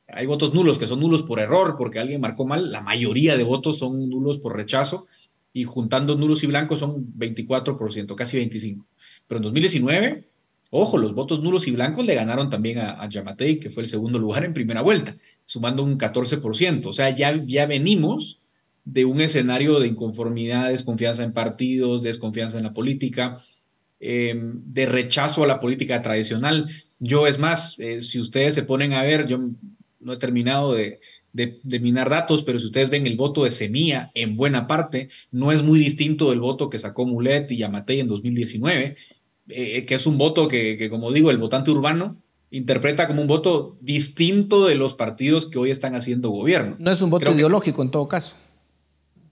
Hay 0.07 0.25
votos 0.25 0.53
nulos 0.53 0.77
que 0.77 0.87
son 0.87 0.99
nulos 0.99 1.23
por 1.23 1.39
error, 1.39 1.75
porque 1.77 1.99
alguien 1.99 2.19
marcó 2.19 2.45
mal, 2.45 2.71
la 2.71 2.81
mayoría 2.81 3.37
de 3.37 3.43
votos 3.43 3.79
son 3.79 4.09
nulos 4.09 4.39
por 4.39 4.55
rechazo, 4.55 5.07
y 5.53 5.63
juntando 5.63 6.15
nulos 6.15 6.43
y 6.43 6.47
blancos 6.47 6.79
son 6.79 7.13
24%, 7.13 8.15
casi 8.15 8.37
25%. 8.37 8.83
Pero 9.27 9.37
en 9.37 9.43
2019, 9.43 10.27
ojo, 10.75 10.97
los 10.97 11.13
votos 11.13 11.39
nulos 11.39 11.67
y 11.67 11.71
blancos 11.71 12.03
le 12.03 12.15
ganaron 12.15 12.49
también 12.49 12.79
a, 12.79 13.07
Yamatei, 13.07 13.59
que 13.59 13.69
fue 13.69 13.83
el 13.83 13.89
segundo 13.89 14.17
lugar 14.17 14.43
en 14.43 14.55
primera 14.55 14.81
vuelta, 14.81 15.15
sumando 15.45 15.83
un 15.83 15.99
14%. 15.99 16.87
O 16.87 16.93
sea, 16.93 17.11
ya, 17.11 17.31
ya 17.45 17.67
venimos 17.67 18.41
de 18.83 19.05
un 19.05 19.21
escenario 19.21 19.79
de 19.79 19.87
inconformidad, 19.87 20.71
desconfianza 20.71 21.23
en 21.23 21.31
partidos, 21.31 22.01
desconfianza 22.01 22.57
en 22.57 22.63
la 22.63 22.73
política, 22.73 23.43
em, 23.99 24.61
de 24.65 24.87
rechazo 24.87 25.43
a 25.43 25.47
la 25.47 25.59
política 25.59 26.01
tradicional. 26.01 26.67
Yo, 26.97 27.27
es 27.27 27.37
más, 27.37 27.79
eh, 27.79 28.01
si 28.01 28.19
ustedes 28.19 28.55
se 28.55 28.63
ponen 28.63 28.93
a 28.93 29.03
ver, 29.03 29.27
yo 29.27 29.37
no 29.99 30.13
he 30.13 30.17
terminado 30.17 30.73
de, 30.73 30.99
minar 31.79 32.09
datos, 32.09 32.41
pero 32.43 32.59
si 32.59 32.65
ustedes 32.65 32.89
ven 32.89 33.05
el 33.05 33.15
voto 33.15 33.43
de 33.43 33.51
Semilla, 33.51 34.11
en 34.15 34.35
buena 34.35 34.65
parte, 34.65 35.09
no 35.31 35.51
es 35.51 35.61
muy 35.61 35.77
distinto 35.77 36.31
del 36.31 36.39
voto 36.39 36.69
que 36.69 36.79
sacó 36.79 37.05
Mulet 37.05 37.51
y 37.51 37.57
Yamatei 37.57 37.99
en 37.99 38.07
2019, 38.07 38.95
eh, 39.49 39.85
que 39.85 39.95
es 39.95 40.05
un 40.05 40.17
voto 40.17 40.47
que, 40.47 40.77
que, 40.77 40.89
como 40.89 41.11
digo, 41.11 41.31
el 41.31 41.37
votante 41.37 41.71
urbano 41.71 42.17
interpreta 42.49 43.07
como 43.07 43.21
un 43.21 43.27
voto 43.27 43.77
distinto 43.81 44.67
de 44.67 44.75
los 44.75 44.93
partidos 44.93 45.47
que 45.47 45.57
hoy 45.57 45.71
están 45.71 45.95
haciendo 45.95 46.29
gobierno. 46.29 46.75
No 46.79 46.91
es 46.91 47.01
un 47.01 47.09
voto 47.09 47.31
ideológico 47.31 47.81
en 47.81 47.91
todo 47.91 48.07
caso 48.07 48.35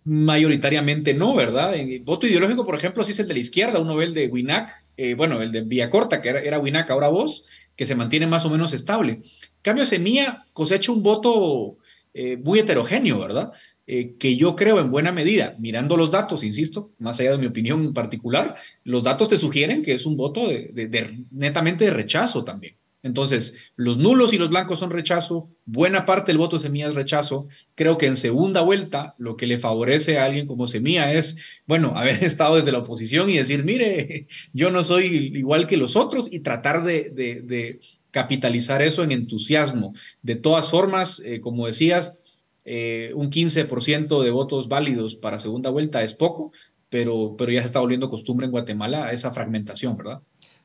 mayoritariamente 0.04 1.14
no, 1.14 1.36
¿verdad? 1.36 1.76
En 1.76 2.04
voto 2.04 2.26
ideológico, 2.26 2.66
por 2.66 2.76
ejemplo, 2.76 3.04
sí 3.06 3.12
es 3.12 3.20
el 3.20 3.28
de 3.28 3.36
la 3.36 3.40
izquierda, 3.40 3.80
uno 3.80 3.96
ve 3.96 4.06
el 4.06 4.14
de 4.14 4.28
Winac, 4.28 4.84
eh, 4.98 5.14
bueno, 5.14 5.42
el 5.42 5.52
de 5.52 5.62
Villacorta, 5.62 6.22
que 6.22 6.30
era, 6.30 6.40
era 6.40 6.60
Winac, 6.60 6.90
ahora 6.90 7.08
vos, 7.08 7.44
que 7.76 7.86
se 7.86 7.96
mantiene 7.96 8.28
más 8.28 8.46
o 8.46 8.50
menos 8.50 8.74
estable. 8.74 9.22
Cambio 9.62 9.86
Semilla 9.86 10.46
cosecha 10.54 10.92
un 10.92 11.04
voto 11.04 11.78
eh, 12.14 12.38
muy 12.38 12.60
heterogéneo, 12.60 13.20
¿verdad? 13.20 13.52
Eh, 13.88 14.16
que 14.20 14.36
yo 14.36 14.56
creo 14.56 14.80
en 14.80 14.92
buena 14.92 15.12
medida, 15.12 15.56
mirando 15.60 15.98
los 15.98 16.12
datos, 16.12 16.44
insisto, 16.44 16.92
más 17.00 17.20
allá 17.20 17.32
de 17.32 17.40
mi 17.40 17.48
opinión 17.48 17.94
particular, 17.94 18.56
los 18.84 19.02
datos 19.04 19.28
te 19.28 19.38
sugieren 19.38 19.82
que 19.82 19.96
es 19.96 20.06
un 20.06 20.16
voto 20.16 20.48
de, 20.48 21.26
netamente 21.32 21.86
de 21.86 21.92
rechazo 21.92 22.44
también. 22.44 22.76
Entonces, 23.04 23.58
los 23.76 23.98
nulos 23.98 24.32
y 24.32 24.38
los 24.38 24.50
blancos 24.50 24.80
son 24.80 24.92
rechazo, 24.92 25.50
buena 25.66 26.06
parte 26.06 26.32
del 26.32 26.38
voto 26.38 26.58
de 26.58 26.62
Semilla 26.62 26.90
es 26.90 26.96
rechazo. 26.96 27.48
Creo 27.74 27.98
que 27.98 28.06
en 28.06 28.16
segunda 28.16 28.62
vuelta 28.62 29.16
lo 29.18 29.36
que 29.36 29.48
le 29.48 29.58
favorece 29.58 30.20
a 30.20 30.26
alguien 30.26 30.46
como 30.46 30.68
Semilla 30.68 31.12
es, 31.12 31.38
bueno, 31.66 31.94
haber 31.96 32.24
estado 32.24 32.58
desde 32.58 32.72
la 32.72 32.80
oposición 32.80 33.30
y 33.32 33.38
decir, 33.38 33.64
mire, 33.64 34.28
yo 34.54 34.70
no 34.70 34.84
soy 34.84 35.34
igual 35.36 35.66
que 35.66 35.78
los 35.78 35.96
otros 35.96 36.28
y 36.32 36.42
tratar 36.42 36.84
de, 36.84 37.80
capitalizar 38.12 38.82
eso 38.82 39.04
en 39.04 39.12
entusiasmo. 39.12 39.94
De 40.22 40.36
todas 40.36 40.70
formas, 40.70 41.22
eh, 41.26 41.42
como 41.42 41.66
decías, 41.66 42.21
eh, 42.66 43.12
un 43.16 43.32
15% 43.32 44.24
de 44.24 44.32
votos 44.32 44.68
válidos 44.68 45.16
para 45.16 45.40
segunda 45.40 45.70
vuelta 45.70 46.04
es 46.04 46.14
poco, 46.14 46.52
pero, 46.90 47.36
pero 47.38 47.52
ya 47.52 47.62
se 47.62 47.68
está 47.68 47.80
volviendo 47.80 48.10
costumbre 48.10 48.46
en 48.46 48.52
Guatemala 48.52 49.12
esa 49.12 49.32
fragmentación, 49.32 49.98
¿verdad? 49.98 50.22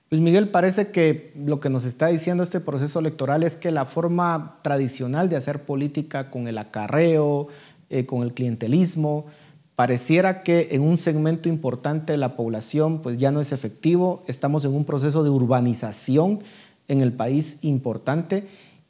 Luis 0.09 0.23
Miguel, 0.23 0.49
parece 0.49 0.93
que 0.93 1.33
lo 1.35 1.59
que 1.59 1.69
nos 1.69 1.85
está 1.85 2.07
diciendo 2.07 2.45
este 2.45 2.61
proceso 2.61 3.01
electoral 3.01 3.43
es 3.43 3.57
que 3.57 3.73
la 3.73 3.85
forma 3.85 4.61
tradicional 4.63 5.29
de 5.29 5.35
hacer 5.35 5.65
política 5.65 6.31
con 6.31 6.47
el 6.47 6.59
acarreo, 6.59 7.49
eh, 7.91 8.07
con 8.07 8.23
el 8.23 8.33
clientelismo, 8.33 9.27
pareciera 9.75 10.45
que 10.45 10.69
en 10.71 10.83
un 10.83 10.97
segmento 10.97 11.49
importante 11.49 12.13
de 12.13 12.19
la 12.19 12.37
población 12.37 13.03
pues 13.03 13.19
ya 13.19 13.33
no 13.33 13.41
es 13.41 13.51
efectivo. 13.51 14.23
Estamos 14.29 14.65
en 14.65 14.75
un 14.75 14.85
proceso 14.85 15.25
de 15.25 15.31
urbanización 15.31 16.41
en 16.87 17.01
el 17.01 17.13
país 17.13 17.59
importante 17.63 18.47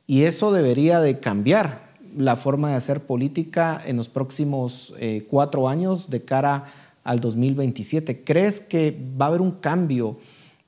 y 0.06 0.24
eso 0.24 0.52
debería 0.52 1.00
de 1.00 1.18
cambiar 1.18 1.85
la 2.16 2.36
forma 2.36 2.70
de 2.70 2.76
hacer 2.76 3.00
política 3.00 3.80
en 3.84 3.96
los 3.96 4.08
próximos 4.08 4.94
eh, 4.98 5.26
cuatro 5.28 5.68
años 5.68 6.10
de 6.10 6.22
cara 6.22 6.64
al 7.04 7.20
2027. 7.20 8.24
¿Crees 8.24 8.60
que 8.60 8.98
va 9.20 9.26
a 9.26 9.28
haber 9.28 9.40
un 9.40 9.52
cambio 9.52 10.18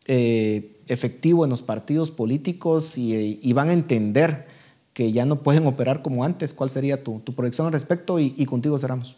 eh, 0.06 0.76
efectivo 0.86 1.44
en 1.44 1.50
los 1.50 1.62
partidos 1.62 2.10
políticos 2.10 2.96
y, 2.96 3.52
van 3.52 3.70
a 3.70 3.72
entender 3.72 4.46
que 4.92 5.10
ya 5.10 5.24
no 5.24 5.42
pueden 5.42 5.66
operar 5.66 6.02
como 6.02 6.24
antes? 6.24 6.54
¿Cuál 6.54 6.70
sería 6.70 7.02
tu, 7.02 7.22
proyección 7.22 7.66
al 7.66 7.72
respecto? 7.72 8.18
Y, 8.20 8.44
contigo 8.46 8.78
cerramos. 8.78 9.16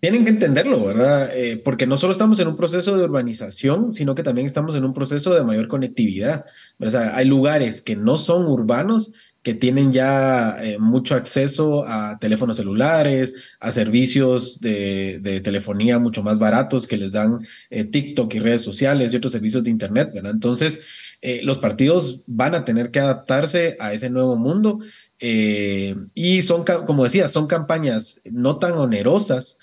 Tienen 0.00 0.24
que 0.24 0.30
entenderlo, 0.30 0.84
¿verdad? 0.84 1.30
Eh, 1.34 1.56
porque 1.56 1.86
no 1.86 1.96
solo 1.96 2.12
estamos 2.12 2.38
en 2.38 2.48
un 2.48 2.56
proceso 2.56 2.94
de 2.94 3.04
urbanización, 3.04 3.94
sino 3.94 4.14
que 4.14 4.22
también 4.22 4.46
estamos 4.46 4.74
en 4.74 4.84
un 4.84 4.92
proceso 4.92 5.32
de 5.32 5.42
mayor 5.42 5.66
conectividad. 5.66 6.44
O 6.78 6.90
sea, 6.90 7.16
hay 7.16 7.24
lugares 7.24 7.80
que 7.80 7.96
no 7.96 8.18
son 8.18 8.46
urbanos 8.46 9.12
que 9.44 9.52
tienen 9.52 9.92
ya 9.92 10.56
eh, 10.60 10.78
mucho 10.78 11.14
acceso 11.14 11.84
a 11.86 12.18
teléfonos 12.18 12.56
celulares, 12.56 13.34
a 13.60 13.70
servicios 13.72 14.58
de, 14.60 15.40
telefonía 15.44 15.98
mucho 15.98 16.22
más 16.22 16.38
baratos 16.38 16.86
que 16.86 16.96
les 16.96 17.12
dan 17.12 17.46
eh, 17.68 17.84
TikTok 17.84 18.34
y 18.34 18.38
redes 18.38 18.62
sociales 18.62 19.12
y 19.12 19.16
otros 19.16 19.32
servicios 19.32 19.62
de 19.62 19.70
Internet, 19.70 20.12
¿verdad? 20.14 20.32
Entonces, 20.32 20.80
eh, 21.20 21.42
los 21.44 21.58
partidos 21.58 22.22
van 22.26 22.54
a 22.54 22.64
tener 22.64 22.90
que 22.90 23.00
adaptarse 23.00 23.76
a 23.78 23.92
ese 23.92 24.08
nuevo 24.08 24.34
mundo 24.34 24.80
y 25.20 26.42
son, 26.42 26.64
como 26.64 27.04
decía, 27.04 27.28
son 27.28 27.46
campañas 27.46 28.20
no 28.30 28.58
tan 28.58 28.72
onerosas, 28.72 29.58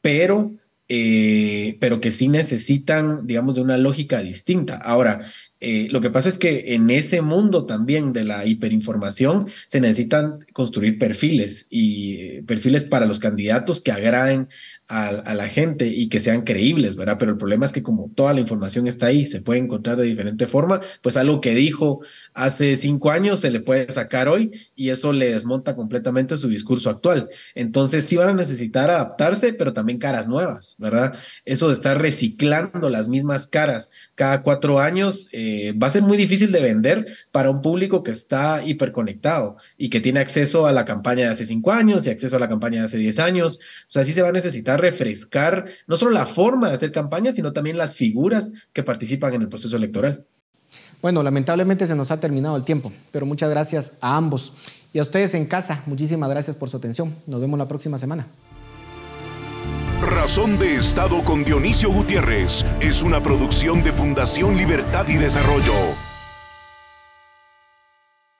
pero... 0.00 0.52
pero 0.88 2.00
que 2.00 2.10
sí 2.10 2.28
necesitan, 2.28 3.26
digamos, 3.26 3.54
de 3.56 3.60
una 3.60 3.76
lógica 3.76 4.22
distinta. 4.22 4.76
Ahora, 4.76 5.26
eh, 5.58 5.88
lo 5.90 6.02
que 6.02 6.10
pasa 6.10 6.28
es 6.28 6.38
que 6.38 6.74
en 6.74 6.90
ese 6.90 7.22
mundo 7.22 7.64
también 7.64 8.12
de 8.12 8.24
la 8.24 8.44
hiperinformación 8.44 9.48
se 9.66 9.80
necesitan 9.80 10.40
construir 10.52 10.98
perfiles 10.98 11.66
y 11.70 12.16
eh, 12.16 12.44
perfiles 12.46 12.84
para 12.84 13.06
los 13.06 13.20
candidatos 13.20 13.80
que 13.80 13.90
agraden 13.90 14.48
a, 14.88 15.34
la 15.34 15.48
gente 15.48 15.86
y 15.88 16.08
que 16.08 16.20
sean 16.20 16.42
creíbles, 16.42 16.96
¿verdad? 16.96 17.16
Pero 17.18 17.32
el 17.32 17.38
problema 17.38 17.66
es 17.66 17.72
que 17.72 17.82
como 17.82 18.08
toda 18.14 18.32
la 18.32 18.40
información 18.40 18.86
está 18.86 19.06
ahí, 19.06 19.26
se 19.26 19.40
puede 19.40 19.60
encontrar 19.60 19.96
de 19.96 20.04
diferente 20.04 20.46
forma, 20.46 20.80
pues 21.02 21.16
algo 21.16 21.40
que 21.40 21.54
dijo 21.54 22.00
hace 22.34 22.76
cinco 22.76 23.10
años 23.10 23.40
se 23.40 23.50
le 23.50 23.60
puede 23.60 23.90
sacar 23.90 24.28
hoy 24.28 24.52
y 24.76 24.90
eso 24.90 25.12
le 25.12 25.30
desmonta 25.32 25.74
completamente 25.74 26.36
su 26.36 26.48
discurso 26.48 26.90
actual. 26.90 27.28
Entonces 27.54 28.04
sí 28.04 28.16
van 28.16 28.28
a 28.28 28.34
necesitar 28.34 28.90
adaptarse, 28.90 29.52
pero 29.52 29.72
también 29.72 29.98
caras 29.98 30.28
nuevas, 30.28 30.76
¿verdad? 30.78 31.14
Eso 31.44 31.68
de 31.68 31.72
estar 31.72 32.00
reciclando 32.00 32.88
las 32.88 33.08
mismas 33.08 33.46
caras 33.46 33.90
cada 34.14 34.42
cuatro 34.42 34.80
años 34.80 35.28
eh, 35.32 35.74
va 35.80 35.88
a 35.88 35.90
ser 35.90 36.02
muy 36.02 36.16
difícil 36.16 36.52
de 36.52 36.60
vender 36.60 37.06
para 37.32 37.50
un 37.50 37.60
público 37.60 38.02
que 38.02 38.12
está 38.12 38.64
hiperconectado 38.64 39.56
y 39.76 39.90
que 39.90 40.00
tiene 40.00 40.20
acceso 40.20 40.66
a 40.66 40.72
la 40.72 40.84
campaña 40.84 41.24
de 41.24 41.30
hace 41.30 41.44
cinco 41.44 41.72
años 41.72 42.06
y 42.06 42.10
acceso 42.10 42.36
a 42.36 42.40
la 42.40 42.48
campaña 42.48 42.80
de 42.80 42.86
hace 42.86 42.98
diez 42.98 43.18
años. 43.18 43.58
O 43.82 43.90
sea, 43.90 44.04
sí 44.04 44.12
se 44.12 44.22
va 44.22 44.28
a 44.28 44.32
necesitar 44.32 44.75
refrescar 44.76 45.66
no 45.86 45.96
solo 45.96 46.10
la 46.10 46.26
forma 46.26 46.68
de 46.68 46.74
hacer 46.74 46.92
campaña, 46.92 47.32
sino 47.34 47.52
también 47.52 47.78
las 47.78 47.94
figuras 47.94 48.50
que 48.72 48.82
participan 48.82 49.34
en 49.34 49.42
el 49.42 49.48
proceso 49.48 49.76
electoral. 49.76 50.24
Bueno, 51.02 51.22
lamentablemente 51.22 51.86
se 51.86 51.94
nos 51.94 52.10
ha 52.10 52.20
terminado 52.20 52.56
el 52.56 52.64
tiempo, 52.64 52.92
pero 53.10 53.26
muchas 53.26 53.50
gracias 53.50 53.98
a 54.00 54.16
ambos. 54.16 54.52
Y 54.92 54.98
a 54.98 55.02
ustedes 55.02 55.34
en 55.34 55.46
casa, 55.46 55.82
muchísimas 55.86 56.30
gracias 56.30 56.56
por 56.56 56.68
su 56.68 56.78
atención. 56.78 57.14
Nos 57.26 57.40
vemos 57.40 57.58
la 57.58 57.68
próxima 57.68 57.98
semana. 57.98 58.26
Razón 60.02 60.58
de 60.58 60.74
Estado 60.74 61.22
con 61.22 61.44
Dionisio 61.44 61.90
Gutiérrez 61.90 62.64
es 62.80 63.02
una 63.02 63.22
producción 63.22 63.82
de 63.82 63.92
Fundación 63.92 64.56
Libertad 64.56 65.06
y 65.08 65.16
Desarrollo. 65.16 66.15